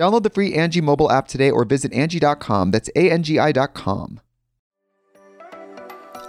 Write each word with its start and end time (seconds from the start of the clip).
Download 0.00 0.22
the 0.22 0.30
free 0.30 0.54
Angie 0.54 0.80
mobile 0.80 1.12
app 1.12 1.28
today 1.28 1.50
or 1.50 1.66
visit 1.66 1.92
Angie.com. 1.92 2.70
That's 2.70 2.88
A-N-G-I 2.96 3.52
dot 3.52 3.74
com. 3.74 4.18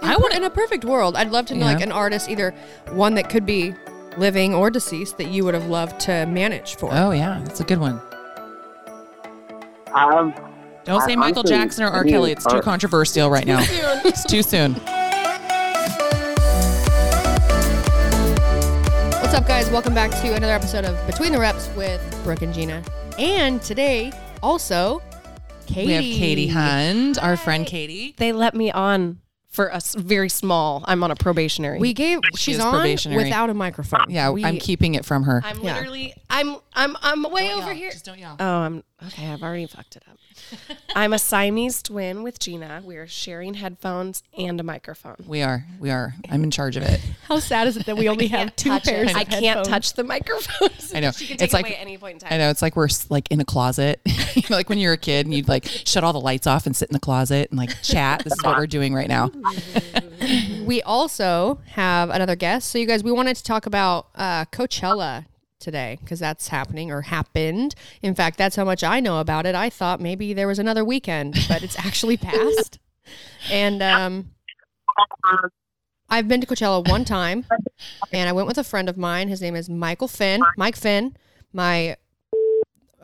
I 0.02 0.14
want 0.16 0.34
in 0.34 0.44
a 0.44 0.50
perfect 0.50 0.84
world. 0.84 1.16
I'd 1.16 1.30
love 1.30 1.46
to 1.46 1.54
know 1.54 1.64
Yeah. 1.66 1.72
like 1.72 1.82
an 1.82 1.90
artist, 1.90 2.28
either 2.28 2.54
one 2.90 3.14
that 3.14 3.30
could 3.30 3.46
be 3.46 3.72
living 4.18 4.54
or 4.54 4.68
deceased, 4.68 5.16
that 5.16 5.28
you 5.28 5.44
would 5.46 5.54
have 5.54 5.68
loved 5.68 5.98
to 6.00 6.26
manage 6.26 6.74
for. 6.76 6.90
Oh 6.92 7.12
yeah, 7.12 7.40
that's 7.44 7.60
a 7.60 7.64
good 7.64 7.78
one. 7.78 7.98
Um, 9.94 10.34
Don't 10.84 11.00
say 11.02 11.12
I- 11.12 11.16
Michael 11.16 11.40
honestly, 11.40 11.56
Jackson 11.56 11.84
or 11.84 11.88
R. 11.88 12.00
I 12.00 12.02
mean, 12.02 12.12
Kelly. 12.12 12.32
It's 12.32 12.44
too 12.44 12.56
uh, 12.56 12.60
controversial 12.60 13.30
right 13.30 13.46
now. 13.46 13.60
it's 14.04 14.24
too 14.24 14.42
soon. 14.42 14.74
What's 19.32 19.40
up, 19.44 19.48
guys? 19.48 19.70
Welcome 19.70 19.94
back 19.94 20.10
to 20.10 20.34
another 20.34 20.52
episode 20.52 20.84
of 20.84 21.06
Between 21.06 21.32
the 21.32 21.38
Reps 21.38 21.70
with 21.74 22.02
Brooke 22.22 22.42
and 22.42 22.52
Gina. 22.52 22.84
And 23.18 23.62
today, 23.62 24.12
also, 24.42 25.00
Katie. 25.64 25.86
We 25.86 25.92
have 25.94 26.02
Katie 26.04 26.48
Hund, 26.48 27.16
our 27.16 27.38
friend 27.38 27.66
Katie. 27.66 28.14
they 28.18 28.32
let 28.34 28.54
me 28.54 28.70
on 28.70 29.20
for 29.48 29.68
a 29.68 29.76
s- 29.76 29.94
very 29.94 30.28
small. 30.28 30.84
I'm 30.86 31.02
on 31.02 31.10
a 31.10 31.16
probationary. 31.16 31.78
We 31.78 31.94
gave. 31.94 32.18
She's 32.36 32.56
is 32.56 32.62
on 32.62 32.74
probationary. 32.74 33.24
without 33.24 33.48
a 33.48 33.54
microphone. 33.54 34.04
Yeah, 34.10 34.28
We- 34.28 34.44
I'm 34.44 34.58
keeping 34.58 34.96
it 34.96 35.06
from 35.06 35.22
her. 35.22 35.40
I'm 35.42 35.60
Yeah. 35.60 35.76
literally. 35.76 36.12
I'm. 36.28 36.58
I'm. 36.74 36.94
I'm 37.00 37.22
way 37.32 37.54
over 37.54 37.72
here. 37.72 37.90
Just 37.90 38.04
don't 38.04 38.18
yell. 38.18 38.36
Oh, 38.38 38.44
I'm 38.58 38.84
okay. 39.06 39.32
I've 39.32 39.42
already 39.42 39.64
fucked 39.66 39.96
it 39.96 40.02
up. 40.10 40.18
I'm 40.94 41.12
a 41.12 41.18
Siamese 41.18 41.82
twin 41.82 42.22
with 42.22 42.38
Gina. 42.38 42.82
We 42.84 42.96
are 42.96 43.06
sharing 43.06 43.54
headphones 43.54 44.22
and 44.36 44.60
a 44.60 44.62
microphone. 44.62 45.16
We 45.26 45.42
are. 45.42 45.64
We 45.80 45.90
are. 45.90 46.14
I'm 46.30 46.44
in 46.44 46.50
charge 46.50 46.76
of 46.76 46.82
it. 46.82 47.00
How 47.28 47.38
sad 47.38 47.66
is 47.68 47.76
it 47.76 47.86
that 47.86 47.96
we 47.96 48.08
only 48.08 48.26
have 48.28 48.54
two 48.56 48.68
touch 48.70 48.84
pairs? 48.84 49.10
it. 49.10 49.12
Of 49.12 49.16
I 49.16 49.24
can't 49.24 49.64
touch 49.64 49.94
the 49.94 50.04
microphones. 50.04 50.92
I 50.94 51.00
know. 51.00 51.10
She 51.12 51.26
can 51.26 51.36
take 51.38 51.44
It's 51.46 51.52
like- 51.54 51.66
away 51.66 51.76
at 51.76 51.80
any 51.80 51.96
point 51.98 52.14
in 52.14 52.18
time. 52.20 52.34
I 52.34 52.38
know. 52.38 52.50
It's 52.50 52.62
like 52.62 52.76
we're 52.76 52.88
like 53.08 53.30
in 53.30 53.40
a 53.40 53.44
closet. 53.44 54.00
you 54.34 54.42
know, 54.50 54.56
like 54.56 54.68
when 54.68 54.78
you're 54.78 54.92
a 54.92 54.98
kid 54.98 55.26
and 55.26 55.34
you'd 55.34 55.48
like 55.48 55.64
shut 55.66 56.04
all 56.04 56.12
the 56.12 56.20
lights 56.20 56.46
off 56.46 56.66
and 56.66 56.76
sit 56.76 56.88
in 56.88 56.92
the 56.92 57.00
closet 57.00 57.50
and 57.50 57.58
like 57.58 57.70
chat. 57.82 58.24
This 58.24 58.32
is 58.34 58.42
what 58.42 58.56
we're 58.58 58.66
doing 58.66 58.92
right 58.94 59.08
now. 59.08 59.30
We 60.64 60.82
also 60.82 61.58
have 61.66 62.10
another 62.10 62.36
guest. 62.36 62.68
So, 62.70 62.78
you 62.78 62.86
guys, 62.86 63.02
we 63.02 63.10
wanted 63.12 63.36
to 63.36 63.42
talk 63.44 63.66
about 63.66 64.06
uh, 64.14 64.44
Coachella 64.46 65.26
today 65.62 65.98
because 66.00 66.18
that's 66.18 66.48
happening 66.48 66.90
or 66.90 67.02
happened. 67.02 67.74
In 68.02 68.14
fact, 68.14 68.36
that's 68.36 68.56
how 68.56 68.64
much 68.64 68.84
I 68.84 69.00
know 69.00 69.20
about 69.20 69.46
it. 69.46 69.54
I 69.54 69.70
thought 69.70 70.00
maybe 70.00 70.34
there 70.34 70.46
was 70.46 70.58
another 70.58 70.84
weekend, 70.84 71.38
but 71.48 71.62
it's 71.62 71.78
actually 71.78 72.16
passed. 72.18 72.78
And 73.50 73.82
um, 73.82 74.30
I've 76.10 76.28
been 76.28 76.40
to 76.42 76.46
Coachella 76.46 76.86
one 76.86 77.04
time, 77.06 77.46
and 78.12 78.28
I 78.28 78.32
went 78.32 78.46
with 78.46 78.58
a 78.58 78.64
friend 78.64 78.88
of 78.88 78.98
mine. 78.98 79.28
His 79.28 79.40
name 79.40 79.56
is 79.56 79.70
Michael 79.70 80.08
Finn. 80.08 80.42
Mike 80.58 80.76
Finn, 80.76 81.16
my 81.52 81.96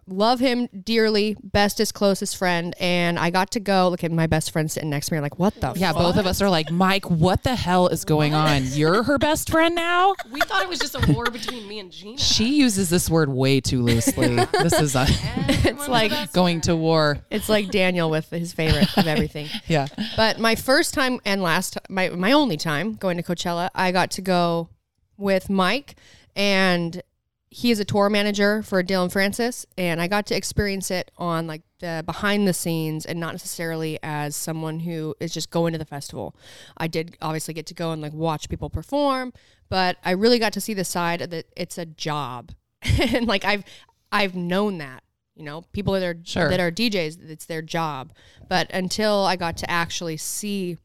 love 0.08 0.40
him 0.40 0.68
dearly, 0.84 1.36
bestest, 1.42 1.94
closest 1.94 2.36
friend. 2.36 2.74
And 2.80 3.18
I 3.18 3.30
got 3.30 3.50
to 3.52 3.60
go. 3.60 3.88
Look 3.88 4.04
at 4.04 4.12
my 4.12 4.26
best 4.26 4.50
friend 4.50 4.70
sitting 4.70 4.90
next 4.90 5.08
to 5.08 5.14
me. 5.14 5.20
Like, 5.20 5.38
what 5.38 5.54
the? 5.60 5.72
Yeah, 5.76 5.92
both 5.92 6.16
of 6.16 6.26
us 6.26 6.42
are 6.42 6.50
like, 6.50 6.70
Mike, 6.70 7.08
what 7.10 7.42
the 7.42 7.54
hell 7.54 7.88
is 7.88 8.04
going 8.04 8.34
on? 8.34 8.62
You're 8.66 9.02
her 9.02 9.18
best 9.18 9.50
friend 9.50 9.74
now? 9.74 10.14
we 10.32 10.40
thought 10.40 10.62
it 10.62 10.68
was 10.68 10.78
just 10.78 10.94
a 10.94 11.12
war 11.12 11.26
between 11.26 11.66
me 11.68 11.78
and 11.78 11.90
Gina. 11.92 12.18
She 12.18 12.54
uses 12.56 12.90
this 12.90 13.08
word 13.08 13.28
way 13.28 13.60
too 13.60 13.82
loosely. 13.82 14.36
This 14.36 14.74
is 14.80 14.94
a 14.94 15.06
It's 15.48 15.88
like 15.88 16.32
going 16.32 16.60
to 16.62 16.76
war. 16.76 17.18
It's 17.30 17.48
like 17.48 17.70
Daniel 17.70 18.10
with 18.10 18.30
his 18.30 18.52
favorite 18.52 18.96
of 18.96 19.06
everything. 19.06 19.46
Yeah. 19.66 19.86
But 20.16 20.38
my 20.38 20.54
first 20.54 20.94
time 20.94 21.20
and 21.24 21.42
last, 21.42 21.76
my 21.90 22.08
my 22.10 22.32
only 22.32 22.56
time 22.56 22.94
going 22.94 23.16
to 23.18 23.22
Coachella, 23.22 23.68
I 23.74 23.92
got 23.92 24.10
to 24.12 24.22
go 24.22 24.70
with 25.18 25.50
Mike, 25.50 25.96
and 26.34 27.02
he 27.50 27.70
is 27.70 27.80
a 27.80 27.84
tour 27.84 28.10
manager 28.10 28.62
for 28.62 28.82
Dillon 28.82 29.08
Francis, 29.08 29.64
and 29.78 30.00
I 30.02 30.06
got 30.08 30.26
to 30.26 30.36
experience 30.36 30.90
it 30.90 31.10
on 31.16 31.46
like 31.46 31.62
the 31.80 32.02
behind 32.04 32.46
the 32.46 32.52
scenes 32.52 33.06
and 33.06 33.18
not 33.18 33.32
necessarily 33.32 33.98
as 34.02 34.36
someone 34.36 34.80
who 34.80 35.14
is 35.20 35.32
just 35.32 35.50
going 35.50 35.72
to 35.72 35.78
the 35.78 35.84
festival. 35.84 36.36
I 36.76 36.88
did 36.88 37.16
obviously 37.22 37.54
get 37.54 37.66
to 37.66 37.74
go 37.74 37.92
and 37.92 38.02
like 38.02 38.12
watch 38.12 38.48
people 38.48 38.68
perform, 38.68 39.32
but 39.70 39.96
I 40.04 40.10
really 40.10 40.38
got 40.38 40.52
to 40.54 40.60
see 40.60 40.74
the 40.74 40.84
side 40.84 41.20
that 41.20 41.46
it's 41.56 41.78
a 41.78 41.86
job, 41.86 42.52
and 42.82 43.26
like 43.26 43.44
I've 43.44 43.64
I've 44.12 44.34
known 44.34 44.78
that. 44.78 45.02
You 45.34 45.44
know, 45.44 45.62
people 45.72 45.94
that 45.94 46.02
are 46.02 46.16
Sure. 46.24 46.50
that 46.50 46.58
are 46.58 46.70
DJs, 46.72 47.30
it's 47.30 47.46
their 47.46 47.62
job. 47.62 48.12
But 48.48 48.68
until 48.74 49.24
I 49.24 49.36
got 49.36 49.56
to 49.58 49.70
actually 49.70 50.16
see 50.16 50.78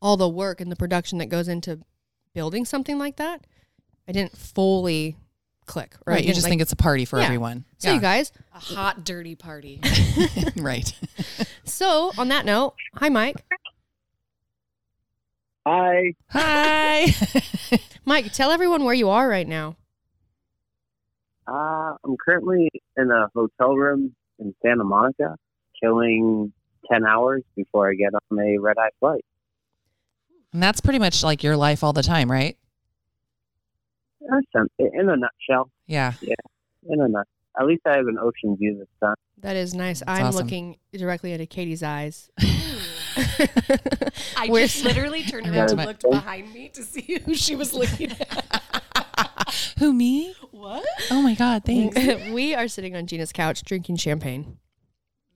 all 0.00 0.16
the 0.16 0.28
work 0.28 0.62
and 0.62 0.72
the 0.72 0.76
production 0.76 1.18
that 1.18 1.26
goes 1.26 1.46
into 1.46 1.80
building 2.32 2.64
something 2.64 2.98
like 2.98 3.16
that, 3.16 3.46
I 4.08 4.12
didn't 4.12 4.36
fully 4.36 5.16
click. 5.66 5.94
Or 6.06 6.12
I 6.12 6.16
Right. 6.16 6.22
You 6.22 6.26
didn't, 6.28 6.34
just 6.36 6.44
like- 6.44 6.50
think 6.50 6.62
it's 6.62 6.72
a 6.72 6.76
party 6.76 7.04
for 7.04 7.18
Yeah. 7.18 7.24
everyone. 7.26 7.64
So 7.78 7.92
you 7.92 8.00
guys, 8.00 8.32
a 8.54 8.58
hot, 8.58 9.04
dirty 9.04 9.34
party. 9.34 9.80
right. 10.56 10.92
so 11.64 12.12
on 12.18 12.28
that 12.28 12.44
note, 12.46 12.74
hi 12.94 13.08
Mike. 13.08 13.44
Hi. 15.66 16.14
Hi. 16.30 17.06
Mike, 18.04 18.32
tell 18.32 18.50
everyone 18.52 18.84
where 18.84 18.94
you 18.94 19.08
are 19.08 19.28
right 19.28 19.48
now. 19.48 19.76
uh, 21.48 21.94
I'm 22.04 22.16
currently 22.24 22.70
in 22.96 23.10
a 23.10 23.28
hotel 23.34 23.74
room 23.74 24.14
in 24.38 24.54
Santa 24.62 24.84
Monica, 24.84 25.36
killing 25.82 26.52
ten 26.90 27.04
hours 27.04 27.42
before 27.56 27.90
I 27.90 27.94
get 27.94 28.12
on 28.14 28.38
a 28.38 28.58
red 28.58 28.78
eye 28.78 28.90
flight. 29.00 29.24
and 30.52 30.62
that's 30.62 30.80
pretty 30.80 30.98
much 31.00 31.24
like 31.24 31.42
your 31.42 31.56
life 31.56 31.82
all 31.82 31.92
the 31.92 32.02
time, 32.02 32.30
right? 32.30 32.56
That's 34.30 34.46
some- 34.52 34.68
In 34.78 35.08
a 35.08 35.16
nutshell, 35.16 35.70
Yeah. 35.86 36.12
Yeah. 36.20 36.34
in 36.88 37.00
a 37.00 37.08
nut. 37.08 37.26
At 37.58 37.66
least 37.66 37.82
I 37.86 37.96
have 37.96 38.06
an 38.06 38.18
ocean 38.18 38.56
view 38.56 38.76
this 38.78 38.88
time. 39.02 39.14
That 39.38 39.56
is 39.56 39.74
nice. 39.74 40.00
That's 40.00 40.20
I'm 40.20 40.26
awesome. 40.26 40.42
looking 40.44 40.76
directly 40.92 41.32
into 41.32 41.46
Katie's 41.46 41.82
eyes. 41.82 42.30
I 42.38 43.16
We're- 44.48 44.66
just 44.66 44.84
literally 44.84 45.22
turned 45.24 45.46
around 45.46 45.70
and 45.70 45.84
looked 45.84 46.02
behind 46.08 46.52
me 46.52 46.68
to 46.70 46.82
see 46.82 47.20
who 47.24 47.34
she 47.34 47.56
was 47.56 47.72
looking 47.74 48.12
at. 48.12 48.62
Who 49.78 49.92
me? 49.92 50.34
What? 50.50 50.84
Oh 51.10 51.22
my 51.22 51.34
god, 51.34 51.64
thanks. 51.64 51.96
we 52.30 52.54
are 52.54 52.68
sitting 52.68 52.96
on 52.96 53.06
Gina's 53.06 53.32
couch 53.32 53.62
drinking 53.62 53.96
champagne. 53.96 54.58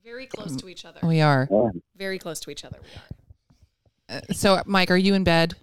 Very 0.05 0.27
close 0.27 0.57
to 0.57 0.69
each 0.69 0.85
other. 0.85 1.01
we 1.03 1.21
are. 1.21 1.49
Yeah. 1.51 1.69
Very 1.97 2.19
close 2.19 2.41
to 2.41 2.51
each 2.51 2.65
other. 2.65 2.79
We 2.83 4.17
are. 4.17 4.19
Uh, 4.19 4.33
so, 4.33 4.63
Mike, 4.67 4.91
are 4.91 4.97
you 4.97 5.15
in 5.15 5.25
bed? 5.25 5.55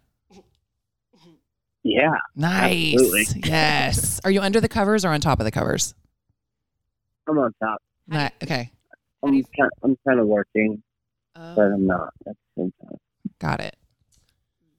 Yeah. 1.88 2.16
Nice. 2.36 2.94
Absolutely. 2.96 3.42
Yes. 3.50 4.20
Are 4.26 4.32
you 4.32 4.42
under 4.42 4.60
the 4.60 4.68
covers 4.68 5.06
or 5.06 5.10
on 5.10 5.22
top 5.22 5.40
of 5.40 5.46
the 5.46 5.52
covers? 5.52 5.94
I'm 7.30 7.38
on 7.38 7.54
top. 7.64 7.82
Ni- 8.08 8.30
okay, 8.44 8.72
I'm 9.24 9.34
you- 9.34 9.46
kind, 9.58 9.70
I'm 9.84 9.98
kind 10.08 10.20
of 10.20 10.28
working, 10.28 10.82
Oh. 11.36 11.56
but 11.56 11.62
I'm 11.64 11.90
oh. 11.90 11.96
not 11.96 12.14
at 12.28 12.36
the 12.36 12.62
same 12.62 12.74
time. 12.82 12.98
got 13.40 13.60
it. 13.62 13.76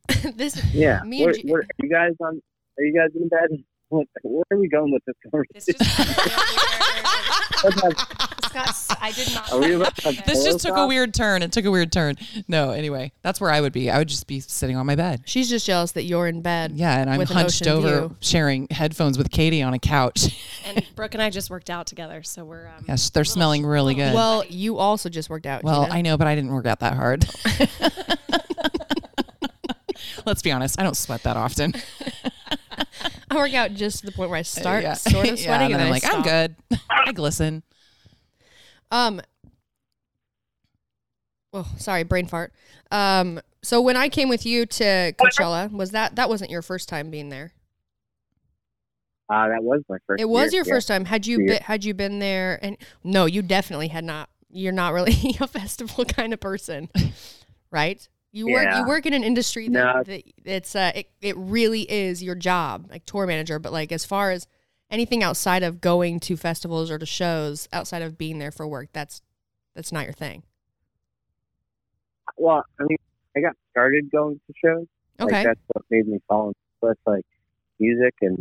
this 0.37 0.63
Yeah. 0.75 1.01
Me 1.05 1.23
and 1.23 1.27
Where, 1.27 1.35
G- 1.35 1.51
where, 1.51 1.63
are 1.63 1.67
you 1.83 1.89
guys 1.91 2.13
on? 2.21 2.43
Are 2.79 2.85
you 2.85 2.95
guys 2.95 3.11
in 3.15 3.29
bed? 3.29 3.49
What, 3.91 4.07
where 4.23 4.45
are 4.51 4.59
we 4.59 4.69
going 4.69 4.93
with 4.93 5.03
this 5.07 5.17
This 5.55 5.65
conversation? 5.79 6.19
just 8.53 8.55
This 8.55 8.63
got 8.63 8.69
s- 8.69 8.97
I 9.01 9.13
did 9.13 9.35
not. 9.35 9.53
Are 9.53 9.59
we 9.61 9.73
about 9.75 9.97
to 9.97 10.13
This 10.27 10.45
just 10.45 10.61
took 10.61 10.77
a 10.77 10.87
weird 10.87 11.15
turn. 11.15 11.43
It 11.43 11.53
took 11.53 11.65
a 11.65 11.71
weird 11.71 11.93
turn. 11.93 12.17
No, 12.49 12.71
anyway, 12.71 13.13
that's 13.23 13.41
where 13.41 13.51
I 13.51 13.61
would 13.61 13.73
be. 13.73 13.91
I 13.91 13.99
would 13.99 14.09
just 14.09 14.27
be 14.27 14.41
sitting 14.41 14.77
on 14.77 14.87
my 14.87 14.95
bed. 14.97 15.23
she's 15.27 15.49
just 15.49 15.67
jealous 15.67 15.93
that 15.93 16.05
you're 16.05 16.27
in 16.27 16.43
bed. 16.43 16.73
Yeah, 16.73 16.99
and 16.99 17.09
I'm 17.11 17.19
With 17.19 17.31
an 17.31 17.37
hunched 17.37 17.63
ocean 17.63 17.73
over 17.73 17.89
view. 18.09 18.17
sharing 18.21 18.67
headphones 18.71 19.19
with 19.19 19.31
Katie 19.31 19.63
on 19.63 19.75
a 19.75 19.79
couch. 19.79 20.27
And 20.69 20.85
Brooke 20.97 21.15
and 21.15 21.23
I 21.23 21.31
just 21.31 21.49
worked 21.49 21.71
out 21.71 21.87
together, 21.87 22.23
so 22.23 22.45
we're. 22.45 22.67
Um, 22.69 22.85
yes, 22.87 23.09
they're 23.09 23.25
smelling 23.25 23.65
really 23.65 23.95
good. 23.95 24.13
Well, 24.13 24.45
you 24.47 24.77
also 24.77 25.09
just 25.09 25.31
worked 25.31 25.47
out. 25.47 25.63
Well, 25.65 25.85
Gina. 25.85 25.95
I 25.95 26.03
know, 26.03 26.19
but 26.19 26.27
I 26.27 26.35
didn't 26.35 26.51
work 26.51 26.67
out 26.67 26.81
that 26.81 26.93
hard. 26.95 27.25
Let's 30.27 30.43
be 30.43 30.53
honest, 30.53 30.79
I 30.79 30.83
don't 30.83 30.97
sweat 30.97 31.23
that 31.23 31.37
often. 31.39 31.73
I 33.31 33.35
work 33.37 33.55
out 33.55 33.73
just 33.73 34.01
to 34.01 34.07
the 34.07 34.13
point 34.13 34.29
where 34.31 34.39
I 34.39 34.43
start 34.43 34.83
Yeah. 34.83 34.93
sort 34.95 35.29
of 35.29 35.39
Yeah, 35.39 35.45
sweating, 35.47 35.73
and 35.73 35.81
then 35.81 35.81
and, 35.81 35.83
I'm 35.83 35.91
then 35.91 35.91
like, 35.91 36.05
I 36.05 36.17
I'm 36.17 36.23
good. 36.23 36.57
I 36.91 37.13
glisten. 37.13 37.63
Um. 38.91 39.21
Oh, 41.53 41.67
sorry, 41.77 42.03
brain 42.05 42.27
fart. 42.27 42.53
Um. 42.91 43.41
So 43.63 43.81
when 43.81 43.97
I 43.97 44.09
came 44.09 44.29
with 44.29 44.47
you 44.47 44.67
to 44.67 45.13
Coachella, 45.19 45.71
was 45.71 45.91
that 45.91 46.17
that 46.17 46.29
wasn't 46.29 46.51
your 46.51 46.63
first 46.63 46.89
time 46.89 47.11
being 47.11 47.29
there? 47.29 47.53
Uh, 49.29 49.49
that 49.49 49.63
was 49.63 49.83
my 49.89 49.99
first. 50.07 50.21
It 50.21 50.29
was 50.29 50.53
year, 50.53 50.61
your 50.61 50.67
yeah. 50.67 50.75
first 50.75 50.89
time. 50.89 51.05
Had 51.05 51.27
you 51.27 51.39
been, 51.47 51.63
had 51.63 51.85
you 51.85 51.93
been 51.93 52.19
there? 52.19 52.59
And 52.63 52.79
no, 53.05 53.27
you 53.27 53.43
definitely 53.43 53.89
had 53.89 54.05
not. 54.05 54.31
You're 54.51 54.73
not 54.73 54.95
really 54.95 55.37
a 55.41 55.47
festival 55.47 56.05
kind 56.05 56.33
of 56.33 56.41
person, 56.41 56.89
right? 57.71 58.07
You 58.31 58.53
work 58.53 58.69
you 58.77 58.87
work 58.87 59.07
in 59.07 59.15
an 59.15 59.25
industry 59.25 59.69
that, 59.69 59.73
No. 59.97 60.03
that 60.03 60.23
it's 60.45 60.77
uh 60.77 60.93
it, 60.95 61.11
it 61.21 61.37
really 61.37 61.91
is 61.91 62.23
your 62.23 62.35
job, 62.35 62.87
like 62.91 63.05
tour 63.05 63.27
manager. 63.27 63.59
But 63.59 63.73
like 63.73 63.91
as 63.91 64.05
far 64.05 64.31
as 64.31 64.47
anything 64.91 65.23
outside 65.23 65.63
of 65.63 65.81
going 65.81 66.21
to 66.21 66.37
festivals 66.37 66.91
or 66.91 66.99
to 66.99 67.07
shows, 67.07 67.69
outside 67.73 68.03
of 68.03 68.17
being 68.19 68.39
there 68.39 68.51
for 68.51 68.67
work, 68.67 68.89
that's 68.93 69.23
that's 69.75 69.93
not 69.93 70.05
your 70.05 70.13
thing. 70.13 70.43
Well, 72.37 72.65
I 72.81 72.85
mean, 72.85 72.99
I 73.37 73.41
got 73.41 73.55
started 73.71 74.11
going 74.11 74.41
to 74.47 74.55
shows. 74.65 74.87
Okay. 75.21 75.35
Like 75.37 75.45
that's 75.47 75.61
what 75.73 75.85
made 75.91 76.07
me 76.07 76.19
fall 76.29 76.49
in 76.49 76.55
love 76.83 76.91
with 76.91 76.99
like 77.07 77.27
music 77.81 78.15
and 78.21 78.39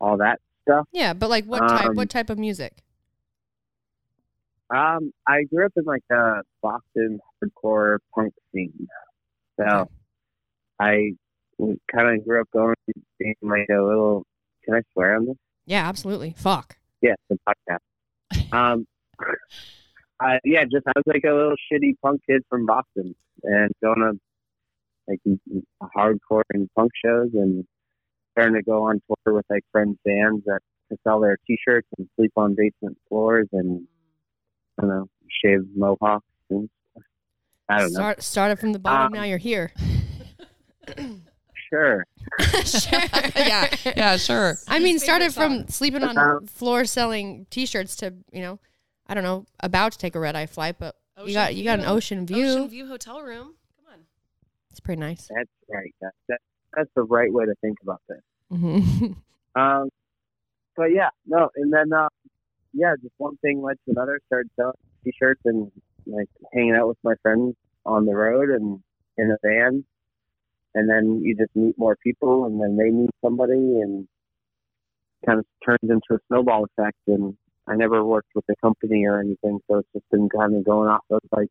all 0.00 0.16
that 0.18 0.40
stuff. 0.62 0.86
yeah, 0.92 1.12
but 1.12 1.30
like 1.30 1.44
what 1.44 1.60
type 1.68 1.90
Um, 1.90 1.96
what 1.96 2.10
type 2.10 2.30
of 2.30 2.38
music? 2.38 2.82
Um, 4.70 5.12
I 5.28 5.42
grew 5.44 5.66
up 5.66 5.72
in 5.76 5.84
like 5.84 6.02
the 6.08 6.42
Boston 6.62 7.20
hardcore 7.42 7.98
punk 8.14 8.32
scene, 8.52 8.88
so 9.58 9.64
Okay. 9.64 9.90
I 10.80 11.10
kind 11.94 12.18
of 12.18 12.24
grew 12.26 12.40
up 12.40 12.48
going 12.52 12.74
being 13.18 13.34
like 13.42 13.68
a 13.70 13.80
little. 13.82 14.24
Can 14.64 14.74
I 14.74 14.80
swear 14.92 15.16
on 15.16 15.26
this? 15.26 15.36
Yeah, 15.66 15.88
absolutely. 15.88 16.34
Fuck. 16.36 16.76
Yeah, 17.00 17.14
the 17.28 17.38
podcast. 17.48 17.78
Um, 18.52 18.86
I 20.20 20.38
yeah, 20.44 20.64
just 20.64 20.86
I 20.86 20.92
was 20.94 21.04
like 21.06 21.24
a 21.24 21.32
little 21.32 21.54
shitty 21.72 21.94
punk 22.02 22.20
kid 22.28 22.42
from 22.48 22.66
Boston 22.66 23.14
and 23.42 23.70
going 23.82 23.98
to 23.98 24.18
like 25.08 25.20
hardcore 25.96 26.42
and 26.52 26.68
punk 26.76 26.92
shows 27.02 27.30
and 27.34 27.64
starting 28.32 28.54
to 28.54 28.62
go 28.62 28.84
on 28.84 29.00
tour 29.06 29.34
with 29.34 29.46
like 29.50 29.64
friends 29.72 29.96
bands 30.04 30.42
that 30.46 30.60
to 30.90 30.98
sell 31.02 31.20
their 31.20 31.38
t-shirts 31.46 31.88
and 31.98 32.08
sleep 32.16 32.32
on 32.36 32.54
basement 32.54 32.98
floors 33.08 33.48
and 33.52 33.86
I 34.78 34.82
don't 34.82 34.90
know 34.90 35.08
shave 35.42 35.60
mohawks 35.74 36.26
and. 36.50 36.68
I 37.68 37.78
don't 37.78 37.92
know. 37.92 37.98
Start 37.98 38.22
started 38.22 38.58
from 38.58 38.72
the 38.72 38.78
bottom. 38.78 39.06
Um, 39.06 39.12
now 39.12 39.24
you're 39.24 39.38
here. 39.38 39.72
Sure. 41.72 42.04
sure. 42.64 43.00
yeah, 43.36 43.74
yeah, 43.84 44.16
sure. 44.16 44.58
I 44.68 44.78
mean, 44.78 44.98
started 44.98 45.32
from 45.32 45.68
sleeping 45.68 46.02
on 46.02 46.16
Um, 46.18 46.46
floors 46.46 46.90
selling 46.90 47.46
T-shirts 47.50 47.96
to 47.96 48.14
you 48.32 48.40
know, 48.40 48.58
I 49.06 49.14
don't 49.14 49.24
know, 49.24 49.46
about 49.60 49.92
to 49.92 49.98
take 49.98 50.14
a 50.14 50.20
red 50.20 50.36
eye 50.36 50.46
flight, 50.46 50.76
but 50.78 50.96
you 51.18 51.22
Ocean 51.24 51.34
got 51.34 51.54
you 51.54 51.64
got 51.64 51.78
an 51.78 51.86
ocean 51.86 52.26
view. 52.26 52.46
Ocean 52.46 52.68
View 52.68 52.86
hotel 52.86 53.22
room. 53.22 53.54
Come 53.76 53.94
on. 53.94 54.00
It's 54.70 54.80
pretty 54.80 55.00
nice. 55.00 55.28
That's 55.34 55.50
right. 55.68 55.94
That's 56.00 56.16
that, 56.28 56.38
that's 56.74 56.90
the 56.94 57.02
right 57.02 57.32
way 57.32 57.44
to 57.44 57.54
think 57.60 57.78
about 57.82 58.00
this. 58.08 58.20
hmm 58.50 59.06
Um, 59.54 59.90
but 60.76 60.94
yeah, 60.94 61.10
no, 61.26 61.50
and 61.56 61.70
then 61.70 61.92
uh, 61.92 62.08
yeah, 62.72 62.94
just 63.02 63.12
one 63.18 63.36
thing 63.38 63.60
led 63.60 63.76
to 63.84 63.90
another. 63.90 64.18
Started 64.28 64.50
selling 64.56 64.72
t-shirts 65.04 65.42
and 65.44 65.70
like 66.06 66.30
hanging 66.54 66.74
out 66.74 66.88
with 66.88 66.96
my 67.02 67.14
friends 67.22 67.54
on 67.84 68.06
the 68.06 68.14
road 68.14 68.48
and 68.48 68.80
in 69.18 69.30
a 69.30 69.36
van, 69.46 69.84
and 70.74 70.88
then 70.88 71.20
you 71.22 71.36
just 71.36 71.54
meet 71.54 71.78
more 71.78 71.96
people, 72.02 72.46
and 72.46 72.60
then 72.60 72.76
they 72.76 72.90
meet 72.90 73.10
somebody, 73.24 73.52
and 73.52 74.06
kind 75.26 75.38
of 75.38 75.46
turns 75.64 75.78
into 75.82 76.14
a 76.14 76.18
snowball 76.28 76.64
effect. 76.64 76.98
And 77.06 77.36
I 77.68 77.76
never 77.76 78.04
worked 78.04 78.30
with 78.34 78.44
a 78.50 78.56
company 78.62 79.04
or 79.06 79.20
anything, 79.20 79.60
so 79.70 79.78
it's 79.78 79.88
just 79.94 80.10
been 80.10 80.28
kind 80.28 80.56
of 80.56 80.64
going 80.64 80.88
off 80.88 81.04
of 81.10 81.20
like 81.36 81.48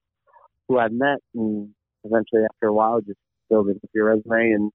who 0.67 0.77
I've 0.77 0.91
met, 0.91 1.19
and 1.35 1.69
eventually 2.03 2.43
after 2.43 2.67
a 2.67 2.73
while, 2.73 3.01
just 3.01 3.19
building 3.49 3.79
up 3.83 3.89
your 3.93 4.05
resume, 4.05 4.51
and 4.51 4.71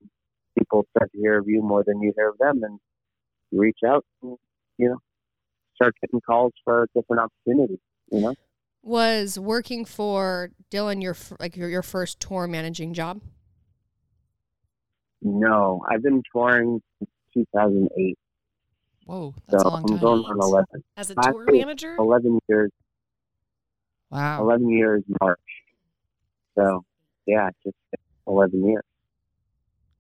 people 0.58 0.87
start 0.96 1.10
to 1.12 1.19
hear 1.19 1.38
of 1.38 1.48
you 1.48 1.62
more 1.62 1.84
than 1.87 2.00
you 2.00 2.12
hear 2.16 2.31
of 2.31 2.38
them, 2.38 2.62
and 2.62 2.78
you 3.50 3.60
reach 3.60 3.81
out 3.87 4.04
and, 4.22 4.37
you 4.78 4.88
know, 4.88 4.98
start 5.75 5.94
getting 6.00 6.20
calls 6.20 6.52
for 6.64 6.88
different 6.94 7.20
opportunities, 7.20 7.78
you 8.10 8.20
know? 8.20 8.34
Was 8.82 9.38
working 9.38 9.84
for 9.84 10.50
Dillon 10.70 11.00
your 11.00 11.16
like 11.40 11.56
your 11.56 11.69
your 11.69 11.82
first 11.82 12.20
tour 12.20 12.46
managing 12.46 12.94
job? 12.94 13.20
No, 15.36 15.84
I've 15.90 16.02
been 16.04 16.22
touring 16.32 16.80
since 17.00 17.10
2008, 17.34 18.16
Whoa, 19.06 19.34
that's 19.48 19.60
so 19.64 19.68
a 19.68 19.70
long 19.70 19.82
I'm 19.82 19.88
time. 19.88 19.98
going 19.98 20.24
on 20.24 20.40
11, 20.40 20.84
As 20.96 21.10
a 21.10 21.14
tour 21.16 21.44
think- 21.46 21.58
manager. 21.66 21.96
11 21.98 22.38
years, 22.48 22.70
Wow. 24.10 24.42
11 24.42 24.68
years 24.70 25.02
March. 25.20 25.40
So, 26.54 26.84
yeah, 27.26 27.50
just 27.64 27.74
11 28.28 28.64
years. 28.68 28.84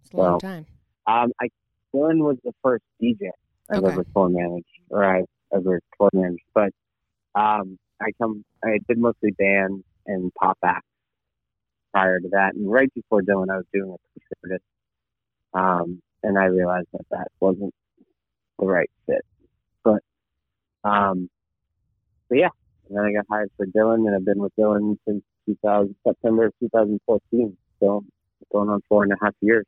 It's 0.04 0.12
a 0.12 0.16
long 0.16 0.32
Wow. 0.34 0.38
time. 0.38 0.66
Um, 1.08 1.32
I, 1.40 1.48
Dillon 1.92 2.22
was 2.22 2.36
the 2.44 2.52
first 2.62 2.84
DJ 3.02 3.30
I've 3.68 3.82
Okay. 3.82 3.92
ever 3.94 4.04
tour 4.14 4.28
managed, 4.28 4.68
or 4.90 5.02
I've 5.02 5.26
ever 5.52 5.80
tour 5.98 6.10
managed, 6.12 6.44
but, 6.54 6.72
um, 7.34 7.78
I 8.00 8.12
come, 8.22 8.44
I 8.64 8.78
did 8.86 8.98
mostly 8.98 9.32
bands 9.32 9.82
and 10.06 10.32
pop 10.34 10.58
acts 10.62 10.86
prior 11.92 12.20
to 12.20 12.28
that. 12.28 12.54
And 12.54 12.70
right 12.70 12.92
before 12.94 13.22
Dillon, 13.22 13.50
I 13.50 13.56
was 13.56 13.66
doing 13.72 13.90
a 13.90 13.96
push 14.14 14.28
artist. 14.44 14.64
Um, 15.56 16.02
and 16.22 16.38
I 16.38 16.44
realized 16.44 16.88
that 16.92 17.06
that 17.10 17.28
wasn't 17.40 17.74
the 18.58 18.66
right 18.66 18.90
fit. 19.06 19.24
But, 19.82 20.02
um, 20.84 21.30
but 22.28 22.38
yeah, 22.38 22.48
and 22.88 22.98
then 22.98 23.04
I 23.04 23.12
got 23.12 23.26
hired 23.30 23.50
for 23.56 23.66
Dillon, 23.66 24.06
and 24.06 24.14
I've 24.14 24.24
been 24.24 24.38
with 24.38 24.54
Dillon 24.56 24.98
since 25.06 25.22
2000, 25.46 25.94
September 26.06 26.46
of 26.46 26.52
2014. 26.60 27.56
So 27.80 28.04
going 28.52 28.68
on 28.68 28.82
four 28.88 29.02
and 29.02 29.12
a 29.12 29.16
half 29.22 29.34
years. 29.40 29.64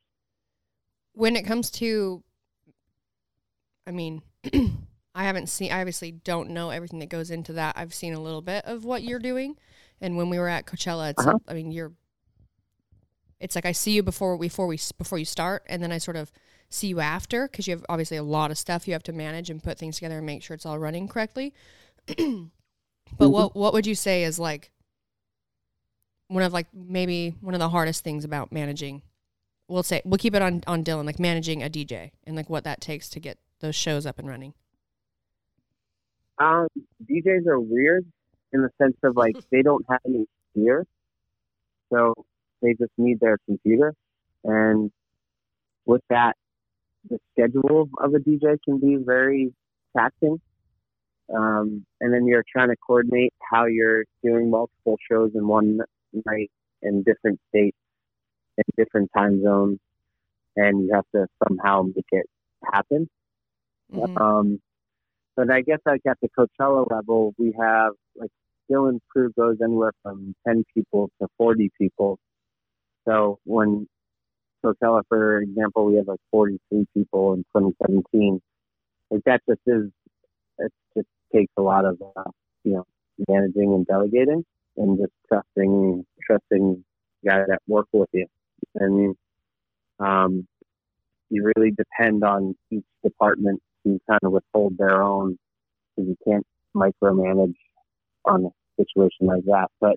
When 1.12 1.36
it 1.36 1.44
comes 1.44 1.70
to, 1.72 2.22
I 3.86 3.90
mean, 3.90 4.22
I 5.14 5.24
haven't 5.24 5.48
seen. 5.48 5.72
I 5.72 5.80
obviously 5.80 6.12
don't 6.12 6.50
know 6.50 6.70
everything 6.70 7.00
that 7.00 7.08
goes 7.08 7.30
into 7.30 7.54
that. 7.54 7.76
I've 7.76 7.94
seen 7.94 8.14
a 8.14 8.20
little 8.20 8.42
bit 8.42 8.64
of 8.66 8.84
what 8.84 9.02
you're 9.02 9.18
doing, 9.18 9.56
and 10.00 10.16
when 10.16 10.30
we 10.30 10.38
were 10.38 10.48
at 10.48 10.66
Coachella. 10.66 11.14
Uh-huh. 11.16 11.38
I 11.48 11.54
mean, 11.54 11.72
you're. 11.72 11.92
It's 13.40 13.54
like 13.54 13.66
I 13.66 13.72
see 13.72 13.92
you 13.92 14.02
before 14.02 14.36
before 14.38 14.66
we 14.66 14.78
before 14.96 15.18
you 15.18 15.24
start, 15.24 15.62
and 15.66 15.82
then 15.82 15.92
I 15.92 15.98
sort 15.98 16.16
of 16.16 16.32
see 16.68 16.88
you 16.88 17.00
after 17.00 17.48
because 17.48 17.66
you 17.66 17.74
have 17.74 17.84
obviously 17.88 18.16
a 18.16 18.22
lot 18.22 18.50
of 18.50 18.58
stuff 18.58 18.86
you 18.86 18.92
have 18.92 19.02
to 19.04 19.12
manage 19.12 19.48
and 19.48 19.62
put 19.62 19.78
things 19.78 19.96
together 19.96 20.18
and 20.18 20.26
make 20.26 20.42
sure 20.42 20.54
it's 20.54 20.66
all 20.66 20.78
running 20.78 21.08
correctly. 21.08 21.54
but 23.18 23.28
what 23.28 23.54
what 23.54 23.72
would 23.72 23.86
you 23.86 23.94
say 23.94 24.24
is 24.24 24.38
like 24.38 24.70
one 26.28 26.42
of 26.42 26.52
like 26.52 26.66
maybe 26.74 27.36
one 27.40 27.54
of 27.54 27.60
the 27.60 27.68
hardest 27.68 28.04
things 28.04 28.24
about 28.24 28.52
managing 28.52 29.02
we'll 29.68 29.82
say 29.82 30.02
we'll 30.04 30.18
keep 30.18 30.34
it 30.34 30.42
on 30.42 30.62
on 30.66 30.82
Dillon, 30.82 31.06
like 31.06 31.18
managing 31.18 31.62
a 31.62 31.68
DJ 31.68 32.10
and 32.24 32.34
like 32.34 32.50
what 32.50 32.64
that 32.64 32.80
takes 32.80 33.08
to 33.10 33.20
get 33.20 33.38
those 33.60 33.74
shows 33.74 34.06
up 34.06 34.18
and 34.18 34.28
running. 34.28 34.54
Um, 36.38 36.68
DJs 37.04 37.46
are 37.46 37.60
weird 37.60 38.06
in 38.52 38.62
the 38.62 38.70
sense 38.78 38.96
of 39.02 39.16
like 39.16 39.36
they 39.52 39.62
don't 39.62 39.84
have 39.88 40.00
any 40.06 40.26
fear. 40.54 40.86
So 41.92 42.14
they 42.62 42.74
just 42.74 42.92
need 42.98 43.20
their 43.20 43.38
computer. 43.46 43.94
And 44.44 44.90
with 45.86 46.02
that, 46.10 46.36
the 47.08 47.18
schedule 47.32 47.88
of 47.98 48.14
a 48.14 48.18
DJ 48.18 48.58
can 48.64 48.78
be 48.78 48.96
very 48.96 49.52
taxing. 49.96 50.40
Um, 51.34 51.84
and 52.00 52.12
then 52.12 52.26
you're 52.26 52.44
trying 52.50 52.68
to 52.68 52.76
coordinate 52.86 53.34
how 53.50 53.66
you're 53.66 54.04
doing 54.22 54.50
multiple 54.50 54.96
shows 55.10 55.32
in 55.34 55.46
one 55.46 55.80
night 56.26 56.50
in 56.82 57.02
different 57.02 57.38
states, 57.48 57.76
in 58.56 58.64
different 58.76 59.10
time 59.16 59.42
zones, 59.42 59.78
and 60.56 60.86
you 60.86 60.90
have 60.94 61.04
to 61.14 61.26
somehow 61.46 61.82
make 61.82 62.06
it 62.12 62.26
happen. 62.72 63.08
Mhm. 63.92 64.20
Um, 64.20 64.60
but 65.36 65.50
I 65.50 65.62
guess 65.62 65.80
like 65.86 66.02
at 66.06 66.18
the 66.20 66.28
Coachella 66.30 66.90
level, 66.90 67.34
we 67.38 67.52
have 67.52 67.92
like 68.16 68.30
Dillon's 68.68 69.02
crew 69.10 69.30
goes 69.32 69.60
anywhere 69.62 69.92
from 70.02 70.34
10 70.46 70.64
people 70.74 71.10
to 71.20 71.28
40 71.36 71.70
people. 71.78 72.18
So 73.08 73.38
when 73.44 73.86
Coachella, 74.64 75.02
for 75.08 75.40
example, 75.40 75.86
we 75.86 75.96
have 75.96 76.08
like 76.08 76.20
43 76.30 76.86
people 76.94 77.34
in 77.34 77.44
2017. 77.56 78.40
Like 79.10 79.22
that 79.24 79.40
just 79.48 79.60
is, 79.66 79.90
it 80.58 80.72
just 80.96 81.08
takes 81.34 81.52
a 81.56 81.62
lot 81.62 81.84
of, 81.84 81.96
uh, 82.16 82.30
you 82.64 82.72
know, 82.74 82.84
managing 83.28 83.72
and 83.72 83.86
delegating 83.86 84.44
and 84.76 84.98
just 84.98 85.12
trusting, 85.28 86.04
trusting 86.22 86.84
guys 87.26 87.44
that 87.48 87.60
work 87.66 87.86
with 87.92 88.08
you. 88.12 88.26
And, 88.74 89.16
um, 90.00 90.46
you 91.30 91.50
really 91.56 91.70
depend 91.70 92.24
on 92.24 92.56
each 92.70 92.84
department 93.04 93.62
to 93.84 94.00
kind 94.08 94.20
of 94.22 94.32
withhold 94.32 94.76
their 94.78 95.02
own 95.02 95.38
because 95.96 96.08
you 96.08 96.16
can't 96.26 96.46
micromanage 96.74 97.54
on 98.24 98.46
a 98.46 98.82
situation 98.82 99.26
like 99.26 99.44
that. 99.44 99.68
But 99.80 99.96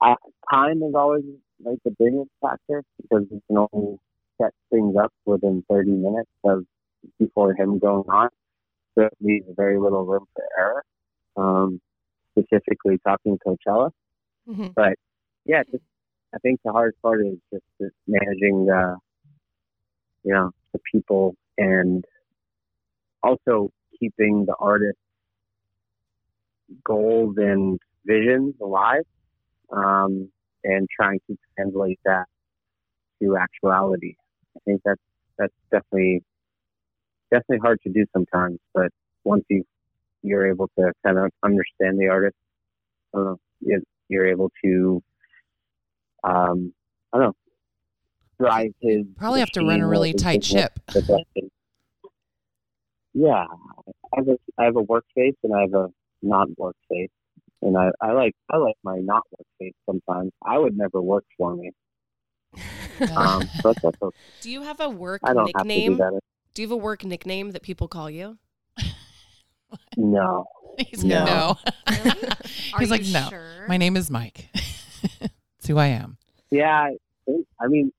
I, 0.00 0.14
time 0.50 0.82
is 0.82 0.94
always 0.94 1.24
like 1.64 1.78
the 1.84 1.94
biggest 1.98 2.30
factor 2.40 2.82
because 3.00 3.26
we 3.30 3.40
can 3.46 3.66
only 3.72 3.98
set 4.40 4.52
things 4.70 4.96
up 4.96 5.12
within 5.26 5.64
30 5.70 5.90
minutes 5.92 6.30
of 6.44 6.64
before 7.18 7.54
him 7.54 7.78
going 7.78 8.04
on. 8.08 8.28
So 8.94 9.04
it 9.04 9.12
leaves 9.20 9.46
very 9.56 9.78
little 9.78 10.04
room 10.04 10.26
for 10.34 10.44
error. 10.58 10.82
Um, 11.36 11.80
specifically 12.38 12.98
talking 13.06 13.38
Coachella, 13.46 13.90
Mhm. 14.48 14.74
but 14.74 14.94
yeah, 15.44 15.62
just 15.64 15.84
I 16.34 16.38
think 16.38 16.60
the 16.64 16.72
hardest 16.72 17.00
part 17.02 17.24
is 17.26 17.38
just, 17.52 17.64
just 17.80 17.94
managing 18.06 18.66
the, 18.66 18.98
you 20.22 20.32
know, 20.32 20.50
the 20.72 20.78
people 20.92 21.34
and 21.58 22.04
also 23.22 23.70
keeping 23.98 24.44
the 24.46 24.54
artist 24.58 24.98
goals 26.84 27.36
and 27.36 27.78
visions 28.04 28.54
alive 28.60 29.02
um, 29.70 30.30
and 30.64 30.88
trying 30.94 31.20
to 31.28 31.36
translate 31.56 31.98
that 32.04 32.24
to 33.22 33.36
actuality. 33.36 34.14
I 34.56 34.60
think 34.64 34.80
that's 34.84 35.00
that's 35.38 35.52
definitely 35.70 36.22
definitely 37.30 37.58
hard 37.58 37.80
to 37.82 37.90
do 37.92 38.04
sometimes, 38.12 38.58
but 38.74 38.88
once 39.24 39.44
you 39.48 39.64
you're 40.22 40.46
able 40.46 40.68
to 40.78 40.92
kind 41.04 41.18
of 41.18 41.30
understand 41.42 41.98
the 41.98 42.08
artist, 42.08 42.36
uh, 43.14 43.34
you- 43.60 43.82
you're 44.08 44.26
able 44.26 44.50
to 44.64 45.02
um, 46.24 46.72
I 47.12 47.18
don't 47.18 47.26
know 47.28 47.36
drive 48.38 48.72
his 48.80 49.06
Probably 49.16 49.40
have 49.40 49.50
to 49.50 49.60
run 49.60 49.80
a 49.80 49.88
really 49.88 50.12
tight 50.14 50.42
ship. 50.44 50.78
the 50.92 51.00
best 51.02 51.24
thing. 51.34 51.50
Yeah, 53.14 53.44
I 54.12 54.16
have 54.16 54.28
a 54.28 54.38
I 54.58 54.64
have 54.64 54.76
a 54.76 54.82
work 54.82 55.04
face 55.14 55.34
and 55.42 55.54
I 55.54 55.62
have 55.62 55.74
a 55.74 55.88
non 56.22 56.54
work 56.58 56.76
face, 56.88 57.10
and 57.62 57.76
I, 57.76 57.90
I 58.00 58.12
like 58.12 58.34
I 58.50 58.56
like 58.58 58.76
my 58.82 58.98
not 58.98 59.22
work 59.30 59.46
face 59.58 59.74
sometimes. 59.86 60.32
I 60.44 60.58
would 60.58 60.76
never 60.76 61.00
work 61.00 61.24
for 61.36 61.54
me, 61.56 61.72
um, 63.16 63.48
but 63.62 63.76
that's 63.82 63.96
okay. 64.02 64.16
Do 64.40 64.50
you 64.50 64.62
have 64.62 64.80
a 64.80 64.88
work 64.88 65.20
I 65.24 65.32
don't 65.34 65.50
have 65.56 65.62
to 65.66 65.68
do 65.68 65.68
nickname? 65.68 65.96
that. 65.98 66.20
Do 66.54 66.62
you 66.62 66.68
have 66.68 66.72
a 66.72 66.76
work 66.76 67.04
nickname 67.04 67.50
that 67.52 67.62
people 67.62 67.88
call 67.88 68.10
you? 68.10 68.38
No, 69.96 70.46
He's 70.78 71.04
No. 71.04 71.56
like, 71.64 71.74
no. 71.88 72.02
Really? 72.04 72.28
He's 72.80 72.90
like, 72.90 73.04
no. 73.12 73.28
sure? 73.28 73.66
My 73.68 73.76
name 73.76 73.96
is 73.96 74.10
Mike. 74.10 74.48
It's 75.58 75.66
who 75.68 75.76
I 75.76 75.88
am. 75.88 76.16
yeah, 76.50 76.88
I, 77.28 77.66
mean, 77.68 77.92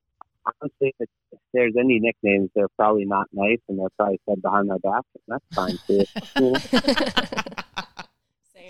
honestly, 0.46 0.96
if, 1.00 1.08
if 1.32 1.39
there's 1.53 1.74
any 1.80 2.00
nicknames, 2.00 2.50
they're 2.56 2.68
probably 2.75 3.06
not 3.06 3.27
nice, 3.32 3.60
and 3.70 3.77
they're 3.77 3.89
probably 3.98 4.20
said 4.27 4.41
behind 4.41 4.68
my 4.68 4.77
back. 4.80 5.03
And 5.27 5.39
that's 5.39 5.46
fine 5.53 5.77
too. 5.88 7.86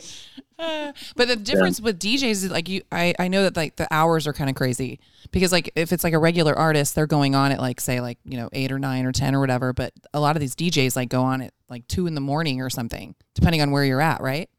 You 0.01 0.07
know? 0.07 0.43
Same. 0.43 0.43
Uh, 0.59 0.93
but 1.15 1.27
the 1.27 1.35
difference 1.35 1.81
with 1.81 1.97
DJs 1.97 2.23
is 2.23 2.51
like 2.51 2.69
you 2.69 2.83
I, 2.91 3.15
I 3.17 3.29
know 3.29 3.41
that 3.41 3.57
like 3.57 3.77
the 3.77 3.87
hours 3.89 4.27
are 4.27 4.33
kind 4.33 4.47
of 4.47 4.55
crazy 4.55 4.99
because 5.31 5.51
like 5.51 5.71
if 5.75 5.91
it's 5.91 6.03
like 6.03 6.13
a 6.13 6.19
regular 6.19 6.53
artist 6.55 6.93
they're 6.93 7.07
going 7.07 7.33
on 7.33 7.51
at 7.51 7.59
like 7.59 7.81
say 7.81 7.99
like 7.99 8.19
you 8.25 8.37
know 8.37 8.47
8 8.53 8.71
or 8.71 8.77
9 8.77 9.05
or 9.07 9.11
10 9.11 9.33
or 9.33 9.39
whatever 9.39 9.73
but 9.73 9.91
a 10.13 10.19
lot 10.19 10.35
of 10.35 10.39
these 10.39 10.53
DJs 10.55 10.95
like 10.95 11.09
go 11.09 11.23
on 11.23 11.41
at 11.41 11.51
like 11.67 11.87
2 11.87 12.05
in 12.05 12.13
the 12.13 12.21
morning 12.21 12.61
or 12.61 12.69
something 12.69 13.15
depending 13.33 13.63
on 13.63 13.71
where 13.71 13.83
you're 13.83 14.01
at 14.01 14.21
right 14.21 14.51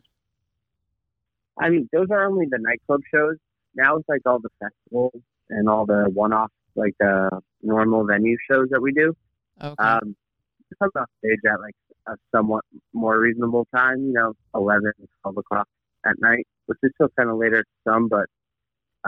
I 1.58 1.68
mean, 1.68 1.88
those 1.92 2.08
are 2.10 2.24
only 2.26 2.46
the 2.50 2.58
nightclub 2.58 3.02
shows. 3.12 3.36
Now 3.74 3.96
it's 3.96 4.08
like 4.08 4.22
all 4.26 4.40
the 4.40 4.50
festivals 4.60 5.22
and 5.50 5.68
all 5.68 5.86
the 5.86 6.10
one-off, 6.12 6.50
like 6.74 6.94
the 6.98 7.40
normal 7.62 8.04
venue 8.04 8.36
shows 8.50 8.68
that 8.70 8.80
we 8.80 8.92
do. 8.92 9.14
okay 9.62 9.74
Um, 9.78 10.16
we 10.70 10.76
come 10.78 10.90
off 10.96 11.08
stage 11.18 11.40
at 11.50 11.60
like 11.60 11.74
a 12.06 12.16
somewhat 12.34 12.64
more 12.92 13.18
reasonable 13.20 13.66
time, 13.74 13.98
you 14.06 14.12
know, 14.12 14.32
11, 14.54 14.92
12 15.22 15.36
o'clock 15.38 15.68
at 16.04 16.14
night, 16.20 16.46
which 16.66 16.78
is 16.82 16.90
still 16.96 17.08
kind 17.16 17.30
of 17.30 17.36
later 17.36 17.62
to 17.62 17.68
some, 17.90 18.08
but 18.08 18.26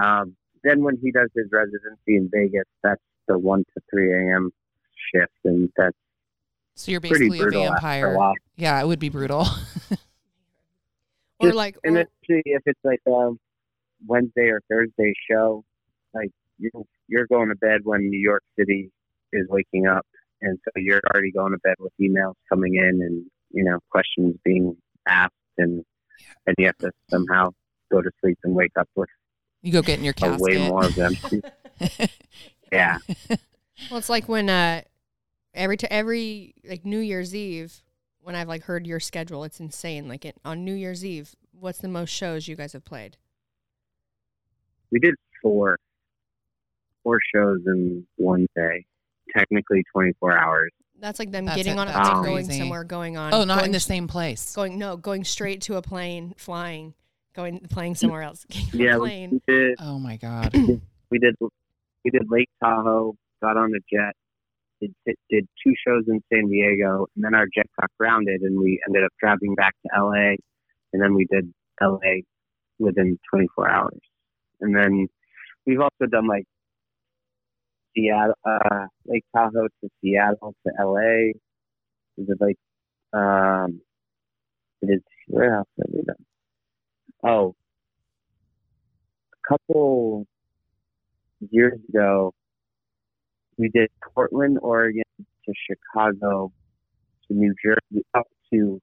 um, 0.03 0.37
then 0.63 0.83
when 0.83 0.97
he 1.03 1.11
does 1.11 1.29
his 1.35 1.47
residency 1.53 2.17
in 2.17 2.31
Vegas, 2.33 2.65
that's 2.83 3.01
the 3.29 3.39
1 3.39 3.61
to 3.75 3.81
3 3.91 4.13
a.m. 4.13 4.51
shift, 5.13 5.33
and 5.45 5.71
that's 5.77 5.97
so 6.77 6.91
you're 6.91 7.01
basically 7.01 7.39
a 7.41 7.47
a 7.47 7.51
vampire 7.51 8.17
while. 8.17 8.35
yeah 8.57 8.81
it 8.83 8.87
would 8.87 8.99
be 8.99 9.09
brutal 9.09 9.43
or 11.41 11.49
Just- 11.49 11.55
like, 11.57 11.77
And 11.85 11.97
or- 11.97 12.01
especially 12.01 12.43
if 12.47 12.63
it's 12.67 12.81
like 12.85 13.01
a 13.07 13.31
Wednesday 14.07 14.49
or 14.49 14.61
Thursday 14.71 15.13
show, 15.31 15.65
like 16.15 16.31
you're 16.59 16.71
you're 17.09 17.27
going 17.27 17.49
to 17.49 17.55
bed 17.57 17.81
when 17.85 18.09
New 18.09 18.19
York 18.21 18.43
City 18.59 18.91
is 19.33 19.47
waking 19.49 19.87
up, 19.87 20.07
and 20.41 20.59
so 20.65 20.71
you're 20.77 21.01
already 21.13 21.33
going 21.33 21.53
to 21.53 21.59
bed 21.59 21.75
with 21.79 21.93
emails 22.01 22.35
coming 22.49 22.77
in 22.77 23.03
and 23.03 23.25
you 23.51 23.65
know 23.65 23.79
questions 23.91 24.37
being 24.45 24.77
asked, 25.07 25.33
and 25.59 25.85
and 26.47 26.55
you 26.59 26.67
have 26.67 26.79
to 26.79 26.91
somehow 27.11 27.51
go 27.91 28.03
to 28.03 28.11
sleep 28.21 28.39
and 28.45 28.55
wake 28.55 28.73
up 28.79 28.89
with 28.97 29.09
you 29.63 29.73
go 29.73 29.83
get 29.83 29.99
in 29.99 30.05
your 30.05 30.13
a 30.13 30.15
casket 30.15 30.41
way 30.41 30.69
more 30.69 30.85
of 30.85 30.95
them. 30.95 31.15
yeah, 32.73 32.99
well, 33.91 33.99
it's 33.99 34.11
like 34.11 34.29
when 34.29 34.49
uh, 34.49 34.83
every 35.55 35.77
to 35.77 35.93
every 35.93 36.55
like 36.69 36.85
New 36.85 36.99
Year's 36.99 37.35
Eve, 37.35 37.83
when 38.21 38.35
I've 38.35 38.49
like 38.49 38.65
heard 38.65 38.87
your 38.87 39.01
schedule, 39.01 39.45
it's 39.45 39.61
insane. 39.61 40.09
Like 40.09 40.25
it, 40.25 40.37
on 40.45 40.65
New 40.65 40.75
Year's 40.75 41.05
Eve, 41.05 41.35
what's 41.53 41.79
the 41.79 41.89
most 41.89 42.11
shows 42.11 42.49
you 42.49 42.57
guys 42.57 42.73
have 42.73 42.85
played? 42.85 43.17
we 44.95 45.01
did 45.01 45.17
four 45.43 45.77
four 47.03 47.19
shows 47.35 47.61
in 47.67 48.07
one 48.17 48.47
day, 48.55 48.87
technically 49.37 49.83
24 49.93 50.39
hours. 50.39 50.71
That's 51.01 51.19
like 51.19 51.31
them 51.31 51.45
That's 51.45 51.57
getting 51.57 51.75
it. 51.75 51.79
on 51.79 51.89
a 51.89 51.93
That's 51.93 52.09
plane, 52.11 52.23
going 52.25 52.51
somewhere, 52.51 52.85
going 52.85 53.17
on. 53.17 53.35
oh 53.35 53.45
not 53.45 53.57
going 53.59 53.67
in 53.67 53.73
the 53.73 53.81
same 53.81 54.07
place 54.09 54.55
Going 54.55 54.79
no, 54.79 54.97
going 54.97 55.25
straight 55.25 55.61
to 55.63 55.77
a 55.77 55.83
plane, 55.83 56.35
flying, 56.39 56.95
going 57.35 57.61
playing 57.71 57.97
somewhere 57.97 58.23
else. 58.23 58.47
Yeah, 58.73 58.95
a 58.97 59.01
we 59.01 59.07
plane. 59.09 59.41
did 59.47 59.77
oh 59.81 59.99
my 59.99 60.17
god 60.17 60.55
we 61.11 61.19
did 61.19 61.35
we 61.41 62.11
did 62.11 62.23
Lake 62.31 62.49
Tahoe, 62.63 63.15
got 63.43 63.57
on 63.57 63.73
a 63.75 63.79
jet, 63.93 64.15
did 64.81 64.95
did 65.31 65.47
two 65.65 65.75
shows 65.87 66.05
in 66.09 66.23
San 66.33 66.49
Diego, 66.49 67.07
and 67.17 67.25
then 67.25 67.35
our 67.35 67.47
jet 67.55 67.67
got 67.81 67.91
grounded, 67.99 68.43
and 68.43 68.59
we 68.59 68.81
ended 68.87 69.05
up 69.05 69.13
driving 69.21 69.55
back 69.55 69.75
to 69.83 70.01
LA, 70.03 70.35
and 70.93 71.03
then 71.03 71.15
we 71.15 71.27
did 71.31 71.53
LA 71.83 72.21
within 72.79 73.19
24 73.31 73.69
hours, 73.69 73.99
and 74.61 74.75
then 74.77 75.07
we've 75.67 75.81
also 75.81 76.07
done 76.11 76.27
like 76.29 76.45
Seattle, 77.97 78.35
uh, 78.45 78.87
Lake 79.07 79.25
Tahoe 79.35 79.69
to 79.83 79.91
Seattle 80.01 80.55
to 80.67 80.73
LA. 80.85 81.31
Is 82.17 82.29
it 82.29 82.39
like 82.41 82.57
um, 83.13 83.81
we 84.81 84.89
did 84.89 85.03
where 85.29 85.55
else 85.55 85.69
have 85.79 85.89
we 85.93 86.03
done? 86.03 86.17
Oh, 87.25 87.55
a 89.33 89.49
couple 89.49 90.27
years 91.51 91.79
ago, 91.89 92.35
we 93.57 93.69
did 93.69 93.89
Portland, 94.15 94.59
Oregon 94.61 95.03
to 95.19 95.53
Chicago 95.69 96.53
to 97.29 97.35
New 97.35 97.55
Jersey, 97.65 98.05
up 98.15 98.27
to 98.53 98.81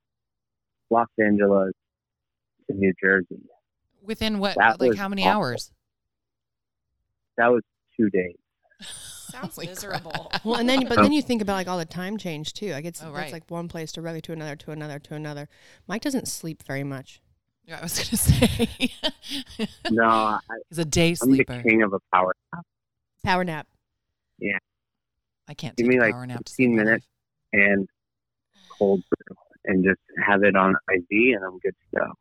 Los 0.90 1.08
Angeles 1.20 1.74
to 2.70 2.76
New 2.76 2.94
Jersey. 3.02 3.42
within 4.04 4.40
what 4.40 4.56
That 4.58 4.80
like 4.80 4.96
how 4.98 5.08
many 5.10 5.24
awful. 5.24 5.32
hours 5.44 5.72
That 7.38 7.48
was 7.52 7.62
two 7.98 8.10
days. 8.10 8.36
Sounds 9.32 9.56
Holy 9.56 9.68
miserable. 9.68 10.12
crap. 10.30 10.44
Well, 10.46 10.60
and 10.60 10.68
then 10.68 10.88
but 10.88 10.96
then 10.98 11.12
you 11.14 11.22
think 11.22 11.42
about 11.42 11.54
like 11.54 11.68
all 11.68 11.78
the 11.78 11.86
time 11.86 12.18
change 12.18 12.54
too. 12.54 12.72
Like 12.72 12.86
it's 12.86 13.02
Oh, 13.04 13.16
it's 13.16 13.32
like 13.32 13.50
one 13.50 13.68
place 13.70 13.92
to 13.94 14.02
really 14.02 14.22
to 14.22 14.34
another 14.34 14.56
to 14.58 14.72
another 14.72 15.00
to 15.00 15.16
another. 15.16 15.48
Mike 15.88 16.02
doesn't 16.02 16.28
sleep 16.28 16.64
very 16.64 16.84
much. 16.84 17.22
Yeah, 17.66 17.78
I 17.80 17.84
was 17.84 17.96
gonna 17.98 18.18
say 18.68 18.92
No, 19.90 20.06
I, 20.10 20.40
he's 20.70 20.80
a 20.80 20.86
day 20.86 21.16
I'm 21.22 21.32
the 21.32 21.46
king 21.46 21.82
of 21.84 21.94
a 21.94 22.00
power 22.14 22.34
nap. 22.54 22.66
Power 23.24 23.44
nap. 23.44 23.68
Yeah, 24.40 24.58
I 25.48 25.54
can't 25.54 25.76
Give 25.78 25.86
take 25.86 25.92
me 25.92 25.98
a 25.98 26.02
like 26.02 26.14
power 26.14 26.26
nap. 26.28 26.40
15 26.40 26.76
minutes. 26.76 27.06
and 27.54 27.88
cold 28.78 29.04
brew 29.10 29.36
and 29.66 29.84
just 29.86 30.00
have 30.26 30.44
it 30.44 30.56
on 30.56 30.76
IV 30.92 31.06
and 31.12 31.44
I'm 31.46 31.60
good 31.60 31.76
to 31.94 32.00
go. 32.00 32.14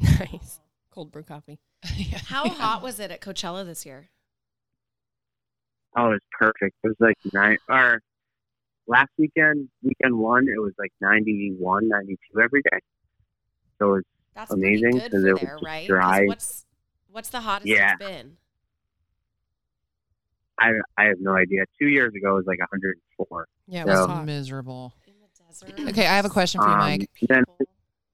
Nice. 0.26 0.60
Cold 0.90 1.10
brew 1.12 1.22
coffee. 1.22 1.58
Yeah. 1.96 2.18
How 2.18 2.48
hot 2.48 2.82
was 2.82 2.98
it 3.00 3.10
at 3.10 3.20
Coachella 3.20 3.64
this 3.64 3.84
year? 3.86 4.08
Oh, 5.96 6.10
it's 6.12 6.24
perfect. 6.38 6.74
It 6.82 6.88
was 6.88 6.96
like 7.00 7.16
nine 7.32 7.56
or 7.68 8.00
last 8.86 9.10
weekend, 9.18 9.68
weekend 9.82 10.16
one, 10.18 10.46
it 10.48 10.60
was 10.60 10.72
like 10.78 10.92
91, 11.00 11.88
92 11.88 12.40
every 12.40 12.62
day. 12.62 12.78
So 13.78 13.90
it 13.90 13.92
was 13.92 14.02
That's 14.34 14.50
Amazing, 14.52 14.80
pretty 14.82 14.98
good 14.98 15.10
'cause 15.12 15.22
for 15.22 15.28
it 15.28 15.32
was 15.32 15.40
there, 15.42 15.54
just 15.54 15.64
right? 15.64 15.80
'Cause 15.82 15.86
dry. 15.88 16.26
What's 16.26 16.66
what's 17.10 17.28
the 17.30 17.40
hottest 17.40 17.68
Yeah. 17.68 17.92
it's 17.92 17.98
been? 18.04 18.36
I 20.58 20.70
I 20.98 21.04
have 21.04 21.20
no 21.20 21.34
idea. 21.36 21.64
Two 21.80 21.88
years 21.88 22.12
ago 22.14 22.32
it 22.32 22.34
was 22.34 22.46
like 22.46 22.60
104. 22.60 23.46
Yeah, 23.66 23.82
it 23.82 23.86
Yeah. 23.86 23.92
was 24.00 24.06
hot. 24.06 24.24
miserable. 24.26 24.94
In 25.06 25.14
the 25.20 25.28
desert. 25.46 25.88
Okay, 25.90 26.06
I 26.06 26.16
have 26.16 26.24
a 26.24 26.28
question 26.30 26.60
for 26.60 26.66
you, 26.68 26.72
Um, 26.74 26.78
Mike. 26.80 27.10
then 27.28 27.44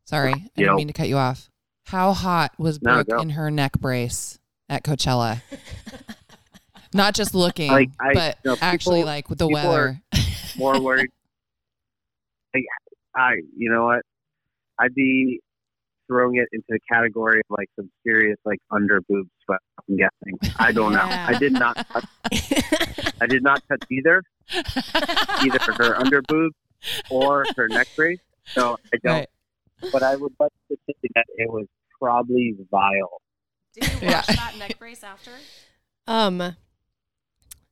Sorry, 0.04 0.32
I 0.32 0.50
didn't 0.56 0.75
mean 0.76 0.87
to 0.88 0.92
cut 0.92 1.08
you 1.08 1.16
off. 1.16 1.50
How 1.87 2.12
hot 2.12 2.52
was 2.58 2.78
Brooke 2.78 3.08
go. 3.08 3.20
in 3.20 3.30
her 3.30 3.50
neck 3.50 3.78
brace 3.80 4.38
at 4.68 4.82
Coachella? 4.84 5.42
Not 6.92 7.14
just 7.14 7.35
looking, 7.35 7.70
Like, 7.70 7.90
I- 8.00 8.14
but 8.14 8.38
no, 8.44 8.56
actually 8.61 9.00
people- 9.00 9.06
like 9.06 9.28
with 9.30 9.38
the 9.38 9.49
weather. 9.49 10.00
more 10.56 10.80
worried. 10.80 11.09
Like, 12.52 12.64
I, 13.14 13.35
you 13.56 13.70
know 13.70 13.85
what? 13.85 14.02
I'd 14.80 14.92
be 14.92 15.38
throwing 16.09 16.35
it 16.37 16.49
into 16.52 16.64
the 16.68 16.80
category 16.92 17.38
of 17.38 17.44
like 17.56 17.68
some 17.76 17.88
serious 18.04 18.37
like 18.44 18.59
under 18.73 19.00
boob 19.09 19.28
sweat. 19.44 19.61
I'm 19.88 19.97
guessing. 19.97 20.54
I 20.59 20.73
don't 20.73 20.92
know. 20.92 20.99
Yeah. 21.06 21.26
I 21.28 21.38
did 21.38 21.52
not. 21.52 21.76
Touch, 21.92 22.04
I 23.20 23.26
did 23.28 23.44
not 23.44 23.62
touch 23.68 23.85
either, 23.92 24.25
either 24.52 25.59
her 25.75 25.94
under 25.97 26.23
boob 26.23 26.52
or 27.09 27.44
her 27.56 27.68
neck 27.68 27.87
brace. 27.94 28.18
So 28.47 28.76
I 28.92 28.97
don't. 29.04 29.14
Right. 29.14 29.28
But 29.92 30.02
I 30.02 30.16
would 30.16 30.32
like 30.40 30.50
to 30.73 30.76
think 30.87 30.99
that 31.14 31.26
it 31.37 31.49
was 31.49 31.66
probably 32.00 32.56
vile. 32.68 33.23
Did 33.75 33.92
you 33.92 34.09
Yeah. 34.09 34.23
that 34.23 34.54
neck 34.59 34.76
brace 34.80 35.04
after? 35.04 35.30
Um, 36.09 36.56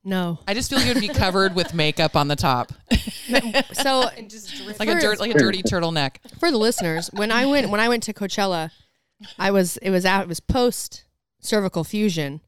no. 0.08 0.38
I 0.48 0.54
just 0.54 0.70
feel 0.70 0.78
like 0.78 0.88
you 0.88 0.94
would 0.94 1.00
be 1.00 1.08
covered 1.08 1.54
with 1.54 1.74
makeup 1.74 2.16
on 2.16 2.28
the 2.28 2.36
top, 2.36 2.72
So 3.74 4.08
just 4.26 4.60
like 4.80 4.88
a 4.88 4.94
For- 4.94 5.00
dirt, 5.00 5.20
like 5.20 5.34
a 5.34 5.38
dirty 5.38 5.62
turtleneck. 5.62 6.16
for 6.40 6.50
the 6.50 6.56
listeners, 6.58 7.08
when 7.12 7.30
I 7.30 7.46
went 7.46 7.68
when 7.70 7.80
I 7.80 7.88
went 7.88 8.02
to 8.04 8.12
Coachella, 8.12 8.70
I 9.38 9.50
was 9.50 9.76
it 9.78 9.90
was 9.90 10.04
out 10.06 10.22
it 10.22 10.28
was 10.28 10.40
post 10.40 11.04
cervical 11.40 11.84
fusion 11.84 12.40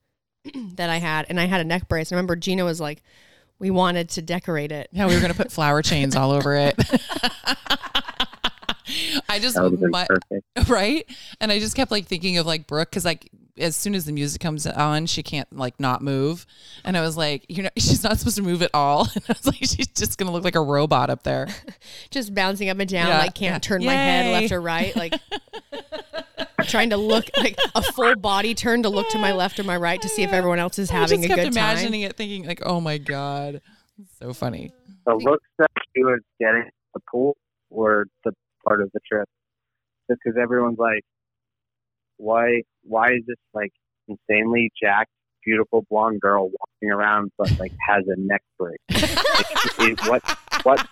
that 0.74 0.88
I 0.90 0.96
had, 0.96 1.26
and 1.28 1.38
I 1.38 1.44
had 1.46 1.60
a 1.60 1.64
neck 1.64 1.88
brace. 1.88 2.10
I 2.12 2.14
remember 2.16 2.34
Gina 2.36 2.64
was 2.64 2.80
like, 2.80 3.02
"We 3.58 3.70
wanted 3.70 4.08
to 4.10 4.22
decorate 4.22 4.72
it." 4.72 4.88
Yeah, 4.92 5.06
we 5.06 5.14
were 5.14 5.20
gonna 5.20 5.34
put 5.34 5.52
flower 5.52 5.82
chains 5.82 6.16
all 6.16 6.30
over 6.30 6.54
it. 6.56 6.74
I 9.28 9.38
just 9.38 9.54
That 9.54 9.62
would 9.62 9.72
have 9.72 9.80
been 9.80 9.90
my, 9.90 10.06
perfect. 10.06 10.44
right, 10.68 11.06
and 11.40 11.52
I 11.52 11.58
just 11.60 11.76
kept 11.76 11.90
like 11.92 12.06
thinking 12.06 12.38
of 12.38 12.46
like 12.46 12.66
Brooke 12.66 12.90
because 12.90 13.04
like 13.04 13.30
as 13.60 13.76
soon 13.76 13.94
as 13.94 14.04
the 14.04 14.12
music 14.12 14.40
comes 14.40 14.66
on, 14.66 15.06
she 15.06 15.22
can't 15.22 15.54
like 15.56 15.78
not 15.78 16.02
move, 16.02 16.46
and 16.84 16.96
I 16.96 17.00
was 17.02 17.16
like, 17.16 17.46
you 17.48 17.62
know, 17.62 17.68
she's 17.76 18.02
not 18.02 18.18
supposed 18.18 18.36
to 18.36 18.42
move 18.42 18.62
at 18.62 18.70
all. 18.74 19.06
And 19.14 19.24
I 19.28 19.32
was 19.32 19.46
like, 19.46 19.56
she's 19.56 19.88
just 19.88 20.18
gonna 20.18 20.32
look 20.32 20.44
like 20.44 20.54
a 20.56 20.62
robot 20.62 21.10
up 21.10 21.22
there. 21.22 21.48
Just 22.10 22.34
bouncing 22.34 22.68
up 22.70 22.78
and 22.78 22.88
down, 22.88 23.08
Yeah, 23.08 23.18
like 23.18 23.34
can't 23.34 23.54
yeah. 23.54 23.58
turn 23.58 23.84
my 23.84 23.94
head 23.94 24.32
left 24.32 24.52
or 24.52 24.60
right, 24.60 24.94
like 24.96 25.14
trying 26.66 26.90
to 26.90 26.96
look 26.96 27.26
like 27.36 27.56
a 27.74 27.82
full 27.82 28.16
body 28.16 28.54
turn 28.54 28.82
to 28.82 28.88
look 28.88 29.08
to 29.10 29.18
my 29.18 29.32
left 29.32 29.58
or 29.58 29.64
my 29.64 29.76
right 29.76 30.00
to 30.02 30.08
see 30.08 30.22
if 30.22 30.32
everyone 30.32 30.58
else 30.58 30.78
is 30.78 30.90
I 30.90 30.94
having 30.94 31.22
just 31.22 31.24
a 31.24 31.28
kept 31.28 31.42
good 31.42 31.54
time. 31.54 31.70
imagining 31.70 32.00
it, 32.02 32.16
thinking 32.16 32.46
like, 32.46 32.62
oh 32.64 32.80
my 32.80 32.98
god, 32.98 33.60
so 34.18 34.32
funny. 34.32 34.72
The 35.06 35.14
looks 35.14 35.46
that 35.58 35.70
she 35.94 36.04
was 36.04 36.20
getting 36.38 36.62
at 36.66 36.72
the 36.94 37.00
pool 37.10 37.36
were 37.70 38.06
the 38.24 38.32
part 38.66 38.82
of 38.82 38.90
the 38.92 39.00
trip. 39.10 39.28
Just 40.10 40.20
because 40.24 40.38
everyone's 40.40 40.78
like, 40.78 41.02
why, 42.20 42.62
why 42.82 43.08
is 43.12 43.22
this 43.26 43.36
like 43.54 43.72
insanely 44.08 44.70
jacked, 44.80 45.10
beautiful 45.44 45.84
blonde 45.90 46.20
girl 46.20 46.50
walking 46.50 46.90
around 46.92 47.32
but 47.38 47.58
like 47.58 47.72
has 47.88 48.04
a 48.08 48.18
neck 48.20 48.42
brace? 48.58 48.76
Like, 48.90 49.90
is- 50.00 50.08
what, 50.08 50.22
what, 50.62 50.86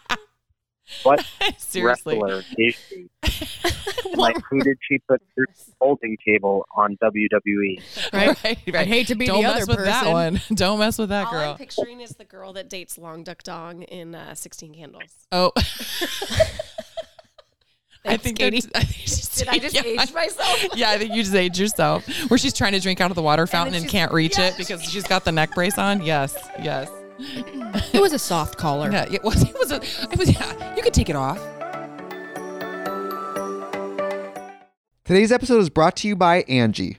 what 1.03 1.25
Seriously, 1.59 2.19
wrestler 2.19 2.43
is 2.57 2.75
she? 2.89 3.11
like, 4.15 4.37
who 4.51 4.61
did 4.61 4.79
she 4.89 4.99
put 5.07 5.21
through 5.35 5.45
the 5.55 5.73
holding 5.81 6.17
table 6.27 6.65
on 6.75 6.97
WWE? 7.03 7.83
right? 8.13 8.43
right, 8.43 8.75
I'd 8.75 8.87
hate 8.87 9.09
to 9.09 9.15
be 9.15 9.27
Don't 9.27 9.43
the 9.43 9.49
mess 9.49 9.63
other 9.63 9.67
with 9.67 9.77
person. 9.79 9.87
that 9.93 10.13
one. 10.13 10.41
Don't 10.55 10.79
mess 10.79 10.99
with 10.99 11.11
that 11.11 11.27
All 11.27 11.33
girl. 11.33 11.51
I'm 11.53 11.59
picturing 11.59 12.01
is 12.01 12.13
the 12.13 12.25
girl 12.25 12.55
that 12.55 12.71
dates 12.71 12.97
Long 12.97 13.23
Duck 13.23 13.43
Dong 13.43 13.83
in 13.83 14.15
uh, 14.15 14.35
16 14.35 14.75
Candles. 14.75 15.27
Oh. 15.31 15.53
I 18.05 18.11
Thanks, 18.17 18.25
think 18.25 18.39
Katie. 18.39 18.59
I 18.75 18.85
think 18.85 18.91
she's- 19.09 19.37
Did 19.39 19.49
I 19.49 19.59
just 19.59 19.75
yeah, 19.75 19.83
age 19.85 20.13
myself? 20.13 20.67
Yeah, 20.77 20.91
I 20.91 20.99
think 20.99 21.15
you 21.15 21.23
just 21.23 21.35
aged 21.35 21.59
yourself. 21.59 22.07
Where 22.31 22.39
she's 22.39 22.55
trying 22.55 22.73
to 22.73 22.81
drink 22.81 23.01
out 23.01 23.11
of 23.11 23.15
the 23.17 23.23
water 23.23 23.47
fountain 23.47 23.75
and, 23.75 23.83
she's- 23.83 23.93
can't 23.93 24.13
reach 24.13 24.39
yeah, 24.39 24.49
it 24.49 24.57
because 24.57 24.83
she's 24.85 25.03
got 25.07 25.25
the 25.25 25.33
neck 25.33 25.55
brace 25.55 25.79
on. 25.79 26.03
Yes, 26.03 26.35
yes. 26.63 26.91
It 27.93 28.01
was 28.01 28.13
a 28.13 28.19
soft 28.19 28.57
collar. 28.59 28.91
Yeah, 28.93 29.07
it 29.13 29.23
was. 29.25 29.43
It 29.43 29.55
was. 29.59 29.73
A, 29.73 29.77
it 30.13 30.17
was. 30.19 30.31
Yeah, 30.33 30.77
you 30.77 30.83
could 30.83 30.95
take 30.95 31.11
it 31.11 31.17
off. 31.17 31.39
Today's 35.05 35.33
episode 35.33 35.59
is 35.59 35.69
brought 35.71 35.97
to 35.97 36.09
you 36.09 36.15
by 36.17 36.43
Angie. 36.43 36.99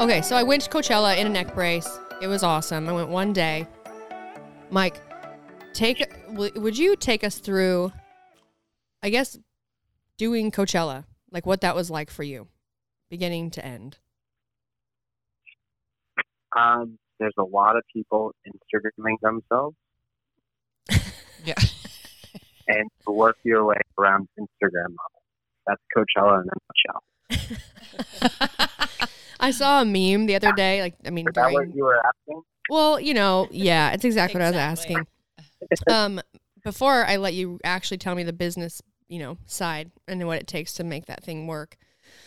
Okay, 0.00 0.22
so 0.22 0.34
I 0.34 0.42
went 0.42 0.62
to 0.62 0.70
Coachella 0.70 1.18
in 1.18 1.26
a 1.26 1.30
neck 1.30 1.54
brace. 1.54 1.98
It 2.22 2.26
was 2.26 2.42
awesome. 2.42 2.88
I 2.88 2.92
went 2.92 3.10
one 3.10 3.34
day. 3.34 3.68
Mike, 4.70 4.98
take 5.74 6.02
would 6.30 6.78
you 6.78 6.96
take 6.96 7.22
us 7.22 7.38
through 7.38 7.92
I 9.02 9.10
guess 9.10 9.38
doing 10.16 10.50
Coachella, 10.50 11.04
like 11.30 11.44
what 11.44 11.60
that 11.60 11.74
was 11.74 11.90
like 11.90 12.10
for 12.10 12.22
you, 12.22 12.48
beginning 13.10 13.50
to 13.52 13.64
end. 13.64 13.98
Um, 16.56 16.98
there's 17.18 17.34
a 17.38 17.44
lot 17.44 17.76
of 17.76 17.82
people 17.92 18.32
Instagramming 18.46 19.16
themselves, 19.20 19.76
Yeah. 21.44 21.54
and 22.68 22.90
work 23.06 23.36
your 23.42 23.64
way 23.66 23.76
around 23.98 24.28
Instagram 24.38 24.94
models. 24.96 25.24
That's 25.66 25.82
Coachella 25.94 26.42
in 26.42 26.48
a 26.48 26.52
nutshell. 27.30 28.88
I 29.40 29.50
saw 29.50 29.82
a 29.82 29.84
meme 29.84 30.26
the 30.26 30.36
other 30.36 30.52
day, 30.52 30.80
like 30.82 30.94
I 31.06 31.10
mean, 31.10 31.26
Is 31.26 31.34
that 31.34 31.50
during, 31.50 31.68
what 31.68 31.76
you 31.76 31.84
were 31.84 32.00
asking? 32.04 32.42
well, 32.68 33.00
you 33.00 33.14
know, 33.14 33.48
yeah, 33.50 33.92
it's 33.92 34.04
exactly, 34.04 34.38
what 34.38 34.46
I 34.46 34.50
was 34.50 34.56
asking. 34.56 35.06
Um, 35.90 36.22
before 36.64 37.04
I 37.04 37.16
let 37.16 37.34
you 37.34 37.60
actually 37.62 37.98
tell 37.98 38.14
me 38.14 38.22
the 38.22 38.32
business, 38.32 38.80
you 39.08 39.18
know, 39.18 39.36
side 39.44 39.90
and 40.08 40.26
what 40.26 40.38
it 40.38 40.46
takes 40.46 40.72
to 40.74 40.84
make 40.84 41.04
that 41.06 41.22
thing 41.22 41.46
work, 41.46 41.76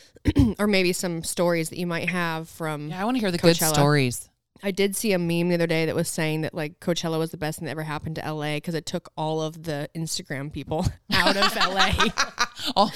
or 0.59 0.67
maybe 0.67 0.93
some 0.93 1.23
stories 1.23 1.69
that 1.69 1.79
you 1.79 1.87
might 1.87 2.09
have 2.09 2.47
from. 2.47 2.89
Yeah, 2.89 3.01
I 3.01 3.05
want 3.05 3.17
to 3.17 3.21
hear 3.21 3.31
the 3.31 3.39
good 3.39 3.55
Coachella. 3.55 3.73
stories. 3.73 4.29
I 4.61 4.71
did 4.71 4.95
see 4.95 5.11
a 5.11 5.19
meme 5.19 5.49
the 5.49 5.55
other 5.55 5.67
day 5.67 5.85
that 5.87 5.95
was 5.95 6.07
saying 6.07 6.41
that 6.41 6.53
like 6.53 6.79
Coachella 6.79 7.19
was 7.19 7.31
the 7.31 7.37
best 7.37 7.59
thing 7.59 7.65
that 7.65 7.71
ever 7.71 7.83
happened 7.83 8.15
to 8.15 8.31
LA 8.33 8.55
because 8.55 8.75
it 8.75 8.85
took 8.85 9.11
all 9.17 9.41
of 9.41 9.63
the 9.63 9.89
Instagram 9.95 10.51
people 10.53 10.85
out 11.11 11.35
of 11.35 11.55
LA. 11.55 11.91
oh, 12.75 12.91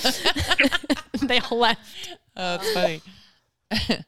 they 1.21 1.39
all 1.39 1.57
left. 1.57 2.09
oh, 2.37 2.57
that's 2.57 2.73
funny. 2.73 3.01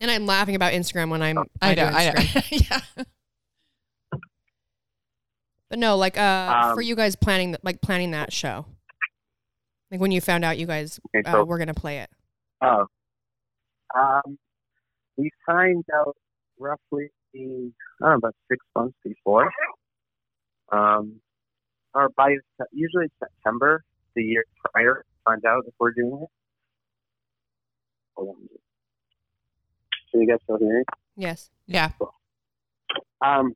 And 0.00 0.10
I'm 0.10 0.26
laughing 0.26 0.56
about 0.56 0.72
Instagram 0.72 1.10
when 1.10 1.22
I'm 1.22 1.38
I 1.60 1.76
do 1.76 1.82
know. 1.82 1.86
I 1.86 2.04
know. 2.06 2.12
Instagram. 2.14 2.70
yeah. 2.96 3.04
But 5.70 5.78
no, 5.78 5.96
like 5.96 6.18
uh 6.18 6.62
Um, 6.70 6.74
for 6.74 6.82
you 6.82 6.96
guys 6.96 7.14
planning 7.14 7.56
like 7.62 7.80
planning 7.80 8.10
that 8.10 8.32
show. 8.32 8.66
Like 9.92 10.00
when 10.00 10.10
you 10.10 10.20
found 10.20 10.44
out 10.44 10.58
you 10.58 10.66
guys 10.66 10.98
Okay, 11.14 11.22
uh, 11.28 11.32
so- 11.32 11.44
were 11.44 11.56
gonna 11.58 11.72
play 11.72 11.98
it. 12.00 12.10
Oh, 12.60 12.86
um, 13.94 14.38
we 15.16 15.30
signed 15.48 15.84
out 15.94 16.16
roughly 16.58 17.10
I 17.34 17.38
don't 17.38 17.72
know, 18.00 18.14
about 18.14 18.34
six 18.50 18.64
months 18.76 18.96
before. 19.04 19.50
Um, 20.72 21.20
or 21.94 22.08
by 22.16 22.36
usually 22.72 23.06
September 23.18 23.84
the 24.16 24.22
year 24.22 24.44
prior, 24.72 25.04
find 25.24 25.44
out 25.44 25.62
if 25.66 25.74
we're 25.78 25.92
doing 25.92 26.22
it. 26.24 26.28
Hold 28.16 28.36
on. 28.36 28.48
Can 30.12 30.20
you 30.20 30.28
guys 30.28 30.38
still 30.44 30.58
hear 30.58 30.78
me? 30.78 30.84
Yes. 31.16 31.50
Yeah. 31.66 31.90
Um, 33.20 33.54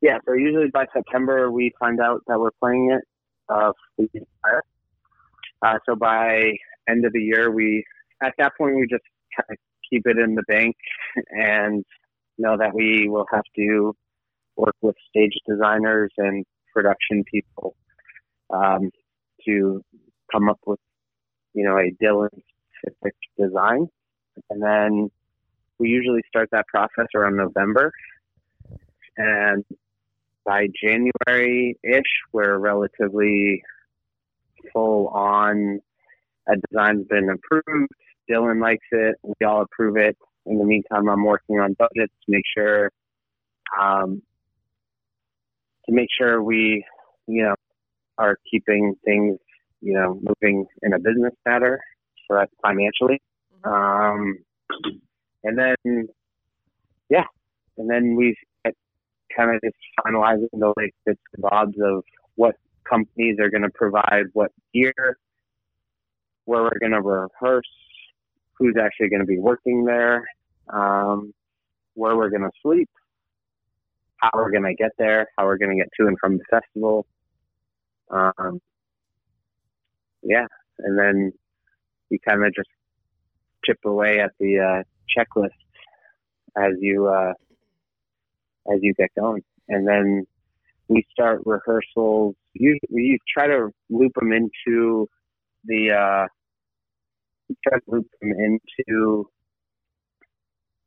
yeah, 0.00 0.18
so 0.26 0.32
usually 0.32 0.68
by 0.72 0.86
September 0.94 1.50
we 1.50 1.72
find 1.78 2.00
out 2.00 2.22
that 2.26 2.38
we're 2.40 2.50
playing 2.60 2.92
it. 2.92 3.04
Uh, 3.50 3.72
for 3.96 4.06
the 4.12 4.20
entire. 4.20 4.62
Uh, 5.62 5.78
so 5.84 5.96
by 5.96 6.52
end 6.88 7.04
of 7.04 7.12
the 7.12 7.20
year, 7.20 7.50
we 7.50 7.84
at 8.22 8.32
that 8.38 8.52
point 8.56 8.76
we 8.76 8.86
just 8.88 9.02
kind 9.36 9.46
of 9.50 9.56
keep 9.90 10.06
it 10.06 10.18
in 10.18 10.36
the 10.36 10.44
bank 10.46 10.76
and 11.30 11.84
know 12.38 12.56
that 12.56 12.72
we 12.74 13.08
will 13.08 13.26
have 13.32 13.42
to 13.56 13.92
work 14.56 14.76
with 14.82 14.94
stage 15.08 15.36
designers 15.48 16.12
and 16.16 16.44
production 16.72 17.24
people 17.24 17.74
um, 18.50 18.90
to 19.44 19.82
come 20.30 20.48
up 20.48 20.60
with, 20.64 20.78
you 21.52 21.64
know, 21.64 21.76
a 21.76 21.90
Dillon 22.00 22.30
specific 22.78 23.14
design, 23.36 23.88
and 24.48 24.62
then 24.62 25.10
we 25.80 25.88
usually 25.88 26.20
start 26.28 26.50
that 26.52 26.66
process 26.68 27.06
around 27.14 27.36
November. 27.36 27.90
And 29.16 29.64
by 30.44 30.68
January 30.82 31.76
ish, 31.82 32.02
we're 32.32 32.58
relatively 32.58 33.62
full 34.72 35.08
on. 35.08 35.80
A 36.48 36.52
design's 36.68 37.06
been 37.08 37.28
approved. 37.30 37.90
Dillon 38.28 38.60
likes 38.60 38.86
it. 38.92 39.16
We 39.22 39.46
all 39.46 39.62
approve 39.62 39.96
it. 39.96 40.16
In 40.46 40.58
the 40.58 40.64
meantime, 40.64 41.08
I'm 41.08 41.24
working 41.24 41.60
on 41.60 41.74
budgets 41.78 42.12
to 42.24 42.28
make 42.28 42.44
sure, 42.56 42.90
um, 43.78 44.22
to 45.86 45.92
make 45.92 46.08
sure 46.18 46.42
we, 46.42 46.84
you 47.26 47.42
know, 47.42 47.54
are 48.18 48.36
keeping 48.50 48.94
things, 49.04 49.38
you 49.80 49.94
know, 49.94 50.14
moving 50.14 50.66
in 50.82 50.92
a 50.92 50.98
business 50.98 51.34
matter. 51.46 51.80
So 52.26 52.36
that's 52.36 52.52
financially. 52.62 53.20
Um, 53.64 54.38
and 55.44 55.58
then, 55.58 56.08
yeah, 57.08 57.24
and 57.78 57.90
then 57.90 58.16
we 58.16 58.36
kind 59.36 59.54
of 59.54 59.60
just 59.62 59.76
finalizing 60.04 60.48
the 60.52 60.72
like 60.76 60.94
bits 61.06 61.20
and 61.34 61.42
bobs 61.42 61.76
of 61.82 62.04
what 62.34 62.56
companies 62.88 63.38
are 63.40 63.50
going 63.50 63.62
to 63.62 63.70
provide 63.70 64.24
what 64.32 64.50
gear, 64.74 64.92
where 66.44 66.62
we're 66.62 66.78
going 66.80 66.92
to 66.92 67.00
rehearse, 67.00 67.68
who's 68.54 68.74
actually 68.80 69.08
going 69.08 69.20
to 69.20 69.26
be 69.26 69.38
working 69.38 69.84
there, 69.84 70.26
um, 70.68 71.32
where 71.94 72.16
we're 72.16 72.30
going 72.30 72.42
to 72.42 72.50
sleep, 72.62 72.88
how 74.16 74.30
we're 74.34 74.50
going 74.50 74.64
to 74.64 74.74
get 74.74 74.90
there, 74.98 75.28
how 75.38 75.44
we're 75.44 75.58
going 75.58 75.70
to 75.70 75.76
get 75.76 75.88
to 75.98 76.06
and 76.06 76.18
from 76.18 76.38
the 76.38 76.44
festival. 76.50 77.06
Um, 78.10 78.60
yeah, 80.22 80.46
and 80.80 80.98
then 80.98 81.32
we 82.10 82.18
kind 82.18 82.44
of 82.44 82.54
just 82.54 82.68
chip 83.64 83.78
away 83.84 84.18
at 84.20 84.32
the 84.40 84.58
uh, 84.58 84.82
checklist 85.16 85.50
as 86.56 86.72
you 86.80 87.06
uh, 87.06 87.32
as 88.72 88.80
you 88.82 88.94
get 88.94 89.10
going, 89.18 89.42
and 89.68 89.86
then 89.86 90.26
we 90.88 91.06
start 91.12 91.40
rehearsals. 91.44 92.34
You 92.54 92.78
we 92.90 93.18
try 93.32 93.46
to 93.46 93.70
loop 93.88 94.12
them 94.18 94.32
into 94.32 95.08
the 95.64 95.92
uh, 95.92 96.26
try 97.66 97.78
to 97.78 97.84
loop 97.86 98.06
them 98.20 98.32
into 98.32 99.28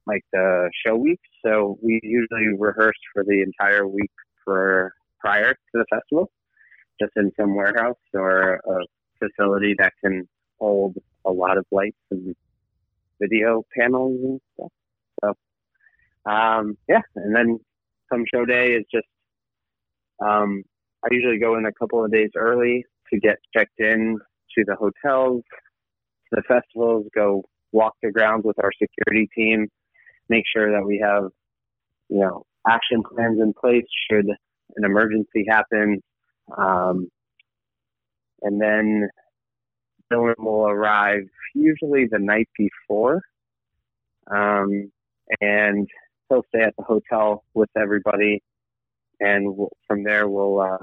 like 0.05 0.23
the 0.33 0.69
show 0.85 0.95
week. 0.95 1.19
So 1.45 1.77
we 1.81 1.99
usually 2.03 2.57
rehearse 2.57 2.97
for 3.13 3.23
the 3.23 3.41
entire 3.41 3.87
week 3.87 4.11
for 4.43 4.93
prior 5.19 5.53
to 5.53 5.57
the 5.73 5.85
festival, 5.89 6.31
just 7.01 7.13
in 7.15 7.31
some 7.39 7.55
warehouse 7.55 7.95
or 8.13 8.55
a 8.55 8.79
facility 9.19 9.75
that 9.77 9.93
can 10.03 10.27
hold 10.59 10.97
a 11.25 11.31
lot 11.31 11.57
of 11.57 11.65
lights 11.71 11.97
and 12.11 12.35
video 13.21 13.63
panels 13.77 14.19
and 14.23 14.41
stuff. 14.53 14.71
So 15.23 16.31
um, 16.31 16.77
yeah, 16.87 17.01
and 17.15 17.35
then 17.35 17.59
come 18.11 18.23
show 18.33 18.45
day 18.45 18.73
is 18.73 18.85
just 18.93 19.07
um, 20.23 20.63
I 21.03 21.09
usually 21.11 21.39
go 21.39 21.57
in 21.57 21.65
a 21.65 21.73
couple 21.73 22.03
of 22.03 22.11
days 22.11 22.29
early 22.35 22.85
to 23.11 23.19
get 23.19 23.37
checked 23.55 23.79
in 23.79 24.17
to 24.55 24.63
the 24.65 24.75
hotels, 24.75 25.43
to 26.29 26.41
the 26.41 26.43
festivals, 26.47 27.07
go 27.13 27.43
walk 27.71 27.93
the 28.01 28.11
grounds 28.11 28.43
with 28.45 28.57
our 28.63 28.71
security 28.71 29.27
team, 29.35 29.67
make 30.29 30.43
sure 30.55 30.71
that 30.71 30.85
we 30.85 31.03
have, 31.03 31.25
you 32.09 32.19
know, 32.19 32.45
action 32.67 33.03
plans 33.03 33.39
in 33.41 33.53
place 33.59 33.85
should 34.09 34.27
an 34.27 34.85
emergency 34.85 35.45
happen. 35.47 36.01
Um, 36.57 37.09
and 38.41 38.61
then 38.61 39.09
Will 40.15 40.67
arrive 40.67 41.27
usually 41.53 42.07
the 42.09 42.19
night 42.19 42.49
before. 42.57 43.21
Um, 44.29 44.91
and 45.41 45.87
he'll 46.29 46.43
stay 46.49 46.63
at 46.63 46.75
the 46.77 46.83
hotel 46.83 47.43
with 47.53 47.69
everybody. 47.77 48.41
And 49.19 49.55
we'll, 49.55 49.69
from 49.87 50.03
there, 50.03 50.27
we'll 50.27 50.59
uh, 50.59 50.77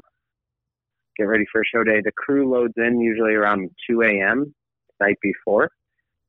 get 1.16 1.24
ready 1.24 1.44
for 1.50 1.62
show 1.64 1.84
day. 1.84 2.00
The 2.02 2.12
crew 2.12 2.50
loads 2.50 2.74
in 2.76 3.00
usually 3.00 3.34
around 3.34 3.70
2 3.88 4.02
a.m. 4.02 4.54
night 5.00 5.18
before, 5.22 5.70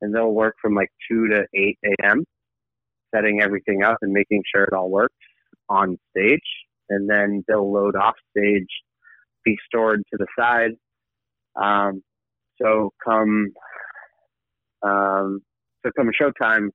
and 0.02 0.14
they'll 0.14 0.34
work 0.34 0.56
from 0.62 0.76
like 0.76 0.90
2 1.10 1.28
to 1.30 1.46
8 1.54 1.78
a.m., 1.86 2.26
setting 3.14 3.42
everything 3.42 3.84
up 3.84 3.98
and 4.02 4.12
making 4.12 4.44
sure 4.54 4.64
it 4.64 4.74
all 4.74 4.90
works 4.90 5.16
on 5.70 5.98
stage. 6.10 6.40
And 6.90 7.10
then 7.10 7.44
they'll 7.48 7.72
load 7.72 7.96
off 7.96 8.16
stage, 8.36 8.68
be 9.46 9.58
stored 9.66 10.04
to 10.12 10.18
the 10.18 10.28
side. 10.38 10.72
Um, 11.56 12.04
So 12.62 12.92
come, 13.04 13.54
um, 14.84 15.42
so 15.84 15.92
come 15.96 16.12
showtime, 16.20 16.70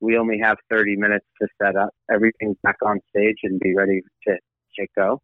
we 0.00 0.16
only 0.16 0.38
have 0.38 0.58
30 0.70 0.96
minutes 0.96 1.26
to 1.40 1.48
set 1.60 1.76
up 1.76 1.90
everything 2.12 2.56
back 2.62 2.76
on 2.84 3.00
stage 3.10 3.38
and 3.42 3.58
be 3.58 3.74
ready 3.74 4.00
to, 4.26 4.34
to 4.34 4.86
go. 4.96 5.20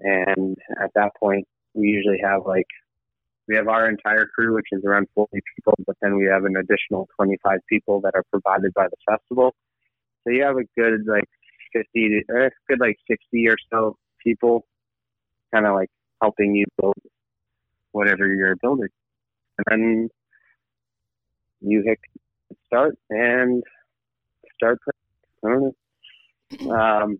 And 0.00 0.56
at 0.82 0.90
that 0.94 1.12
point, 1.20 1.46
we 1.74 1.88
usually 1.88 2.20
have 2.22 2.42
like, 2.46 2.66
we 3.48 3.54
have 3.54 3.68
our 3.68 3.88
entire 3.88 4.26
crew, 4.26 4.54
which 4.54 4.66
is 4.72 4.82
around 4.84 5.06
40 5.14 5.30
people, 5.54 5.74
but 5.86 5.96
then 6.02 6.16
we 6.16 6.24
have 6.26 6.44
an 6.44 6.56
additional 6.56 7.08
25 7.16 7.60
people 7.68 8.00
that 8.00 8.12
are 8.14 8.24
provided 8.32 8.74
by 8.74 8.88
the 8.88 8.96
festival. 9.08 9.54
So 10.24 10.32
you 10.32 10.42
have 10.42 10.56
a 10.56 10.64
good 10.76 11.06
like 11.06 11.28
50 11.72 11.86
to, 11.94 12.22
or 12.28 12.50
good 12.68 12.80
like 12.80 12.96
60 13.08 13.48
or 13.48 13.56
so 13.70 13.96
people 14.22 14.66
kind 15.54 15.66
of 15.66 15.74
like 15.74 15.90
helping 16.20 16.56
you 16.56 16.64
build 16.80 16.96
whatever 17.96 18.26
you're 18.26 18.56
building. 18.56 18.88
And 19.58 19.64
then 19.82 20.08
you 21.60 21.82
hit 21.84 21.98
start 22.66 22.96
and 23.08 23.62
start. 24.54 24.78
I 25.44 25.48
don't 25.48 25.74
know. 26.60 26.70
Um, 26.70 27.18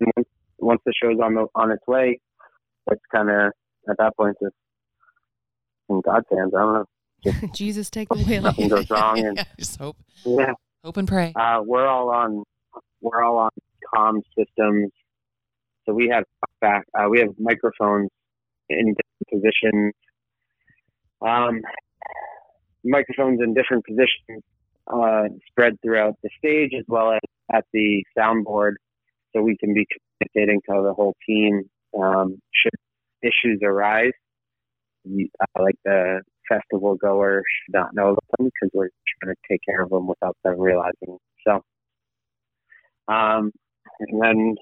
once, 0.00 0.28
once 0.58 0.80
the 0.86 0.92
show's 1.02 1.18
on 1.22 1.34
the 1.34 1.46
on 1.56 1.72
its 1.72 1.86
way, 1.88 2.20
it's 2.90 3.02
kind 3.12 3.28
of 3.28 3.52
at 3.90 3.96
that 3.98 4.16
point 4.16 4.36
just 4.40 4.54
in 5.88 6.00
God's 6.00 6.26
hands. 6.30 6.52
I 6.56 6.60
don't 6.60 6.74
know. 6.74 7.48
Jesus, 7.54 7.90
take 7.90 8.08
the 8.08 8.14
wheel. 8.28 8.42
Nothing 8.42 8.68
goes 8.68 8.88
wrong, 8.90 9.18
and 9.18 9.36
yeah, 9.36 9.44
just 9.58 9.78
hope, 9.78 9.96
yeah, 10.24 10.52
hope 10.84 10.96
and 10.96 11.08
pray. 11.08 11.32
uh, 11.34 11.60
we're 11.62 11.86
all 11.88 12.10
on 12.10 12.44
we're 13.00 13.22
all 13.22 13.38
on 13.38 13.50
comm 13.92 14.20
systems. 14.38 14.92
So 15.86 15.92
we 15.92 16.08
have 16.08 16.24
back 16.60 16.84
uh, 16.98 17.08
we 17.10 17.18
have 17.18 17.30
microphones 17.38 18.10
in 18.68 18.94
different 18.94 19.28
positions. 19.32 19.92
Um, 21.26 21.62
microphones 22.84 23.40
in 23.42 23.54
different 23.54 23.84
positions 23.86 24.42
uh, 24.86 25.24
spread 25.48 25.80
throughout 25.82 26.14
the 26.22 26.30
stage 26.38 26.72
as 26.78 26.84
well 26.86 27.12
as 27.12 27.20
at 27.52 27.64
the 27.72 28.04
soundboard, 28.16 28.74
so 29.32 29.42
we 29.42 29.56
can 29.56 29.72
be 29.72 29.86
communicating 30.20 30.60
to 30.68 30.82
the 30.82 30.92
whole 30.92 31.14
team 31.26 31.62
um, 31.98 32.38
should 32.52 32.74
issues 33.22 33.60
arise. 33.62 34.12
Uh, 35.06 35.62
like 35.62 35.76
the 35.84 36.20
festival 36.48 36.96
goer 36.96 37.42
should 37.42 37.74
not 37.74 37.94
know 37.94 38.16
them 38.38 38.46
because 38.46 38.70
we're 38.72 38.88
trying 39.22 39.34
to 39.34 39.40
take 39.50 39.60
care 39.66 39.82
of 39.82 39.90
them 39.90 40.06
without 40.06 40.36
them 40.44 40.58
realizing. 40.58 41.18
So, 41.46 41.62
um, 43.08 43.52
and 44.00 44.22
then 44.22 44.54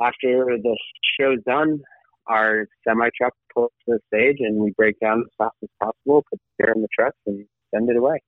after 0.00 0.56
the 0.62 0.78
show's 1.18 1.42
done, 1.46 1.80
our 2.28 2.66
semi 2.86 3.08
truck 3.16 3.32
pulls 3.54 3.70
to 3.88 3.94
the 3.96 4.00
stage 4.14 4.36
and 4.40 4.56
we 4.62 4.72
break 4.76 4.98
down 5.00 5.20
as 5.20 5.32
fast 5.38 5.54
as 5.62 5.68
possible, 5.80 6.24
put 6.30 6.40
the 6.58 6.64
beer 6.64 6.72
in 6.74 6.82
the 6.82 6.88
truck, 6.98 7.14
and 7.26 7.44
send 7.74 7.88
it 7.90 7.96
away. 7.96 8.20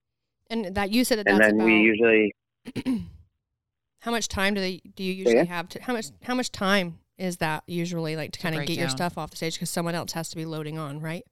And 0.50 0.74
that 0.74 0.90
you 0.90 1.04
said 1.04 1.18
that 1.18 1.28
and 1.28 1.38
that's 1.40 1.48
then 1.52 1.56
about 1.56 1.64
we 1.66 1.80
usually 1.80 2.34
how 4.00 4.10
much 4.10 4.28
time 4.28 4.54
do 4.54 4.60
they 4.60 4.80
do 4.94 5.02
you 5.04 5.12
usually 5.12 5.34
again? 5.38 5.46
have 5.46 5.68
to 5.70 5.82
how 5.82 5.92
much 5.92 6.06
how 6.22 6.34
much 6.34 6.50
time 6.52 6.98
is 7.18 7.38
that 7.38 7.64
usually 7.66 8.14
like 8.16 8.30
to 8.32 8.38
kind 8.40 8.54
of 8.54 8.60
break 8.60 8.68
get 8.68 8.78
your 8.78 8.88
stuff 8.88 9.18
off 9.18 9.30
the 9.30 9.36
stage 9.36 9.54
because 9.54 9.68
someone 9.70 9.94
else 9.94 10.12
has 10.12 10.28
to 10.30 10.36
be 10.36 10.44
loading 10.44 10.78
on, 10.78 11.00
right? 11.00 11.24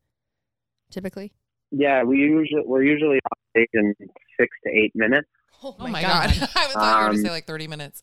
Typically. 0.90 1.32
yeah 1.70 2.02
we 2.02 2.18
usually 2.18 2.62
we're 2.64 2.82
usually 2.82 3.18
off 3.32 3.38
stage 3.56 3.68
in 3.72 3.94
six 4.38 4.48
to 4.64 4.70
eight 4.70 4.92
minutes, 4.94 5.28
Oh 5.62 5.74
oh 5.78 5.86
my 5.88 6.02
god, 6.02 6.28
I 6.30 6.32
thought 6.32 6.68
you 6.68 6.74
were 6.76 6.80
going 6.82 7.12
to 7.12 7.18
Um, 7.20 7.24
say 7.24 7.30
like 7.30 7.46
thirty 7.46 7.66
minutes. 7.68 8.02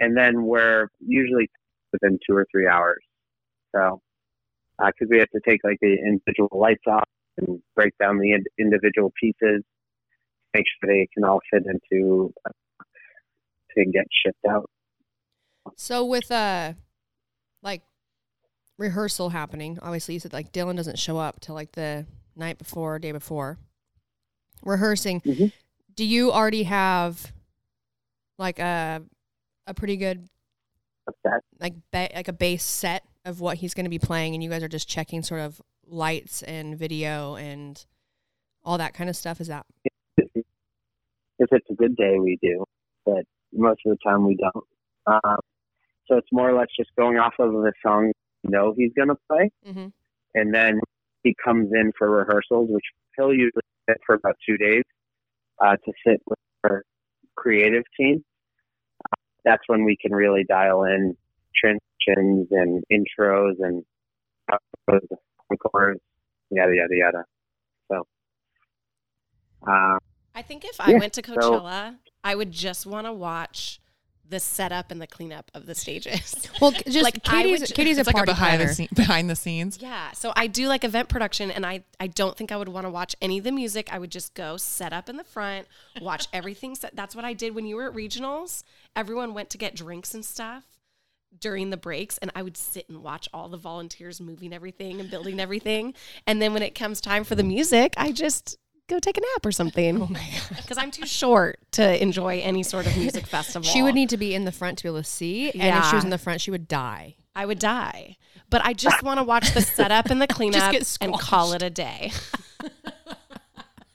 and 0.00 0.16
then 0.16 0.44
we're 0.44 0.88
usually 1.00 1.48
within 1.94 2.18
two 2.28 2.36
or 2.36 2.46
three 2.50 2.66
hours. 2.66 3.02
So, 3.74 4.00
because 4.78 5.08
we 5.10 5.18
have 5.18 5.30
to 5.30 5.40
take 5.48 5.60
like 5.64 5.78
the 5.80 5.94
individual 5.94 6.48
lights 6.52 6.82
off 6.86 7.08
and 7.38 7.60
break 7.74 7.92
down 7.98 8.18
the 8.18 8.32
ind- 8.32 8.48
individual 8.58 9.12
pieces, 9.20 9.62
make 10.52 10.64
sure 10.66 10.88
they 10.88 11.08
can 11.14 11.24
all 11.24 11.40
fit 11.52 11.64
into 11.66 12.32
uh, 12.44 12.50
to 13.76 13.84
get 13.86 14.06
shipped 14.24 14.44
out. 14.48 14.68
So 15.76 16.04
with 16.04 16.30
uh 16.30 16.74
like 17.62 17.82
rehearsal 18.78 19.30
happening, 19.30 19.78
obviously 19.80 20.14
you 20.14 20.20
said 20.20 20.32
like 20.32 20.52
Dillon 20.52 20.76
doesn't 20.76 20.98
show 20.98 21.18
up 21.18 21.40
till 21.40 21.54
like 21.54 21.72
the 21.72 22.06
night 22.36 22.58
before, 22.58 22.98
day 22.98 23.12
before. 23.12 23.58
Rehearsing. 24.62 25.20
Mhm. 25.20 25.52
Do 25.94 26.04
you 26.04 26.32
already 26.32 26.64
have 26.64 27.32
like 28.38 28.58
a 28.58 29.02
a 29.66 29.74
pretty 29.74 29.96
good 29.96 30.28
Like 31.60 31.74
ba- 31.90 32.10
like 32.14 32.28
a 32.28 32.32
base 32.32 32.64
set 32.64 33.04
of 33.24 33.40
what 33.40 33.58
he's 33.58 33.74
going 33.74 33.84
to 33.84 33.90
be 33.90 33.98
playing 33.98 34.34
and 34.34 34.42
you 34.42 34.50
guys 34.50 34.62
are 34.62 34.68
just 34.68 34.88
checking 34.88 35.22
sort 35.22 35.40
of 35.40 35.60
lights 35.86 36.42
and 36.42 36.78
video 36.78 37.36
and 37.36 37.84
all 38.64 38.78
that 38.78 38.94
kind 38.94 39.10
of 39.10 39.16
stuff 39.16 39.40
is 39.40 39.48
that 39.48 39.66
If 41.38 41.48
it's 41.50 41.66
a 41.70 41.74
good 41.74 41.96
day, 41.96 42.18
we 42.18 42.38
do, 42.40 42.64
but 43.04 43.24
most 43.52 43.80
of 43.84 43.90
the 43.90 43.98
time 44.08 44.26
we 44.26 44.36
don't. 44.36 44.64
Um, 45.06 45.38
so 46.06 46.16
it's 46.16 46.28
more 46.32 46.48
or 46.48 46.58
less 46.58 46.68
just 46.76 46.90
going 46.96 47.18
off 47.18 47.34
of 47.38 47.52
the 47.52 47.72
song 47.84 48.12
we 48.42 48.50
know 48.50 48.74
he's 48.76 48.92
going 48.94 49.08
to 49.08 49.16
play. 49.28 49.50
mm-hmm. 49.66 49.86
and 50.34 50.54
then 50.54 50.80
he 51.22 51.34
comes 51.42 51.70
in 51.72 51.92
for 51.98 52.10
rehearsals, 52.10 52.68
which 52.70 52.84
he'll 53.16 53.32
usually 53.32 53.62
sit 53.88 53.98
for 54.06 54.14
about 54.14 54.36
two 54.46 54.56
days 54.56 54.82
uh, 55.60 55.76
to 55.76 55.92
sit 56.06 56.20
with 56.26 56.38
our 56.64 56.82
creative 57.36 57.84
team. 57.98 58.24
That's 59.44 59.62
when 59.66 59.84
we 59.84 59.96
can 60.00 60.12
really 60.12 60.44
dial 60.48 60.84
in 60.84 61.16
transitions 61.54 62.48
and 62.50 62.82
intros 62.92 63.54
and 63.60 63.84
encores, 65.50 65.98
yada 66.50 66.72
yada 66.74 66.94
yada. 66.96 67.24
So, 67.90 68.06
uh, 69.66 69.98
I 70.34 70.42
think 70.42 70.64
if 70.64 70.80
I 70.80 70.90
Yeah, 70.92 70.98
went 70.98 71.12
to 71.14 71.22
so- 71.24 71.32
Coachella, 71.36 71.98
I 72.22 72.34
would 72.34 72.50
just 72.50 72.86
want 72.86 73.06
to 73.06 73.12
watch 73.12 73.80
the 74.28 74.40
setup 74.40 74.90
and 74.90 75.00
the 75.00 75.06
cleanup 75.06 75.50
of 75.54 75.66
the 75.66 75.74
stages. 75.74 76.48
well 76.60 76.70
just 76.86 77.02
Like, 77.02 77.22
katie's 77.22 77.60
would 77.60 77.74
katie's 77.74 77.98
It's 77.98 78.08
a 78.08 78.12
like 78.12 78.22
a 78.22 78.26
behind 78.26 78.58
planner 78.58 78.66
the 78.66 78.74
scene, 78.74 78.88
behind 78.94 79.30
the 79.30 79.36
scenes. 79.36 79.78
Yeah, 79.80 80.12
so 80.12 80.32
I 80.34 80.46
do 80.46 80.68
like 80.68 80.84
event 80.84 81.08
production, 81.08 81.50
and 81.50 81.64
I 81.66 81.84
I 82.00 82.06
don't 82.06 82.36
think 82.36 82.52
I 82.52 82.56
would 82.56 82.68
want 82.68 82.86
to 82.86 82.90
watch 82.90 83.14
any 83.20 83.38
of 83.38 83.44
the 83.44 83.52
music. 83.52 83.92
I 83.92 83.98
would 83.98 84.10
just 84.10 84.34
go 84.34 84.56
set 84.56 84.92
up 84.92 85.08
in 85.08 85.16
the 85.16 85.24
front, 85.24 85.66
watch 86.00 86.26
everything. 86.32 86.74
Set. 86.74 86.96
That's 86.96 87.14
what 87.14 87.24
I 87.24 87.32
did 87.32 87.54
when 87.54 87.66
you 87.66 87.76
were 87.76 87.88
at 87.88 87.94
regionals. 87.94 88.62
Everyone 88.96 89.34
went 89.34 89.50
to 89.50 89.58
get 89.58 89.74
drinks 89.74 90.14
and 90.14 90.24
stuff 90.24 90.64
during 91.38 91.70
the 91.70 91.76
breaks, 91.76 92.18
and 92.18 92.30
I 92.34 92.42
would 92.42 92.56
sit 92.56 92.88
and 92.88 93.02
watch 93.02 93.28
all 93.34 93.48
the 93.48 93.56
volunteers 93.56 94.20
moving 94.20 94.52
everything 94.52 95.00
and 95.00 95.10
building 95.10 95.40
everything. 95.40 95.94
And 96.26 96.40
then 96.40 96.52
when 96.52 96.62
it 96.62 96.74
comes 96.74 97.00
time 97.00 97.24
for 97.24 97.34
the 97.34 97.42
mm. 97.42 97.48
music, 97.48 97.94
I 97.96 98.12
just 98.12 98.56
go 98.88 98.98
take 98.98 99.16
a 99.16 99.20
nap 99.20 99.44
or 99.46 99.52
something. 99.52 100.00
Oh 100.02 100.06
my 100.06 100.20
god! 100.20 100.56
Because 100.62 100.78
I'm 100.78 100.90
too 100.90 101.06
short 101.06 101.58
to 101.72 102.02
enjoy 102.02 102.40
any 102.40 102.62
sort 102.62 102.86
of 102.86 102.96
music 102.96 103.26
festival. 103.36 103.68
she 103.68 103.82
would 103.82 103.94
need 103.94 104.08
to 104.10 104.16
be 104.16 104.34
in 104.34 104.44
the 104.44 104.52
front 104.52 104.78
to 104.78 104.84
be 104.84 104.88
able 104.88 104.98
to 104.98 105.04
see 105.04 105.50
and 105.52 105.76
if 105.78 105.84
she 105.90 105.96
was 105.96 106.04
in 106.04 106.10
the 106.10 106.18
front 106.18 106.40
she 106.40 106.50
would 106.50 106.66
die 106.68 107.16
I 107.36 107.46
would 107.46 107.58
die. 107.58 108.16
But 108.50 108.64
I 108.64 108.72
just 108.74 109.02
want 109.02 109.18
to 109.18 109.24
watch 109.24 109.52
the 109.54 109.60
setup 109.60 110.06
and 110.06 110.22
the 110.22 110.26
cleanup 110.36 110.70
get 110.72 110.96
and 111.00 111.12
call 111.18 111.52
it 111.52 111.62
a 111.62 111.70
day. 111.70 112.12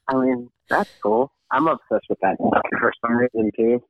I 0.09 0.15
mean, 0.15 0.49
that's 0.69 0.89
cool. 1.01 1.31
I'm 1.51 1.67
obsessed 1.67 2.05
with 2.09 2.19
that 2.21 2.35
for 2.79 2.91
some 3.01 3.15
reason 3.15 3.51
too. 3.55 3.81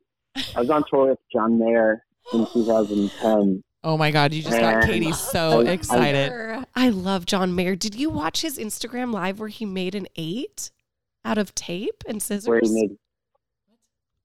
I 0.55 0.59
was 0.61 0.69
on 0.69 0.83
tour 0.89 1.09
with 1.09 1.19
John 1.33 1.57
Mayer 1.57 2.03
in 2.33 2.45
2010. 2.53 3.63
Oh 3.83 3.97
my 3.97 4.11
god, 4.11 4.33
you 4.33 4.43
just 4.43 4.59
got 4.59 4.83
Katie 4.83 5.11
so 5.13 5.61
I- 5.61 5.69
I- 5.69 5.71
excited. 5.71 6.65
I 6.75 6.89
love 6.89 7.25
John 7.25 7.55
Mayer. 7.55 7.75
Did 7.75 7.95
you 7.95 8.09
watch 8.09 8.41
his 8.41 8.57
Instagram 8.57 9.11
live 9.13 9.39
where 9.39 9.49
he 9.49 9.65
made 9.65 9.95
an 9.95 10.07
eight 10.15 10.69
out 11.25 11.37
of 11.37 11.53
tape 11.55 12.03
and 12.07 12.21
scissors? 12.21 12.71
Made, 12.71 12.97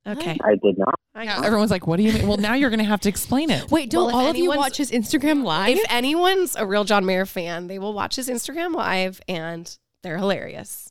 okay. 0.06 0.38
I 0.44 0.56
did 0.62 0.78
not. 0.78 0.94
I 1.14 1.24
Yeah, 1.24 1.42
everyone's 1.44 1.70
like, 1.70 1.86
"What 1.86 1.96
do 1.96 2.02
you 2.02 2.12
mean?" 2.12 2.26
Well, 2.26 2.36
now 2.38 2.54
you're 2.54 2.70
going 2.70 2.78
to 2.78 2.84
have 2.84 3.00
to 3.02 3.08
explain 3.08 3.50
it. 3.50 3.70
wait 3.70 3.90
don't 3.90 4.06
Well, 4.08 4.16
all 4.16 4.30
of 4.30 4.36
you 4.36 4.48
watch 4.48 4.76
his 4.76 4.90
instagram 4.90 5.44
live 5.44 5.76
If 5.78 5.86
anyone's 5.88 6.56
a 6.56 6.66
real 6.66 6.84
John 6.84 7.04
Mayer 7.04 7.26
fan, 7.26 7.68
they 7.68 7.78
will 7.78 7.94
watch 7.94 8.16
his 8.16 8.28
Instagram 8.28 8.74
live 8.74 9.20
and 9.28 9.76
they're 10.02 10.18
hilarious. 10.18 10.90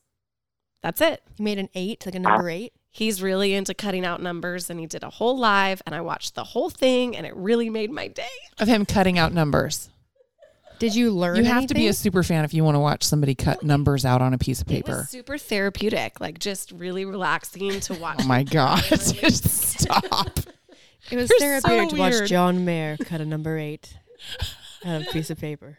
That's 0.81 1.01
it. 1.01 1.21
he 1.35 1.43
made 1.43 1.59
an 1.59 1.69
eight 1.75 2.05
like 2.05 2.15
a 2.15 2.19
number 2.19 2.49
eight 2.49 2.73
He's 2.95 3.23
really 3.23 3.55
into 3.55 3.73
cutting 3.73 4.05
out 4.05 4.21
numbers 4.21 4.69
and 4.69 4.79
he 4.79 4.85
did 4.85 5.03
a 5.03 5.09
whole 5.09 5.35
live 5.35 5.81
and 5.87 5.95
I 5.95 6.01
watched 6.01 6.35
the 6.35 6.43
whole 6.43 6.69
thing 6.69 7.17
and 7.17 7.25
it 7.25 7.35
really 7.35 7.67
made 7.67 7.89
my 7.89 8.07
day. 8.07 8.27
Of 8.59 8.67
him 8.67 8.85
cutting 8.85 9.17
out 9.17 9.33
numbers. 9.33 9.89
Did 10.79 10.95
you 10.95 11.11
learn 11.11 11.37
You 11.37 11.43
have 11.45 11.67
to 11.67 11.73
be 11.73 11.87
a 11.87 11.93
super 11.93 12.23
fan 12.23 12.43
if 12.45 12.53
you 12.53 12.63
want 12.63 12.75
to 12.75 12.79
watch 12.79 13.03
somebody 13.03 13.35
cut 13.35 13.63
numbers 13.63 14.05
out 14.05 14.21
on 14.21 14.33
a 14.33 14.37
piece 14.37 14.61
of 14.61 14.67
It 14.69 14.73
paper. 14.85 14.97
was 14.97 15.09
super 15.09 15.37
therapeutic, 15.37 16.19
like 16.19 16.39
just 16.39 16.71
really 16.71 17.05
relaxing 17.05 17.79
to 17.81 17.93
watch. 17.99 18.17
Oh 18.21 18.27
my 18.27 18.43
god! 18.57 18.83
Just 18.89 19.45
stop. 19.79 20.39
it 21.11 21.15
was 21.15 21.29
You're 21.29 21.39
therapeutic 21.39 21.89
so 21.91 21.95
to 21.95 21.99
watch 22.01 22.29
john 22.29 22.65
mayer 22.65 22.97
cut 22.97 23.21
a 23.21 23.25
number 23.25 23.57
eight 23.57 23.95
out 24.85 25.01
of 25.01 25.07
a 25.07 25.11
piece 25.11 25.29
of 25.29 25.39
paper 25.39 25.77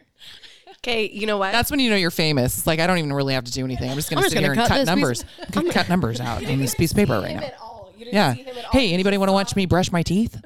Okay, 0.79 1.09
you 1.09 1.25
know 1.25 1.37
what? 1.39 1.51
That's 1.51 1.71
when 1.71 1.79
you 1.79 1.89
know 1.89 1.95
you're 1.95 2.11
famous. 2.11 2.59
It's 2.59 2.67
like 2.67 2.79
I 2.79 2.85
don't 2.85 2.99
even 2.99 3.11
really 3.11 3.33
have 3.33 3.45
to 3.45 3.51
do 3.51 3.63
anything. 3.63 3.89
I'm 3.89 3.95
just 3.95 4.07
going 4.11 4.21
to 4.21 4.29
sit 4.29 4.37
here 4.37 4.49
gonna 4.53 4.61
and 4.61 4.67
cut 4.67 4.67
cut 4.67 4.75
this 4.75 4.81
piece- 4.81 4.95
numbers. 4.95 5.25
I 5.41 5.45
can 5.51 5.71
cut 5.71 5.89
numbers 5.89 6.19
out 6.21 6.45
on 6.45 6.59
this 6.59 6.75
piece 6.75 6.91
of 6.91 6.97
paper 6.97 7.13
right 7.19 7.35
now. 7.37 7.41
at 7.41 7.55
all. 7.59 7.91
You 7.97 8.05
didn't 8.05 8.13
Yeah. 8.13 8.33
see 8.35 8.43
him 8.43 8.55
at 8.55 8.65
all. 8.65 8.71
Hey, 8.71 8.93
anybody 8.93 9.17
want 9.17 9.29
to 9.29 9.33
watch 9.33 9.55
me 9.55 9.65
brush 9.65 9.91
my 9.91 10.03
teeth? 10.03 10.39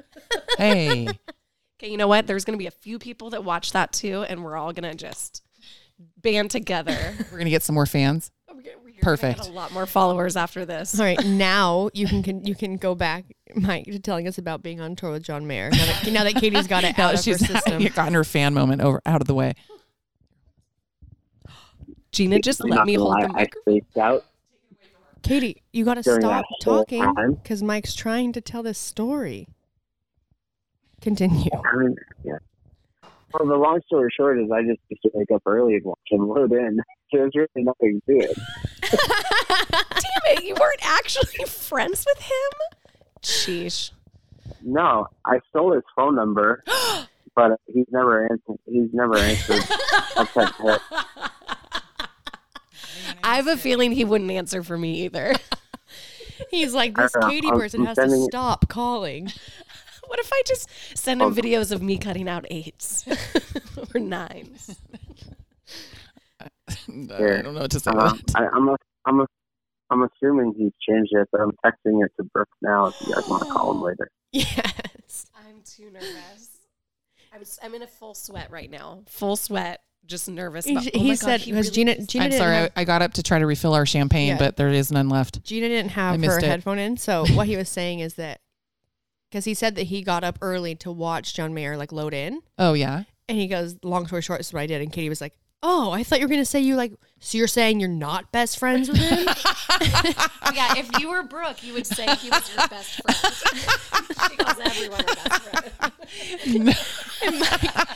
Hey, 0.56 1.08
Okay, 1.80 1.90
you 1.90 1.96
know 1.96 2.08
what? 2.08 2.26
There's 2.26 2.44
going 2.44 2.58
to 2.58 2.62
be 2.62 2.66
a 2.66 2.70
few 2.70 2.98
people 2.98 3.30
that 3.30 3.42
watch 3.42 3.72
that 3.72 3.90
too, 3.90 4.22
and 4.28 4.44
we're 4.44 4.54
all 4.56 4.72
going 4.74 4.90
to 4.90 4.94
just 4.94 5.42
band 6.22 6.50
together. 6.50 6.96
We're 7.32 7.38
gonna 7.38 7.50
get 7.50 7.62
some 7.62 7.74
more 7.74 7.84
fans. 7.86 8.30
We're 8.48 8.54
gonna- 8.54 8.66
we're 8.82 8.90
gonna 8.90 9.00
Perfect. 9.02 9.38
get 9.40 9.48
a 9.48 9.52
lot 9.52 9.72
more 9.72 9.84
followers 9.86 10.34
after 10.36 10.64
this. 10.66 10.98
All 10.98 11.04
right, 11.06 11.18
now 11.26 11.88
you 11.94 12.06
can, 12.06 12.22
can 12.22 12.44
you 12.44 12.54
can 12.54 12.76
go 12.78 12.94
back, 12.94 13.24
Mike, 13.54 13.84
to 13.86 13.98
telling 13.98 14.26
us 14.28 14.36
about 14.38 14.62
being 14.62 14.80
on 14.80 14.96
tour 14.96 15.10
with 15.12 15.22
John 15.22 15.46
Mayer. 15.46 15.70
Now 15.70 15.76
that, 15.86 16.10
now 16.12 16.24
that 16.24 16.34
Katie's 16.36 16.66
got 16.66 16.84
it 16.84 16.88
out 16.98 17.12
that 17.12 17.14
of 17.14 17.18
her 17.18 17.22
she's 17.22 17.46
system. 17.46 17.82
gotten 17.94 18.14
her 18.14 18.24
fan 18.24 18.52
moment 18.54 18.80
over 18.82 19.00
out 19.06 19.20
of 19.22 19.26
the 19.26 19.34
way. 19.34 19.52
Gina 22.12 22.38
just 22.40 22.62
I'm 22.62 22.70
let 22.70 22.76
not 22.76 22.86
me 22.86 22.96
gonna 22.96 23.04
hold 23.10 23.14
lie, 23.14 23.26
the 23.26 23.28
I 23.28 23.32
microphone. 23.42 23.80
spaced 23.80 23.98
out. 23.98 24.24
Katie, 25.22 25.62
you 25.72 25.84
got 25.84 25.94
to 25.94 26.02
stop 26.02 26.44
talking 26.62 27.34
because 27.42 27.62
Mike's 27.62 27.94
trying 27.94 28.32
to 28.32 28.40
tell 28.40 28.62
this 28.62 28.78
story. 28.78 29.48
Continue. 31.00 31.50
I 31.64 31.76
mean, 31.76 31.96
yeah. 32.24 32.38
Well, 33.32 33.48
the 33.48 33.56
long 33.56 33.80
story 33.86 34.12
short 34.16 34.40
is 34.40 34.50
I 34.50 34.62
just 34.62 34.80
used 34.88 35.02
to 35.02 35.10
wake 35.14 35.30
up 35.32 35.42
early 35.46 35.74
and 35.76 35.84
watch 35.84 35.98
him 36.08 36.28
load 36.28 36.52
in. 36.52 36.80
There's 37.12 37.32
really 37.34 37.48
nothing 37.56 38.02
to 38.06 38.16
it. 38.18 38.36
Damn 38.90 40.36
it, 40.36 40.44
you 40.44 40.54
weren't 40.60 40.84
actually 40.84 41.44
friends 41.46 42.04
with 42.06 42.20
him? 42.22 42.50
Sheesh. 43.22 43.92
No, 44.62 45.06
I 45.24 45.38
stole 45.50 45.72
his 45.72 45.84
phone 45.94 46.16
number, 46.16 46.62
but 47.36 47.60
he's 47.66 47.86
never 47.90 48.24
answered. 48.24 48.58
He's 48.66 48.92
never 48.92 49.16
answered. 49.16 49.62
I 53.22 53.36
have 53.36 53.46
a 53.46 53.56
feeling 53.56 53.92
he 53.92 54.04
wouldn't 54.04 54.30
answer 54.30 54.62
for 54.62 54.76
me 54.76 55.04
either. 55.04 55.36
He's 56.50 56.74
like, 56.74 56.96
this 56.96 57.12
don't. 57.12 57.30
Katie 57.30 57.50
person 57.50 57.84
has 57.86 57.96
to 57.96 58.02
sending- 58.08 58.24
stop 58.24 58.68
calling. 58.68 59.30
What 60.10 60.18
if 60.18 60.30
I 60.32 60.42
just 60.44 60.68
send 60.98 61.22
him 61.22 61.28
Oh. 61.28 61.30
videos 61.30 61.70
of 61.70 61.82
me 61.82 61.96
cutting 61.96 62.28
out 62.28 62.44
eights 62.50 63.04
or 63.94 64.00
nines? 64.00 64.76
I 66.40 66.46
Here. 67.16 67.42
don't 67.42 67.54
know 67.54 67.60
what 67.60 67.70
to 67.70 67.78
say. 67.80 67.90
Uh. 67.94 68.14
I, 68.34 68.46
I'm 68.52 68.68
a, 68.68 68.76
I'm 69.06 69.20
a, 69.20 69.26
I'm 69.90 70.02
assuming 70.02 70.54
he's 70.56 70.72
changed 70.88 71.10
it, 71.12 71.28
but 71.30 71.40
I'm 71.40 71.50
texting 71.64 72.04
it 72.04 72.10
to 72.18 72.24
Brooke 72.34 72.48
now. 72.62 72.86
If 72.86 72.94
you 73.06 73.14
guys 73.14 73.28
want 73.28 73.44
to 73.44 73.50
call 73.52 73.72
him 73.72 73.82
later. 73.82 74.10
Yes. 74.32 75.26
I'm 75.34 75.62
too 75.64 75.90
nervous. 75.92 76.48
I'm, 77.34 77.40
s- 77.40 77.58
I'm 77.62 77.74
in 77.74 77.82
a 77.82 77.86
full 77.88 78.14
sweat 78.14 78.48
right 78.50 78.70
now. 78.70 79.02
Full 79.08 79.34
sweat, 79.36 79.80
just 80.06 80.28
nervous. 80.28 80.64
He, 80.64 80.72
about- 80.72 80.84
he 80.84 80.90
oh 80.94 81.02
my 81.02 81.08
God, 81.10 81.18
said, 81.18 81.40
he 81.40 81.50
because 81.52 81.76
really 81.76 81.94
Gina, 81.94 82.06
Gina 82.06 82.24
I'm 82.26 82.32
sorry. 82.32 82.54
have- 82.54 82.72
I, 82.76 82.80
I 82.82 82.84
got 82.84 83.02
up 83.02 83.12
to 83.14 83.22
try 83.24 83.38
to 83.40 83.46
refill 83.46 83.74
our 83.74 83.86
champagne, 83.86 84.28
Yeah. 84.28 84.38
but 84.38 84.56
there 84.56 84.68
is 84.68 84.90
none 84.92 85.08
left. 85.08 85.42
Gina 85.44 85.68
didn't 85.68 85.90
have 85.92 86.20
her 86.22 86.38
it. 86.38 86.44
headphone 86.44 86.78
in. 86.78 86.96
So 86.96 87.24
what 87.34 87.46
he 87.48 87.56
was 87.56 87.68
saying 87.68 87.98
is 88.00 88.14
that 88.14 88.40
because 89.30 89.44
he 89.44 89.54
said 89.54 89.76
that 89.76 89.84
he 89.84 90.02
got 90.02 90.24
up 90.24 90.38
early 90.42 90.74
to 90.76 90.90
watch 90.90 91.34
John 91.34 91.54
Mayer 91.54 91.76
like 91.76 91.92
load 91.92 92.12
in, 92.14 92.40
Oh 92.58 92.72
yeah. 92.74 93.04
and 93.28 93.38
he 93.38 93.46
goes, 93.46 93.76
"Long 93.82 94.06
story 94.06 94.22
short, 94.22 94.40
this 94.40 94.48
is 94.48 94.52
what 94.52 94.60
I 94.60 94.66
did." 94.66 94.82
And 94.82 94.92
Katie 94.92 95.08
was 95.08 95.20
like, 95.20 95.34
"Oh, 95.62 95.90
I 95.92 96.02
thought 96.02 96.18
you 96.20 96.26
were 96.26 96.30
gonna 96.30 96.44
say 96.44 96.60
you 96.60 96.74
like, 96.76 96.92
so 97.20 97.38
you're 97.38 97.46
saying 97.46 97.80
you're 97.80 97.88
not 97.88 98.32
best 98.32 98.58
friends 98.58 98.88
with 98.88 98.98
him?" 98.98 99.18
yeah, 100.54 100.74
if 100.76 100.88
you 100.98 101.08
were 101.10 101.22
Brooke, 101.22 101.62
you 101.62 101.72
would 101.74 101.86
say 101.86 102.06
he 102.16 102.28
was 102.30 102.50
your 102.54 102.68
best 102.68 103.00
friend. 103.02 104.30
she 104.30 104.36
calls 104.36 104.58
everyone 104.64 105.04
her 105.06 105.14
best 105.28 105.42
friend. 105.42 106.76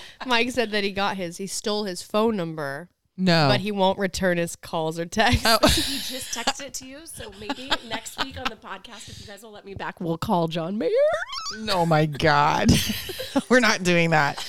Mike 0.27 0.51
said 0.53 0.71
that 0.71 0.85
he 0.85 0.91
got 0.93 1.17
his, 1.17 1.37
he 1.39 1.47
stole 1.47 1.85
his 1.85 2.03
phone 2.03 2.37
number, 2.37 2.89
No. 3.17 3.47
but 3.49 3.61
he 3.61 3.71
won't 3.71 3.99
return 3.99 4.39
his 4.39 4.57
calls 4.57 4.99
or 4.99 5.05
texts. 5.07 5.43
Oh. 5.47 5.59
He 5.69 5.99
just 5.99 6.37
texted 6.37 6.67
it 6.67 6.75
to 6.75 6.87
you, 6.87 6.99
so 7.05 7.31
maybe 7.41 7.71
next 7.89 8.23
week 8.25 8.37
on 8.39 8.45
the 8.51 8.57
podcast, 8.57 9.09
if 9.09 9.21
you 9.21 9.27
guys 9.27 9.43
will 9.43 9.53
let 9.53 9.65
me 9.65 9.75
back, 9.75 10.01
we'll 10.01 10.19
call 10.19 10.49
John 10.49 10.79
Mayer. 10.79 10.91
No, 11.61 11.87
my 11.87 12.07
god. 12.07 12.71
We're 13.49 13.61
not 13.61 13.83
doing 13.85 14.11
that. 14.11 14.45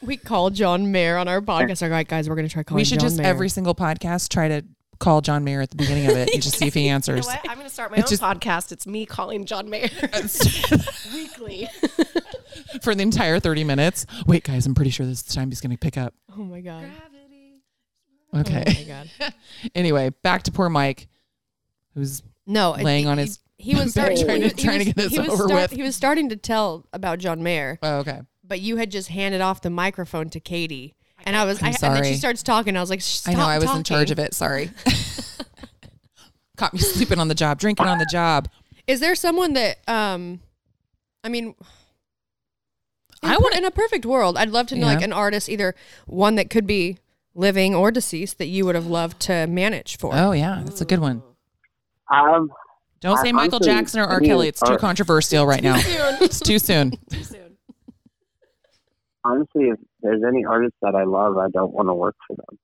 We 0.00 0.16
call 0.16 0.50
John 0.50 0.92
Mayer 0.92 1.16
on 1.16 1.26
our 1.26 1.40
podcast. 1.40 1.82
All 1.82 1.88
right, 1.88 2.06
guys, 2.06 2.28
we're 2.28 2.36
gonna 2.36 2.48
try 2.48 2.62
calling. 2.62 2.80
we 2.80 2.84
should 2.84 3.00
John 3.00 3.08
just 3.08 3.18
Mayer. 3.18 3.26
every 3.26 3.48
single 3.48 3.74
podcast 3.74 4.28
try 4.28 4.46
to 4.46 4.64
call 5.00 5.20
John 5.20 5.42
Mayer 5.42 5.60
at 5.60 5.70
the 5.70 5.76
beginning 5.76 6.06
of 6.08 6.16
it 6.16 6.32
and 6.32 6.40
just 6.42 6.56
see 6.56 6.66
if 6.68 6.74
he 6.74 6.82
You 6.84 6.88
know 6.90 6.94
answers. 6.94 7.26
I'm 7.28 7.54
going 7.56 7.60
to 7.66 7.68
start 7.70 7.90
my 7.92 7.96
It's 7.98 8.06
own 8.12 8.18
just- 8.18 8.22
podcast. 8.22 8.70
It's 8.72 8.86
me 8.86 9.06
calling 9.06 9.44
John 9.44 9.68
Mayer 9.70 9.88
weekly. 11.12 11.68
For 12.82 12.94
the 12.94 13.02
entire 13.02 13.38
30 13.40 13.64
minutes. 13.64 14.06
Wait, 14.26 14.44
guys, 14.44 14.66
I'm 14.66 14.74
pretty 14.74 14.90
sure 14.90 15.06
this 15.06 15.18
is 15.18 15.22
the 15.24 15.34
time 15.34 15.50
he's 15.50 15.60
going 15.60 15.70
to 15.72 15.78
pick 15.78 15.96
up. 15.96 16.14
Oh 16.36 16.42
my 16.42 16.60
god. 16.60 16.84
Okay. 18.34 18.64
Oh 18.66 18.72
my 18.72 18.84
god. 18.84 19.34
anyway, 19.74 20.10
back 20.22 20.42
to 20.44 20.52
poor 20.52 20.68
Mike, 20.68 21.08
who's 21.94 22.22
No, 22.46 22.74
it- 22.74 22.84
Laying 22.84 23.06
on 23.06 23.18
his 23.18 23.38
He 23.56 23.74
was 23.74 23.94
bed 23.94 24.16
starting, 24.18 24.24
trying 24.24 24.42
he 24.42 24.48
to- 24.50 24.54
was- 24.68 24.78
to 24.78 24.84
get 24.84 24.96
this 24.96 25.12
he 25.12 25.18
was 25.18 25.28
over 25.28 25.44
start- 25.48 25.52
with. 25.62 25.70
He 25.72 25.82
was 25.82 25.96
starting 25.96 26.28
to 26.28 26.36
tell 26.36 26.86
about 26.92 27.18
John 27.18 27.42
Mayer, 27.42 27.78
oh, 27.82 27.98
okay. 27.98 28.20
but 28.44 28.60
you 28.60 28.76
had 28.76 28.90
just 28.90 29.08
handed 29.08 29.40
off 29.40 29.62
the 29.62 29.70
microphone 29.70 30.28
to 30.30 30.40
Katie, 30.40 30.94
and 31.24 31.34
I 31.36 31.44
was, 31.44 31.60
I'm 31.62 31.68
I, 31.68 31.86
and 31.86 31.96
then 31.96 32.04
she 32.04 32.14
starts 32.14 32.42
talking. 32.42 32.76
I 32.76 32.80
was 32.80 32.90
like, 32.90 33.00
Stop 33.00 33.34
I 33.34 33.36
know 33.38 33.46
I 33.46 33.58
was 33.58 33.74
in 33.74 33.82
charge 33.82 34.10
of 34.10 34.18
it. 34.18 34.34
Sorry. 34.34 34.70
Caught 36.56 36.74
me 36.74 36.80
sleeping 36.80 37.18
on 37.20 37.28
the 37.28 37.34
job, 37.34 37.58
drinking 37.60 37.86
on 37.86 37.98
the 37.98 38.06
job. 38.10 38.48
Is 38.88 38.98
there 39.00 39.14
someone 39.14 39.52
that, 39.52 39.78
um, 39.88 40.40
I 41.22 41.28
mean, 41.28 41.46
in 41.48 41.54
I 43.30 43.36
wanna- 43.36 43.56
in 43.58 43.64
a 43.64 43.70
perfect 43.70 44.04
world, 44.04 44.36
I'd 44.36 44.50
love 44.50 44.66
to 44.68 44.76
know 44.76 44.86
like 44.86 45.02
an 45.02 45.12
artist, 45.12 45.48
either 45.48 45.74
one 46.06 46.34
that 46.34 46.50
could 46.50 46.66
be 46.66 46.98
living 47.34 47.74
or 47.74 47.90
deceased 47.90 48.38
that 48.38 48.46
you 48.46 48.64
would 48.66 48.74
have 48.74 48.86
loved 48.86 49.20
to 49.22 49.46
manage 49.46 49.96
for. 49.98 50.10
Oh 50.14 50.32
yeah, 50.32 50.62
that's 50.64 50.80
a 50.80 50.84
good 50.84 50.98
one. 51.00 51.22
Um, 52.12 52.50
Don't 53.00 53.18
I- 53.18 53.22
say 53.22 53.32
Michael 53.32 53.56
honestly, 53.56 53.72
Jackson 53.72 54.00
or 54.00 54.04
R. 54.04 54.16
I 54.16 54.20
mean, 54.20 54.30
Kelly. 54.30 54.48
It's 54.48 54.60
too 54.60 54.72
or- 54.74 54.78
controversial 54.78 55.46
right 55.46 55.62
now. 55.62 55.76
It's 56.20 56.40
too 56.40 56.58
soon. 56.58 56.90
Too 57.10 57.22
soon. 57.22 57.56
honestly, 59.24 59.64
if 59.68 59.78
there's 60.02 60.22
any 60.26 60.44
artist 60.44 60.74
that 60.82 60.94
I 60.94 61.04
love, 61.04 61.36
I 61.38 61.48
don't 61.50 61.72
want 61.72 61.88
to 61.88 61.94
work 61.94 62.16
for 62.26 62.36
them. 62.36 62.58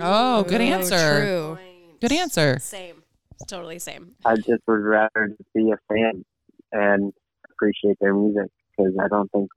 Oh, 0.00 0.42
good 0.44 0.60
Oh, 0.60 0.64
answer. 0.64 1.20
True. 1.20 1.58
Good 2.00 2.12
answer. 2.12 2.58
Same. 2.60 3.02
Totally 3.46 3.78
same. 3.78 4.14
I 4.24 4.36
just 4.36 4.62
would 4.66 4.80
rather 4.82 5.28
just 5.28 5.52
be 5.54 5.70
a 5.70 5.76
fan 5.92 6.24
and 6.72 7.12
appreciate 7.50 7.96
their 8.00 8.14
music 8.14 8.50
because 8.76 8.92
I 9.02 9.08
don't 9.08 9.30
think 9.32 9.50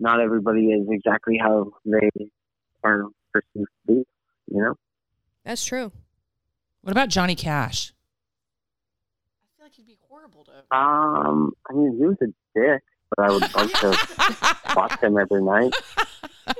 not 0.00 0.20
everybody 0.20 0.66
is 0.72 0.86
exactly 0.90 1.38
how 1.38 1.70
they 1.84 2.08
are 2.84 3.04
perceived 3.42 3.68
to 3.86 3.92
be. 3.94 4.04
You 4.50 4.62
know, 4.62 4.74
That's 5.44 5.64
true. 5.64 5.90
What 6.82 6.92
about 6.92 7.08
Johnny 7.08 7.34
Cash? 7.34 7.92
I 9.42 9.56
feel 9.56 9.64
like 9.66 9.74
he'd 9.74 9.86
be 9.86 9.98
horrible 10.08 10.44
to. 10.44 10.76
um, 10.76 11.52
I 11.68 11.72
mean, 11.72 11.96
he 11.98 12.04
was 12.06 12.16
a 12.22 12.26
dick, 12.58 12.82
but 13.16 13.24
I 13.28 13.32
would 13.32 13.42
like 13.54 13.72
to 13.80 14.74
watch 14.76 15.00
him 15.00 15.18
every 15.18 15.42
night. 15.42 15.72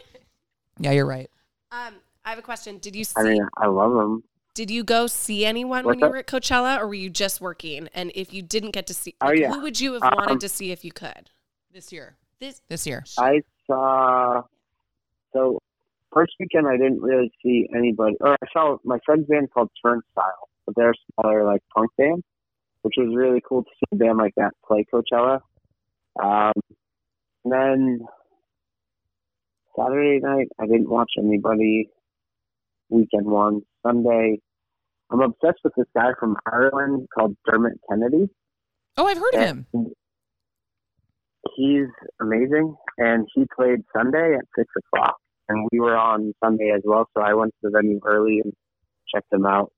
Yeah, 0.79 0.91
you're 0.91 1.07
right. 1.07 1.31
Um, 1.73 1.95
I 2.23 2.29
have 2.29 2.39
a 2.39 2.43
question. 2.43 2.77
Did 2.77 2.95
you 2.95 3.05
see? 3.05 3.15
I 3.17 3.23
mean, 3.23 3.49
I 3.57 3.67
love 3.67 3.93
him. 3.93 4.23
did 4.53 4.71
you 4.71 4.85
go 4.85 5.07
see 5.07 5.47
anyone 5.47 5.87
when 5.87 5.99
you 5.99 6.05
that? 6.05 6.11
were 6.11 6.19
at 6.19 6.27
Coachella, 6.27 6.79
or 6.79 6.87
were 6.89 6.93
you 6.95 7.09
just 7.09 7.41
working? 7.41 7.89
And 7.95 8.12
if 8.15 8.35
you 8.35 8.43
didn't 8.43 8.73
get 8.73 8.87
to 8.89 8.95
see, 8.95 9.15
Oh, 9.23 9.29
like, 9.29 9.39
yeah. 9.39 9.49
who 9.55 9.62
would 9.62 9.81
you 9.81 9.95
have 9.95 10.03
Um, 10.03 10.12
wanted 10.19 10.41
to 10.41 10.51
see 10.51 10.73
if 10.73 10.85
you 10.85 10.93
could? 10.93 11.31
This 11.73 11.93
year. 11.93 12.17
This 12.41 12.61
This 12.69 12.87
year. 12.87 13.05
I 13.19 13.43
saw 13.67 14.43
so 15.33 15.62
first 16.16 16.33
weekend 16.40 16.66
I 16.66 16.76
didn't 16.79 17.02
really 17.02 17.31
see 17.44 17.68
anybody 17.76 18.16
or 18.20 18.33
I 18.33 18.46
saw 18.52 18.79
my 18.85 18.98
friend's 19.05 19.26
band 19.29 19.48
called 19.52 19.70
Turnstile, 19.85 20.48
but 20.64 20.74
they're 20.74 20.90
a 20.90 20.94
smaller 21.20 21.44
like 21.44 21.61
punk 21.74 21.90
band, 21.98 22.22
which 22.83 22.94
was 22.96 23.14
really 23.14 23.42
cool 23.46 23.64
to 23.64 23.70
see 23.79 23.87
a 23.92 23.96
band 23.96 24.18
like 24.18 24.35
that 24.37 24.52
play 24.66 24.85
Coachella. 24.92 25.40
Um 26.22 26.52
and 27.44 27.52
then 27.52 28.00
Saturday 29.79 30.20
night 30.20 30.48
I 30.59 30.66
didn't 30.66 30.88
watch 30.88 31.11
anybody. 31.18 31.90
Weekend 32.88 33.26
one. 33.26 33.62
Sunday 33.87 34.38
I'm 35.11 35.20
obsessed 35.20 35.61
with 35.62 35.74
this 35.76 35.87
guy 35.94 36.12
from 36.18 36.37
Ireland 36.50 37.09
called 37.14 37.37
Dermot 37.46 37.79
Kennedy. 37.88 38.29
Oh, 38.96 39.07
I've 39.07 39.18
heard 39.18 39.35
of 39.35 39.40
him. 39.40 39.66
He's 41.55 41.88
amazing, 42.20 42.74
and 42.98 43.29
he 43.35 43.44
played 43.55 43.85
Sunday 43.94 44.35
at 44.35 44.44
six 44.59 44.68
o'clock, 44.76 45.16
and 45.49 45.69
we 45.73 45.81
were 45.81 45.97
on 45.97 46.33
Sunday 46.43 46.73
as 46.75 46.83
well. 46.85 47.09
So 47.17 47.23
I 47.23 47.35
went 47.35 47.53
to 47.53 47.71
the 47.71 47.71
venue 47.71 48.01
early 48.05 48.40
and 48.42 48.53
checked 49.13 49.31
them 49.31 49.47
out. 49.47 49.73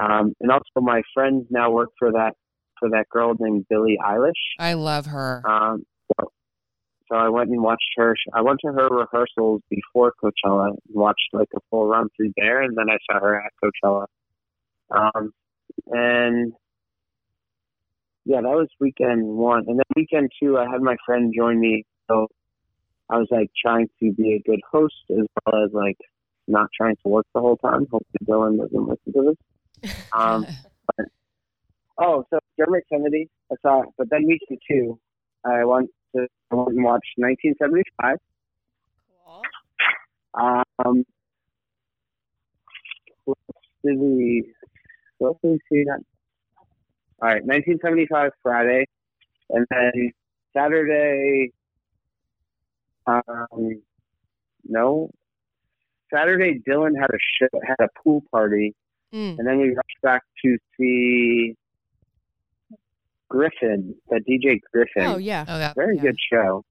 Um, 0.00 0.34
and 0.40 0.50
also, 0.50 0.80
my 0.80 1.02
friends 1.12 1.46
now 1.50 1.70
work 1.70 1.90
for 1.98 2.12
that 2.12 2.32
for 2.78 2.88
that 2.90 3.08
girl 3.10 3.34
named 3.38 3.66
Billie 3.68 3.98
Eilish. 4.04 4.32
I 4.58 4.72
love 4.74 5.06
her. 5.06 5.42
Um, 5.48 5.84
so, 6.08 6.32
so 7.10 7.16
I 7.16 7.28
went 7.28 7.50
and 7.50 7.62
watched 7.62 7.90
her. 7.96 8.16
I 8.32 8.40
went 8.40 8.60
to 8.64 8.72
her 8.72 8.88
rehearsals 8.88 9.60
before 9.70 10.12
Coachella 10.22 10.68
and 10.68 10.78
watched 10.88 11.28
like 11.32 11.48
a 11.54 11.60
full 11.70 11.86
run 11.86 12.08
through 12.16 12.32
there, 12.36 12.62
and 12.62 12.76
then 12.76 12.86
I 12.90 12.96
saw 13.10 13.20
her 13.20 13.40
at 13.40 13.52
Coachella. 13.62 14.06
Um, 14.90 15.32
and 15.88 16.52
yeah, 18.24 18.40
that 18.40 18.48
was 18.48 18.68
weekend 18.80 19.24
one, 19.24 19.64
and 19.68 19.78
then 19.78 19.84
weekend 19.94 20.30
two, 20.40 20.58
I 20.58 20.66
had 20.70 20.80
my 20.80 20.96
friend 21.04 21.32
join 21.36 21.60
me. 21.60 21.84
So 22.10 22.28
I 23.12 23.18
was 23.18 23.28
like 23.30 23.50
trying 23.60 23.90
to 24.00 24.12
be 24.12 24.32
a 24.32 24.50
good 24.50 24.60
host 24.70 24.94
as 25.10 25.26
well 25.44 25.64
as 25.64 25.70
like 25.72 25.98
not 26.48 26.70
trying 26.74 26.96
to 26.96 27.08
work 27.08 27.26
the 27.34 27.40
whole 27.40 27.58
time. 27.58 27.86
Hopefully, 27.90 28.24
Dillon 28.24 28.56
doesn't 28.56 28.88
listen 28.88 29.12
to 29.12 29.22
this. 29.82 29.92
Um, 30.16 30.46
but, 30.96 31.06
oh, 31.98 32.24
so 32.30 32.38
Dermot 32.56 32.84
Kennedy, 32.88 33.28
I 33.50 33.56
saw, 33.62 33.82
but 33.98 34.08
then 34.10 34.26
weekend 34.26 34.60
two, 34.70 34.98
I 35.44 35.64
went 35.64 35.90
to 36.14 36.26
I 36.50 36.54
went 36.54 36.76
and 36.76 36.84
watched 36.84 37.12
1975. 37.16 38.18
Um, 40.34 41.04
What 43.24 43.38
did 43.84 43.98
we? 43.98 44.52
What 45.18 45.42
did 45.42 45.50
we 45.50 45.58
see 45.70 45.84
that? 45.84 46.00
All 47.20 47.28
right, 47.28 47.44
1975 47.44 48.30
Friday, 48.42 48.86
and 49.50 49.66
then 49.70 50.12
Saturday. 50.56 51.52
Um, 53.06 53.82
no. 54.64 55.10
Saturday, 56.12 56.60
Dillon 56.66 56.94
had 56.94 57.08
a 57.10 57.18
show, 57.38 57.60
had 57.66 57.76
a 57.84 57.88
pool 58.02 58.22
party, 58.30 58.74
Mm. 59.14 59.38
and 59.38 59.46
then 59.46 59.58
we 59.58 59.68
rushed 59.68 60.00
back 60.02 60.22
to 60.44 60.56
see 60.76 61.54
Gryffin, 63.30 63.94
the 64.08 64.20
DJ 64.28 64.60
Gryffin. 64.74 65.14
Oh 65.14 65.16
yeah, 65.18 65.44
Oh, 65.48 65.58
yeah. 65.58 65.72
Very 65.74 65.96
yeah. 65.96 66.02
good 66.02 66.16
show. 66.32 66.64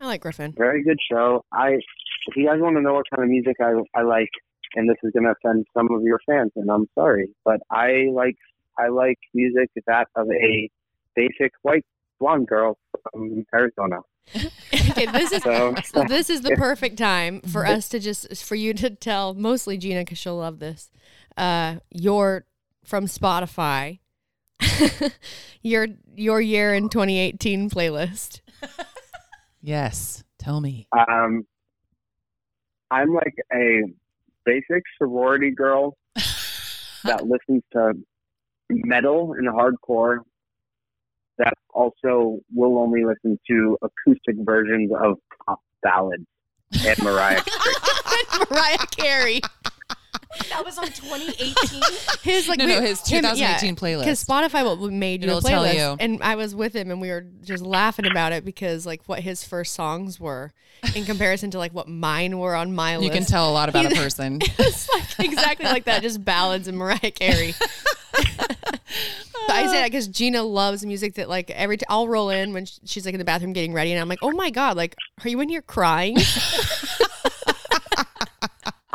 I 0.00 0.06
like 0.06 0.22
Gryffin. 0.22 0.56
Very 0.56 0.82
good 0.84 0.98
show. 1.10 1.44
I, 1.52 1.70
if 1.72 2.36
you 2.36 2.46
guys 2.46 2.60
want 2.60 2.76
to 2.76 2.82
know 2.82 2.94
what 2.94 3.06
kind 3.10 3.22
of 3.24 3.28
music 3.30 3.56
I, 3.60 3.72
I 3.98 4.02
like, 4.02 4.28
and 4.74 4.88
this 4.88 4.96
is 5.02 5.10
going 5.12 5.24
to 5.24 5.32
offend 5.32 5.66
some 5.74 5.88
of 5.92 6.02
your 6.02 6.20
fans, 6.26 6.52
and 6.56 6.70
I'm 6.70 6.86
sorry, 6.94 7.28
but 7.44 7.60
I 7.70 8.08
like 8.12 8.36
I 8.78 8.88
like 8.88 9.18
music 9.32 9.70
that 9.86 10.08
of 10.16 10.28
a 10.30 10.68
basic 11.14 11.52
white 11.62 11.84
blonde 12.20 12.46
girl 12.46 12.76
from 13.10 13.44
Arizona. 13.54 14.00
okay, 14.34 15.06
this 15.06 15.32
is 15.32 15.42
So, 15.42 15.74
so 15.84 16.04
this 16.04 16.30
is 16.30 16.42
the 16.42 16.56
perfect 16.56 16.98
time 16.98 17.40
for 17.40 17.66
us 17.66 17.88
to 17.90 17.98
just 18.00 18.44
for 18.44 18.54
you 18.54 18.74
to 18.74 18.90
tell 18.90 19.34
mostly 19.34 19.78
Gina 19.78 20.00
because 20.00 20.18
she'll 20.18 20.36
love 20.36 20.58
this. 20.58 20.90
Uh, 21.36 21.76
your 21.90 22.46
from 22.84 23.06
Spotify, 23.06 24.00
your 25.62 25.86
your 26.14 26.40
year 26.40 26.74
in 26.74 26.88
2018 26.88 27.70
playlist. 27.70 28.40
Yes. 29.62 30.22
Tell 30.38 30.60
me. 30.60 30.86
um, 30.96 31.44
I'm 32.92 33.12
like 33.12 33.34
a 33.52 33.82
basic 34.44 34.84
sorority 34.96 35.50
girl 35.50 35.96
that 37.02 37.26
listens 37.26 37.64
to 37.72 37.94
metal 38.70 39.34
and 39.36 39.48
hardcore. 39.48 40.18
That 41.76 41.82
also 41.82 42.38
will 42.54 42.78
only 42.78 43.04
listen 43.04 43.38
to 43.48 43.78
acoustic 43.82 44.36
versions 44.38 44.90
of 45.02 45.18
pop 45.46 45.60
ballads 45.82 46.24
and 46.86 47.02
Mariah 47.02 47.42
Carey. 47.46 48.46
Mariah 48.50 48.78
Carey. 48.90 49.40
That 50.50 50.64
was 50.64 50.76
on 50.78 50.86
2018. 50.86 51.82
His 52.22 52.48
like 52.48 52.58
No, 52.58 52.66
we- 52.66 52.72
no, 52.74 52.80
his 52.82 53.00
him- 53.08 53.22
2018 53.22 53.76
playlist. 53.76 54.00
Because 54.00 54.24
Spotify 54.24 54.64
what 54.78 54.92
made 54.92 55.22
you 55.22 55.28
It'll 55.28 55.38
a 55.38 55.42
tell 55.42 55.64
playlist, 55.64 55.74
you. 55.74 55.96
and 56.00 56.22
I 56.22 56.34
was 56.34 56.54
with 56.54 56.74
him, 56.74 56.90
and 56.90 57.00
we 57.00 57.08
were 57.08 57.24
just 57.42 57.64
laughing 57.64 58.06
about 58.06 58.32
it 58.32 58.44
because 58.44 58.84
like 58.84 59.02
what 59.06 59.20
his 59.20 59.44
first 59.44 59.74
songs 59.74 60.18
were 60.20 60.52
in 60.94 61.04
comparison 61.06 61.50
to 61.52 61.58
like 61.58 61.72
what 61.72 61.88
mine 61.88 62.38
were 62.38 62.54
on 62.54 62.74
my 62.74 62.92
You 62.94 62.98
list. 62.98 63.06
You 63.12 63.18
can 63.20 63.26
tell 63.26 63.50
a 63.50 63.52
lot 63.52 63.68
about 63.68 63.86
a 63.86 63.90
person. 63.94 64.40
it's 64.42 64.88
like 65.18 65.26
exactly 65.26 65.66
like 65.66 65.84
that, 65.84 66.02
just 66.02 66.22
ballads 66.24 66.68
and 66.68 66.76
Mariah 66.76 67.12
Carey. 67.12 67.54
But 69.46 69.56
I 69.56 69.66
say 69.66 69.72
that 69.74 69.90
because 69.90 70.08
Gina 70.08 70.42
loves 70.42 70.84
music 70.84 71.14
that 71.14 71.28
like 71.28 71.50
every 71.50 71.76
time 71.76 71.86
I'll 71.88 72.08
roll 72.08 72.30
in 72.30 72.52
when 72.52 72.66
sh- 72.66 72.78
she's 72.84 73.04
like 73.06 73.14
in 73.14 73.18
the 73.18 73.24
bathroom 73.24 73.52
getting 73.52 73.72
ready, 73.72 73.92
and 73.92 74.00
I'm 74.00 74.08
like, 74.08 74.18
oh 74.22 74.32
my 74.32 74.50
god, 74.50 74.76
like, 74.76 74.94
are 75.24 75.28
you 75.28 75.40
in 75.40 75.48
here 75.48 75.62
crying? 75.62 76.16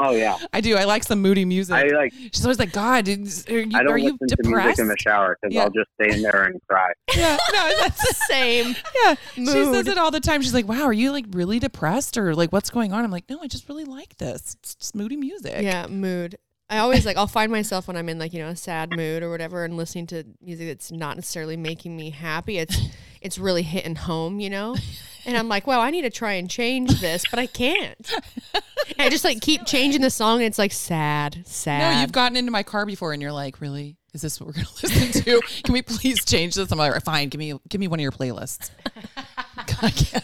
Oh 0.03 0.11
yeah, 0.15 0.35
I 0.51 0.61
do. 0.61 0.75
I 0.77 0.85
like 0.85 1.03
some 1.03 1.21
moody 1.21 1.45
music. 1.45 1.75
I 1.75 1.83
like. 1.89 2.11
She's 2.11 2.43
always 2.43 2.57
like, 2.57 2.71
God, 2.71 3.07
is- 3.07 3.45
are 3.47 3.59
you, 3.59 3.77
I 3.77 3.83
don't 3.83 3.91
are 3.91 3.97
you 3.99 4.17
listen 4.19 4.35
to 4.43 4.49
music 4.49 4.79
in 4.79 4.87
the 4.87 4.95
shower 4.97 5.37
because 5.39 5.53
Yeah. 5.53 5.61
I'll 5.63 5.69
just 5.69 5.89
stay 6.01 6.15
in 6.15 6.23
there 6.23 6.45
and 6.45 6.59
cry. 6.67 6.91
yeah, 7.15 7.37
no, 7.53 7.71
that's 7.81 7.99
the 8.07 8.15
Same. 8.27 8.75
yeah. 9.03 9.13
She 9.35 9.45
says 9.45 9.87
it 9.87 9.99
all 9.99 10.09
the 10.09 10.19
time. 10.19 10.41
She's 10.41 10.55
like, 10.55 10.67
Wow, 10.67 10.83
are 10.85 10.93
you 10.93 11.11
like 11.11 11.25
really 11.33 11.59
depressed 11.59 12.17
or 12.17 12.33
like 12.33 12.51
what's 12.51 12.71
going 12.71 12.93
on? 12.93 13.03
I'm 13.03 13.11
like, 13.11 13.29
No, 13.29 13.39
I 13.43 13.47
just 13.47 13.69
really 13.69 13.83
like 13.85 14.17
this. 14.17 14.55
It's 14.63 14.73
just 14.73 14.95
moody 14.95 15.17
music. 15.17 15.61
Yeah, 15.61 15.85
mood. 15.85 16.37
I 16.71 16.77
always 16.77 17.05
like 17.05 17.17
I'll 17.17 17.27
find 17.27 17.51
myself 17.51 17.87
when 17.87 17.97
I'm 17.97 18.07
in 18.07 18.17
like 18.17 18.31
you 18.31 18.39
know 18.39 18.47
a 18.47 18.55
sad 18.55 18.95
mood 18.95 19.23
or 19.23 19.29
whatever, 19.29 19.65
and 19.65 19.75
listening 19.75 20.07
to 20.07 20.23
music 20.41 20.67
that's 20.69 20.89
not 20.89 21.17
necessarily 21.17 21.57
making 21.57 21.97
me 21.97 22.11
happy. 22.11 22.57
It's 22.57 22.79
it's 23.21 23.37
really 23.37 23.61
hitting 23.61 23.95
home, 23.95 24.39
you 24.39 24.49
know. 24.49 24.77
And 25.25 25.37
I'm 25.37 25.49
like, 25.49 25.67
wow, 25.67 25.81
I 25.81 25.91
need 25.91 26.03
to 26.03 26.09
try 26.09 26.33
and 26.33 26.49
change 26.49 27.01
this, 27.01 27.25
but 27.29 27.37
I 27.39 27.45
can't. 27.45 28.11
And 28.53 29.07
I 29.07 29.09
just 29.09 29.23
like 29.25 29.41
keep 29.41 29.65
changing 29.65 30.01
the 30.01 30.09
song, 30.09 30.37
and 30.37 30.45
it's 30.45 30.57
like 30.57 30.71
sad, 30.71 31.43
sad. 31.45 31.93
No, 31.93 32.01
you've 32.01 32.11
gotten 32.13 32.37
into 32.37 32.51
my 32.51 32.63
car 32.63 32.85
before, 32.85 33.11
and 33.13 33.21
you're 33.21 33.31
like, 33.33 33.59
"Really? 33.59 33.97
Is 34.13 34.21
this 34.21 34.39
what 34.39 34.47
we're 34.47 34.53
gonna 34.53 34.67
listen 34.83 35.23
to? 35.23 35.41
Can 35.63 35.73
we 35.73 35.81
please 35.81 36.23
change 36.23 36.55
this?" 36.55 36.71
I'm 36.71 36.77
like, 36.77 37.03
"Fine, 37.03 37.29
give 37.29 37.39
me 37.39 37.53
give 37.69 37.81
me 37.81 37.89
one 37.89 37.99
of 37.99 38.01
your 38.01 38.11
playlists." 38.13 38.71
Can't. 39.67 40.23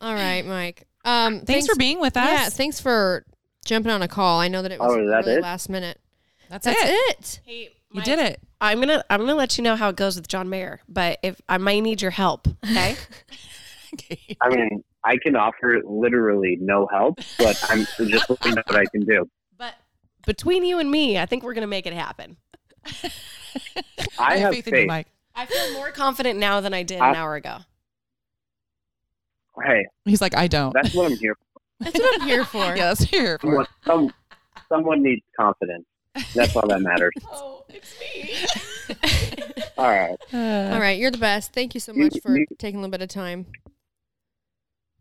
All 0.00 0.14
right, 0.14 0.44
Mike. 0.44 0.86
Um, 1.04 1.42
Thanks, 1.42 1.66
for 1.66 1.76
being 1.76 2.00
with 2.00 2.16
us. 2.16 2.26
Yeah, 2.26 2.48
thanks 2.48 2.80
for 2.80 3.26
jumping 3.64 3.92
on 3.92 4.02
a 4.02 4.08
call. 4.08 4.40
I 4.40 4.48
know 4.48 4.62
that 4.62 4.70
it 4.72 4.78
was 4.80 4.92
Oh, 4.92 5.00
is 5.02 5.10
that 5.10 5.24
really 5.26 5.38
it? 5.38 5.42
last 5.42 5.68
minute. 5.68 6.00
That's, 6.50 6.64
That's 6.66 6.80
it. 6.82 6.86
it. 7.18 7.40
Hey, 7.44 7.70
You 7.92 8.02
did 8.02 8.18
it. 8.18 8.40
I'm 8.60 8.80
gonna 8.80 9.04
I'm 9.10 9.20
gonna 9.20 9.34
let 9.34 9.56
you 9.58 9.64
know 9.64 9.76
how 9.76 9.88
it 9.88 9.96
goes 9.96 10.16
with 10.16 10.28
John 10.28 10.48
Mayer, 10.48 10.80
but 10.88 11.18
if 11.22 11.40
I 11.48 11.58
might 11.58 11.80
need 11.80 12.00
your 12.02 12.10
help, 12.12 12.46
okay? 12.64 12.96
Okay. 13.94 14.36
I 14.40 14.48
mean, 14.50 14.82
I 15.04 15.16
can 15.18 15.36
offer 15.36 15.80
literally 15.84 16.56
no 16.60 16.86
help, 16.90 17.18
but 17.38 17.62
I'm 17.68 17.80
just 18.08 18.28
looking 18.30 18.56
at 18.58 18.66
what 18.66 18.76
I 18.76 18.84
can 18.86 19.02
do. 19.04 19.28
but 19.58 19.74
between 20.26 20.64
you 20.64 20.78
and 20.78 20.90
me, 20.90 21.18
I 21.18 21.26
think 21.26 21.42
we're 21.42 21.54
gonna 21.54 21.66
make 21.66 21.86
it 21.86 21.92
happen. 21.92 22.36
I 24.18 24.38
have 24.38 24.52
faith 24.54 24.66
in 24.68 24.74
you. 24.74 24.86
Mike. 24.86 25.06
I 25.34 25.46
feel 25.46 25.72
more 25.74 25.90
confident 25.90 26.38
now 26.38 26.60
than 26.60 26.72
I 26.74 26.82
did 26.84 27.00
I- 27.00 27.10
an 27.10 27.16
hour 27.16 27.34
ago. 27.36 27.58
Hey, 29.64 29.86
He's 30.04 30.20
like, 30.20 30.34
I 30.36 30.48
don't. 30.48 30.72
that's 30.74 30.94
what 30.94 31.10
I'm 31.10 31.16
here 31.18 31.34
for. 31.36 31.43
That's 31.80 31.98
what 31.98 32.20
I'm 32.22 32.26
here 32.28 32.44
for. 32.44 32.58
yeah, 32.76 32.94
that's 32.94 33.02
here. 33.02 33.38
For. 33.38 33.46
Someone, 33.46 33.66
some, 33.84 34.14
someone 34.68 35.02
needs 35.02 35.22
confidence. 35.38 35.84
That's 36.34 36.54
all 36.56 36.68
that 36.68 36.80
matters. 36.80 37.12
Oh, 37.32 37.64
it's 37.68 37.98
me. 37.98 39.52
All 39.78 39.88
right. 39.88 40.16
All 40.32 40.78
right, 40.80 40.98
you're 40.98 41.10
the 41.10 41.18
best. 41.18 41.52
Thank 41.52 41.74
you 41.74 41.80
so 41.80 41.92
You- 41.92 42.04
much 42.04 42.18
for 42.22 42.36
you- 42.36 42.46
taking 42.58 42.76
a 42.78 42.80
little 42.82 42.90
bit 42.92 43.02
of 43.02 43.08
time. 43.08 43.46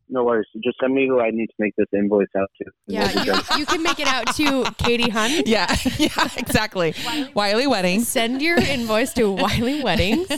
No 0.10 0.24
worries. 0.24 0.48
Just 0.64 0.78
send 0.80 0.94
me 0.94 1.08
who 1.08 1.20
I 1.20 1.30
need 1.32 1.48
to 1.48 1.54
make 1.60 1.76
this 1.76 1.88
invoice 1.94 2.28
out 2.38 2.50
to. 2.62 2.72
Yeah, 2.88 3.24
you, 3.24 3.34
you 3.60 3.66
can 3.66 3.82
make 3.84 4.00
it 4.00 4.08
out 4.08 4.34
to 4.36 4.64
Katie 4.78 5.10
Hund. 5.10 5.48
Yeah, 5.48 5.74
yeah, 5.98 6.30
exactly. 6.38 6.94
Wylie 7.34 7.68
Weddings. 7.68 8.08
Send 8.08 8.42
your 8.42 8.58
invoice 8.58 9.14
to 9.14 9.32
Wylie 9.32 9.84
Weddings. 9.84 10.30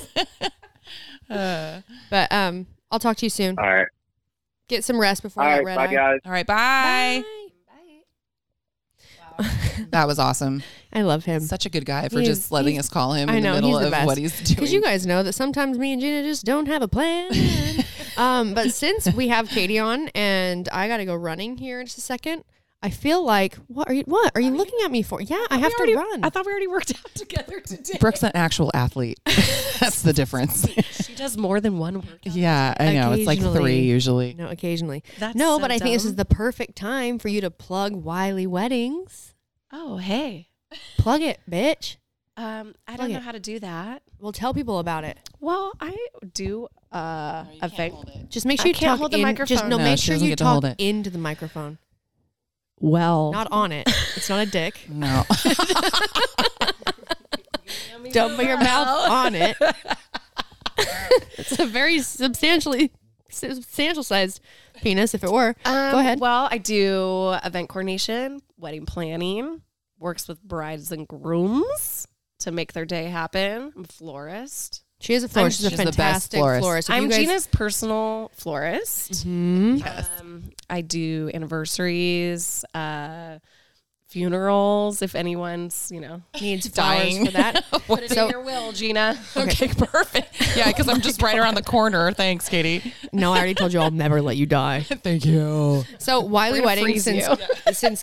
Uh, 1.30 1.82
But 2.10 2.32
um, 2.32 2.68
I'll 2.92 3.00
talk 3.00 3.18
to 3.18 3.26
you 3.26 3.30
soon. 3.30 3.58
All 3.60 3.66
right. 3.66 3.88
Get 4.68 4.84
some 4.84 5.00
rest 5.00 5.22
before 5.22 5.44
All 5.44 5.50
that 5.50 5.58
right. 5.58 5.66
red 5.66 5.76
Bye, 5.76 5.86
eye. 5.88 5.94
guys. 5.94 6.20
all 6.26 6.32
right, 6.32 6.48
bye. 6.48 7.24
That 9.92 10.08
was 10.08 10.18
awesome. 10.20 10.64
I 10.94 11.02
love 11.02 11.26
him. 11.26 11.42
Such 11.42 11.66
a 11.66 11.70
good 11.70 11.86
guy 11.86 12.08
for 12.08 12.20
He's- 12.22 12.38
just 12.38 12.52
letting 12.54 12.74
he's- 12.76 12.86
us 12.86 12.90
call 12.90 13.14
him 13.14 13.30
I 13.30 13.36
in 13.36 13.44
know 13.44 13.56
the 13.56 13.62
middle 13.64 13.72
he's 13.72 13.80
the 13.82 13.86
of 13.88 13.92
best. 13.92 14.06
what 14.06 14.18
he's 14.18 14.42
doing. 14.42 14.56
Because 14.56 14.72
you 14.74 14.82
guys 14.82 15.06
know 15.06 15.24
that 15.24 15.34
sometimes 15.34 15.78
me 15.78 15.92
and 15.92 16.02
Gina 16.02 16.24
just 16.24 16.46
don't 16.46 16.68
have 16.68 16.82
a 16.82 16.88
plan. 16.88 17.32
um, 18.18 18.54
but 18.54 18.72
since 18.74 19.12
we 19.14 19.28
have 19.28 19.50
Katie 19.50 19.78
on 19.78 20.08
and 20.16 20.70
I 20.72 20.88
got 20.88 20.98
to 20.98 21.06
go 21.06 21.16
running 21.16 21.58
here 21.58 21.82
in 21.82 21.86
just 21.86 21.98
a 21.98 22.02
second, 22.02 22.46
I 22.86 22.90
feel 22.92 23.26
like 23.26 23.56
what 23.68 23.90
are 23.90 23.94
you? 23.94 24.04
What 24.06 24.32
are 24.36 24.42
you 24.42 24.52
looking 24.52 24.78
at 24.86 24.92
me 24.92 25.02
for? 25.02 25.20
Yeah, 25.22 25.44
I 25.50 25.58
have 25.58 25.72
to 25.72 25.78
already- 25.78 25.96
run. 25.96 26.24
I 26.24 26.30
thought 26.30 26.46
we 26.46 26.52
already 26.52 26.68
worked 26.68 26.92
out 26.96 27.12
together 27.16 27.60
today. 27.60 27.98
Brooke's 28.00 28.22
an 28.24 28.32
actual 28.36 28.70
athlete. 28.74 29.20
That's 29.26 30.04
the 30.04 30.14
difference. 30.14 30.68
She 31.04 31.16
does 31.16 31.36
more 31.38 31.60
than 31.60 31.80
one 31.80 31.96
workout. 31.96 32.26
yeah, 32.28 32.74
I 32.80 32.94
know. 32.94 33.14
It's 33.14 33.26
like 33.26 33.40
three 33.40 33.80
usually. 33.80 34.36
no, 34.36 34.48
occasionally. 34.50 35.04
That's 35.20 35.36
no, 35.36 35.56
so 35.58 35.60
but 35.62 35.72
I 35.72 35.80
think 35.80 35.96
this 35.96 36.06
is 36.06 36.16
the 36.16 36.26
perfect 36.26 36.76
time 36.76 37.18
for 37.20 37.28
you 37.28 37.42
to 37.42 37.50
plug 37.52 37.94
Wylie 37.96 38.48
Weddings. 38.48 39.34
Oh, 39.72 39.98
hey. 39.98 40.50
Plug 40.98 41.22
it, 41.22 41.40
bitch. 41.50 41.98
Um, 42.38 42.76
I 42.88 42.96
Plug 42.96 43.08
don't 43.08 43.12
know 43.14 43.18
it. 43.20 43.24
how 43.24 43.32
to 43.32 43.40
do 43.40 43.60
that. 43.60 44.04
We'll 44.20 44.32
tell 44.34 44.54
people 44.54 44.80
about 44.80 45.06
it. 45.06 45.18
Well, 45.40 45.72
I 45.80 45.96
do 46.34 46.68
uh, 46.94 47.46
a 47.62 47.66
event. 47.66 48.30
Just 48.30 48.46
make 48.46 48.60
I 48.60 48.64
sure 48.64 48.68
you 48.70 48.74
can't 48.74 48.90
talk 48.92 49.00
hold 49.00 49.12
the 49.12 49.18
in, 49.18 49.24
microphone. 49.24 49.48
Just 49.48 49.64
no, 49.68 49.78
No, 49.78 49.84
make 49.84 50.00
sure 50.00 50.16
you 50.16 50.28
get 50.28 50.38
to 50.40 50.46
hold 50.46 50.64
talk 50.64 50.72
it. 50.78 50.84
into 50.84 51.10
the 51.10 51.18
microphone, 51.18 51.78
Well, 52.80 53.32
not 53.32 53.48
on 53.52 53.72
it. 53.72 53.88
It's 54.16 54.30
not 54.30 54.46
a 54.48 54.50
dick. 54.50 54.80
No. 54.90 55.24
Don't 58.12 58.36
put 58.36 58.46
your 58.46 58.58
mouth 58.60 59.10
on 59.10 59.36
it. 59.36 59.58
it's 61.38 61.60
a 61.60 61.66
very 61.66 62.00
substantially 62.00 62.92
substantial 63.30 64.04
sized 64.04 64.40
penis. 64.82 65.14
If 65.14 65.24
it 65.24 65.32
were, 65.32 65.54
go 65.66 65.72
Um, 65.72 65.96
ahead. 66.00 66.20
Well, 66.22 66.48
I 66.50 66.58
do 66.58 67.36
event 67.44 67.68
coordination, 67.68 68.42
wedding 68.58 68.86
planning, 68.86 69.62
works 70.00 70.28
with 70.30 70.42
brides 70.44 70.92
and 70.94 71.06
grooms 71.08 72.08
to 72.40 72.52
make 72.52 72.72
their 72.74 72.86
day 72.86 73.06
happen. 73.06 73.74
I'm 73.76 73.84
a 73.84 73.88
florist. 73.88 74.85
She 75.06 75.14
is 75.14 75.24
a 75.24 75.30
florist. 75.30 75.58
She's 75.60 75.68
a 75.68 75.70
she's 75.70 75.78
the 75.78 75.86
best 75.86 75.98
fantastic 75.98 76.40
florist. 76.40 76.62
florist. 76.62 76.90
I'm 76.90 77.08
guys- 77.10 77.18
Gina's 77.20 77.48
personal 77.48 78.32
florist. 78.34 79.28
Mhm. 79.28 79.80
Yes. 79.80 80.10
Um, 80.20 80.50
I 80.68 80.82
do 80.82 81.30
anniversaries, 81.32 82.66
uh, 82.74 83.38
funerals. 84.08 85.02
If 85.04 85.14
anyone's, 85.14 85.90
you 85.94 86.00
know, 86.00 86.22
needs 86.42 86.68
flowers 86.70 87.04
Dying. 87.04 87.26
for 87.28 87.32
that. 87.34 87.66
put 87.88 88.02
it 88.04 88.12
So- 88.12 88.26
in 88.26 88.32
your 88.32 88.42
will, 88.42 88.72
Gina. 88.72 89.16
Okay, 89.38 89.68
perfect. 89.68 90.34
Yeah, 90.58 90.68
because 90.70 90.88
I'm 90.88 91.02
just 91.02 91.22
right 91.22 91.38
around 91.38 91.54
the 91.56 91.62
corner. 91.64 92.12
Thanks, 92.14 92.48
Katie. 92.50 92.94
no, 93.12 93.32
I 93.34 93.38
already 93.38 93.54
told 93.54 93.74
you 93.74 93.82
I'll 93.82 93.92
never 93.92 94.22
let 94.24 94.38
you 94.38 94.46
die. 94.48 94.82
Thank 95.04 95.26
you. 95.26 95.84
So 96.00 96.22
Wylie 96.22 96.62
We're 96.62 96.66
Wedding, 96.66 96.84
freeze 96.86 97.04
since 97.04 97.28
since 97.74 98.02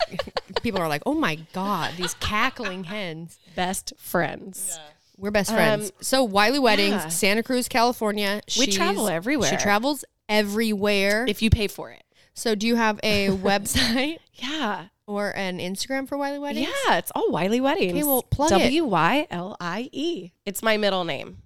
people 0.61 0.79
are 0.81 0.87
like, 0.87 1.01
"Oh 1.05 1.15
my 1.15 1.35
god, 1.51 1.91
these 1.97 2.13
cackling 2.15 2.85
hens." 2.85 3.37
Best 3.55 3.91
friends. 3.97 4.79
We're 5.23 5.31
best 5.31 5.49
um, 5.51 5.55
friends. 5.55 5.91
so 6.01 6.23
Wylie 6.23 6.59
Weddings, 6.59 6.95
yeah. 6.95 7.07
Santa 7.07 7.43
Cruz, 7.43 7.67
California. 7.69 8.41
We 8.57 8.65
She's- 8.65 8.75
travel 8.75 9.07
everywhere. 9.07 9.49
She 9.49 9.55
travels 9.55 10.03
everywhere. 10.27 11.25
If 11.27 11.41
you 11.41 11.49
pay 11.49 11.67
for 11.67 11.91
it. 11.91 12.03
so, 12.33 12.55
do 12.55 12.67
you 12.67 12.75
have 12.75 12.99
a 13.03 13.27
website 13.29 14.17
Yeah. 14.33 14.87
or 15.07 15.29
an 15.35 15.59
Instagram 15.59 16.09
for 16.09 16.17
Wylie 16.17 16.39
Weddings? 16.39 16.67
Yeah, 16.87 16.97
it's 16.97 17.09
all 17.15 17.31
Wylie 17.31 17.61
Weddings. 17.61 17.93
Okay, 17.93 18.03
well, 18.03 18.21
plug 18.23 18.51
it. 18.51 18.59
W 18.59 18.83
Y 18.85 19.27
L 19.31 19.55
I 19.61 19.89
E. 19.93 20.31
It's 20.45 20.61
my 20.61 20.75
middle 20.75 21.05
name. 21.05 21.37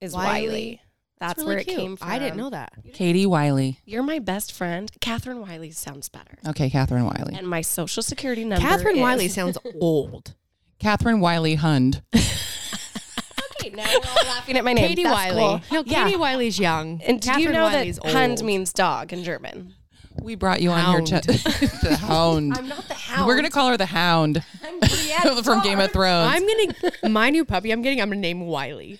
Is 0.00 0.14
Wylie. 0.14 0.48
Wylie. 0.48 0.80
That's 1.20 1.38
Really 1.38 1.48
where 1.48 1.58
it 1.58 1.64
cute. 1.68 1.78
came 1.78 1.96
from. 1.96 2.08
I 2.10 2.18
didn't 2.18 2.36
know 2.36 2.50
that. 2.50 2.72
Katie 2.92 3.26
Wylie. 3.26 3.78
You're 3.84 4.02
my 4.02 4.18
best 4.18 4.52
friend. 4.52 4.90
Catherine 5.00 5.40
Wylie 5.40 5.70
sounds 5.70 6.08
better. 6.08 6.38
Okay, 6.48 6.68
Catherine 6.68 7.04
Wylie. 7.04 7.36
And 7.36 7.46
my 7.46 7.60
social 7.60 8.02
security 8.02 8.44
number. 8.44 8.66
Catherine 8.66 8.96
is- 8.96 9.02
Wylie 9.02 9.28
sounds 9.28 9.56
old. 9.80 10.34
Catherine 10.80 11.20
Wylie 11.20 11.54
Hund. 11.54 12.02
Okay, 13.66 13.76
now 13.76 13.84
we're 13.84 14.08
all 14.08 14.26
laughing 14.26 14.56
at 14.56 14.64
my 14.64 14.72
name. 14.72 14.88
Katie 14.88 15.02
That's 15.04 15.14
Wylie. 15.34 15.60
cool. 15.70 15.78
No, 15.78 15.82
Yeah. 15.86 16.04
Katie 16.04 16.16
Wylie's 16.18 16.58
young. 16.58 17.00
And 17.06 17.20
did 17.20 17.26
Catherine 17.28 17.42
you 17.46 17.52
know 17.52 17.64
Wylie's 17.66 17.98
that 17.98 18.12
Hund 18.12 18.32
old. 18.38 18.44
means 18.44 18.72
dog 18.72 19.12
in 19.12 19.24
German? 19.24 19.74
We 20.20 20.34
brought 20.34 20.60
you 20.60 20.70
on 20.70 20.78
here 20.78 20.86
Hound. 20.86 21.06
the 21.24 21.96
Hound. 22.00 22.56
I'm 22.58 22.68
not 22.68 22.86
the 22.86 22.94
hound. 22.94 23.26
We're 23.26 23.34
gonna 23.36 23.50
call 23.50 23.68
her 23.70 23.76
the 23.76 23.86
Hound 23.86 24.44
I'm 24.64 25.42
from 25.44 25.62
Game 25.62 25.80
of 25.80 25.90
Thrones. 25.92 26.30
I'm 26.34 26.46
gonna 26.46 27.08
my 27.10 27.30
new 27.30 27.44
puppy. 27.44 27.72
I'm 27.72 27.82
getting. 27.82 28.00
I'm 28.00 28.08
gonna 28.10 28.20
name 28.20 28.40
Wylie. 28.46 28.98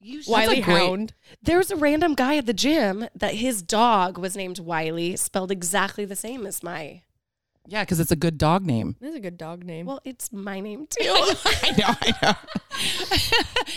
You 0.00 0.22
should- 0.22 0.30
Wylie 0.32 0.60
a 0.60 0.64
great- 0.64 0.78
Hound. 0.86 1.12
There's 1.42 1.70
a 1.70 1.76
random 1.76 2.14
guy 2.14 2.36
at 2.38 2.46
the 2.46 2.54
gym 2.54 3.06
that 3.14 3.34
his 3.34 3.60
dog 3.62 4.16
was 4.16 4.34
named 4.34 4.58
Wylie, 4.58 5.14
spelled 5.16 5.50
exactly 5.50 6.04
the 6.06 6.16
same 6.16 6.46
as 6.46 6.62
my. 6.62 7.02
Yeah, 7.70 7.82
because 7.84 8.00
it's 8.00 8.10
a 8.10 8.16
good 8.16 8.36
dog 8.36 8.66
name. 8.66 8.96
This 9.00 9.10
is 9.10 9.16
a 9.16 9.20
good 9.20 9.38
dog 9.38 9.64
name. 9.64 9.86
Well, 9.86 10.00
it's 10.04 10.32
my 10.32 10.58
name 10.58 10.86
too. 10.90 11.04
I 11.04 11.74
know, 11.78 11.94
I 12.02 12.14
know. 12.20 12.34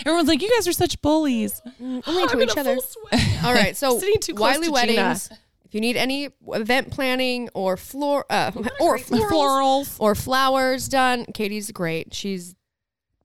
Everyone's 0.00 0.26
like, 0.26 0.42
you 0.42 0.50
guys 0.56 0.66
are 0.66 0.72
such 0.72 1.00
bullies. 1.00 1.62
Only 1.80 2.02
I'm 2.24 2.28
to 2.28 2.42
each 2.42 2.56
other. 2.56 2.76
All 3.44 3.54
right, 3.54 3.76
so 3.76 4.00
Sitting 4.00 4.20
too 4.20 4.34
close 4.34 4.54
Wylie 4.54 4.66
to 4.66 4.72
Weddings. 4.72 5.28
Gina. 5.28 5.40
If 5.64 5.74
you 5.74 5.80
need 5.80 5.96
any 5.96 6.30
event 6.48 6.90
planning 6.90 7.48
or 7.54 7.76
floor 7.76 8.24
uh, 8.30 8.50
or 8.80 8.98
florals, 8.98 9.30
Florals. 9.30 9.96
or 10.00 10.16
flowers 10.16 10.88
done, 10.88 11.24
Katie's 11.26 11.70
great. 11.70 12.12
She's 12.12 12.56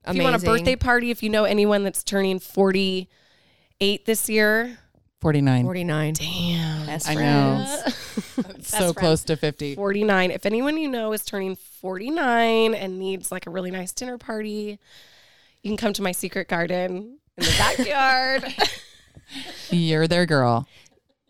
amazing. 0.04 0.10
If 0.10 0.16
you 0.16 0.22
want 0.30 0.42
a 0.42 0.46
birthday 0.46 0.76
party, 0.76 1.10
if 1.10 1.22
you 1.24 1.30
know 1.30 1.44
anyone 1.44 1.82
that's 1.82 2.04
turning 2.04 2.38
48 2.38 4.04
this 4.06 4.28
year, 4.28 4.78
49. 5.20 5.64
49. 5.64 6.14
damn. 6.14 6.86
Best 6.86 7.08
I 7.08 7.14
friends. 7.14 8.36
know. 8.38 8.44
so 8.62 8.92
close 8.94 9.22
to 9.24 9.36
50. 9.36 9.74
49. 9.74 10.30
If 10.30 10.46
anyone 10.46 10.78
you 10.78 10.88
know 10.88 11.12
is 11.12 11.24
turning 11.24 11.56
49 11.56 12.74
and 12.74 12.98
needs 12.98 13.30
like 13.30 13.46
a 13.46 13.50
really 13.50 13.70
nice 13.70 13.92
dinner 13.92 14.18
party, 14.18 14.78
you 15.62 15.70
can 15.70 15.76
come 15.76 15.92
to 15.92 16.02
my 16.02 16.12
secret 16.12 16.48
garden 16.48 17.18
in 17.36 17.44
the 17.44 17.54
backyard. 17.58 18.44
You're 19.70 20.08
their 20.08 20.26
girl. 20.26 20.66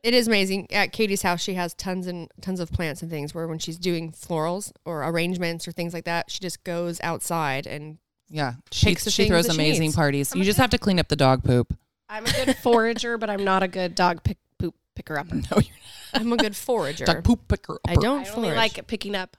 It 0.03 0.14
is 0.14 0.28
amazing. 0.28 0.72
At 0.72 0.93
Katie's 0.93 1.22
house, 1.22 1.43
she 1.43 1.55
has 1.55 1.74
tons 1.74 2.07
and 2.07 2.30
tons 2.41 2.61
of 2.61 2.72
plants 2.72 3.03
and 3.03 3.11
things. 3.11 3.34
Where 3.34 3.47
when 3.47 3.59
she's 3.59 3.76
doing 3.76 4.12
florals 4.12 4.72
or 4.86 5.03
arrangements 5.05 5.68
or 5.68 5.72
things 5.72 5.93
like 5.93 6.05
that, 6.05 6.30
she 6.30 6.41
just 6.41 6.64
goes 6.64 7.01
outside 7.03 7.66
and 7.66 7.99
Yeah. 8.28 8.55
She, 8.70 8.95
she 8.95 9.26
throws 9.28 9.47
that 9.47 9.53
she 9.55 9.59
amazing 9.59 9.82
needs. 9.82 9.97
parties. 9.97 10.34
You 10.34 10.45
just 10.45 10.59
have 10.59 10.70
to 10.70 10.78
clean 10.78 10.99
up 10.99 11.09
the 11.09 11.16
dog 11.16 11.45
poop. 11.45 11.76
I'm 12.11 12.26
a 12.26 12.32
good 12.44 12.56
forager, 12.56 13.16
but 13.18 13.30
I'm 13.30 13.44
not 13.44 13.62
a 13.62 13.68
good 13.68 13.94
dog 13.94 14.22
pick, 14.24 14.38
poop 14.58 14.74
picker 14.94 15.18
up. 15.18 15.28
No, 15.32 15.40
you're 15.50 15.54
not. 15.54 16.20
I'm 16.22 16.32
a 16.32 16.36
good 16.36 16.56
forager. 16.56 17.04
Dog 17.04 17.22
poop 17.24 17.46
picker. 17.48 17.74
Up. 17.74 17.80
I 17.86 17.94
don't 17.94 18.26
I 18.26 18.30
only 18.30 18.48
forage. 18.48 18.56
like 18.56 18.86
picking 18.88 19.14
up 19.14 19.36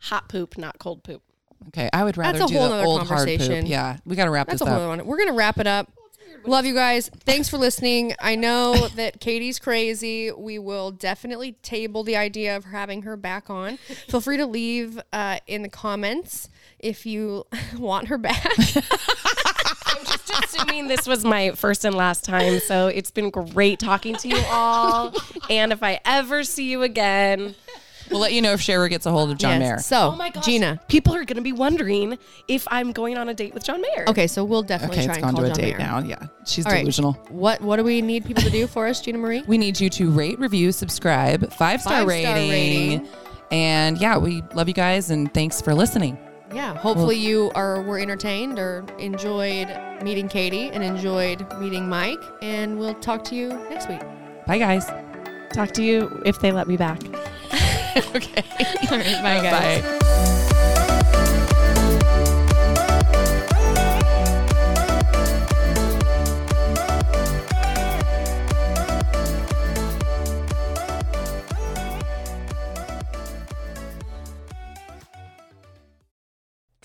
hot 0.00 0.28
poop, 0.28 0.58
not 0.58 0.78
cold 0.78 1.04
poop. 1.04 1.22
Okay, 1.68 1.88
I 1.92 2.04
would 2.04 2.16
rather 2.16 2.38
That's 2.38 2.50
a 2.50 2.54
do 2.54 2.58
whole 2.60 2.68
the 2.68 2.74
nother 2.76 2.86
old 2.86 2.98
hard 3.06 3.08
conversation. 3.26 3.62
poop. 3.62 3.70
Yeah, 3.70 3.98
we 4.04 4.16
got 4.16 4.24
to 4.26 4.30
wrap 4.30 4.46
That's 4.48 4.60
this 4.60 4.66
a 4.66 4.70
whole 4.70 4.74
up. 4.80 4.88
other 4.88 4.88
one. 4.98 5.06
We're 5.06 5.18
gonna 5.18 5.32
wrap 5.36 5.58
it 5.58 5.66
up. 5.66 5.90
Love 6.44 6.64
you 6.66 6.74
guys. 6.74 7.08
Thanks 7.24 7.48
for 7.48 7.58
listening. 7.58 8.14
I 8.20 8.36
know 8.36 8.88
that 8.96 9.20
Katie's 9.20 9.58
crazy. 9.58 10.30
We 10.30 10.58
will 10.58 10.90
definitely 10.92 11.52
table 11.62 12.04
the 12.04 12.16
idea 12.16 12.56
of 12.56 12.64
having 12.66 13.02
her 13.02 13.16
back 13.16 13.50
on. 13.50 13.76
Feel 14.08 14.20
free 14.20 14.36
to 14.36 14.46
leave 14.46 15.00
uh, 15.12 15.38
in 15.48 15.62
the 15.62 15.68
comments 15.68 16.48
if 16.78 17.04
you 17.06 17.44
want 17.78 18.06
her 18.08 18.18
back. 18.18 18.44
I'm 20.38 20.44
assuming 20.44 20.88
this 20.88 21.06
was 21.06 21.24
my 21.24 21.50
first 21.52 21.84
and 21.84 21.94
last 21.94 22.24
time, 22.24 22.60
so 22.60 22.86
it's 22.88 23.10
been 23.10 23.30
great 23.30 23.78
talking 23.78 24.16
to 24.16 24.28
you 24.28 24.40
all. 24.50 25.12
And 25.50 25.72
if 25.72 25.82
I 25.82 26.00
ever 26.04 26.44
see 26.44 26.70
you 26.70 26.82
again, 26.82 27.54
We'll 28.10 28.20
let 28.20 28.32
you 28.32 28.40
know 28.40 28.52
if 28.52 28.62
Sharer 28.62 28.88
gets 28.88 29.04
a 29.04 29.10
hold 29.10 29.30
of 29.30 29.36
John 29.36 29.58
Mayer. 29.58 29.80
So, 29.80 30.12
oh 30.14 30.16
my 30.16 30.30
gosh, 30.30 30.42
Gina. 30.46 30.80
people 30.88 31.14
are 31.14 31.24
going 31.26 31.36
to 31.36 31.42
be 31.42 31.52
wondering 31.52 32.16
if 32.48 32.66
I'm 32.70 32.92
going 32.92 33.18
on 33.18 33.28
a 33.28 33.34
date 33.34 33.52
with 33.52 33.64
John 33.64 33.82
Mayer. 33.82 34.06
Okay, 34.08 34.26
so 34.26 34.44
we'll 34.44 34.62
definitely 34.62 34.96
Okay, 34.96 35.04
try 35.04 35.14
it's 35.16 35.22
and 35.22 35.26
gone 35.26 35.34
call 35.34 35.44
to 35.44 35.50
a 35.52 35.54
John 35.54 35.62
date 35.62 35.76
Mayer. 35.76 35.86
now. 35.86 35.98
Yeah, 35.98 36.26
she's 36.46 36.64
All 36.64 36.72
right. 36.72 36.78
delusional. 36.78 37.12
What 37.28 37.60
What 37.60 37.76
do 37.76 37.84
we 37.84 38.00
need 38.00 38.24
people 38.24 38.42
to 38.44 38.48
do 38.50 38.66
for 38.66 38.86
us, 38.86 39.02
Gina 39.02 39.18
Marie? 39.18 39.42
We 39.46 39.58
need 39.58 39.78
you 39.78 39.90
to 39.90 40.10
rate, 40.10 40.38
review, 40.38 40.72
subscribe, 40.72 41.52
five 41.52 41.82
star 41.82 42.06
Five-star 42.06 42.06
rating. 42.34 42.50
rating. 42.50 43.08
And 43.50 43.98
yeah, 43.98 44.16
we 44.16 44.42
love 44.54 44.68
you 44.68 44.74
guys 44.74 45.10
and 45.10 45.32
thanks 45.34 45.60
for 45.60 45.74
listening. 45.74 46.16
Yeah, 46.52 46.74
hopefully 46.76 47.16
you 47.16 47.50
are 47.54 47.82
were 47.82 47.98
entertained 47.98 48.58
or 48.58 48.84
enjoyed 48.98 49.68
meeting 50.02 50.28
Katie 50.28 50.70
and 50.70 50.82
enjoyed 50.82 51.46
meeting 51.58 51.88
Mike. 51.88 52.22
And 52.40 52.78
we'll 52.78 52.94
talk 52.94 53.24
to 53.24 53.34
you 53.34 53.48
next 53.70 53.88
week. 53.88 54.00
Bye, 54.46 54.58
guys. 54.58 54.86
Talk 55.52 55.72
to 55.72 55.82
you 55.82 56.22
if 56.24 56.40
they 56.40 56.52
let 56.52 56.66
me 56.66 56.76
back. 56.76 57.02
okay. 58.14 58.44
All 58.90 58.98
right, 58.98 59.22
bye 59.22 59.42
guys. 59.42 59.82
Bye. 59.82 59.98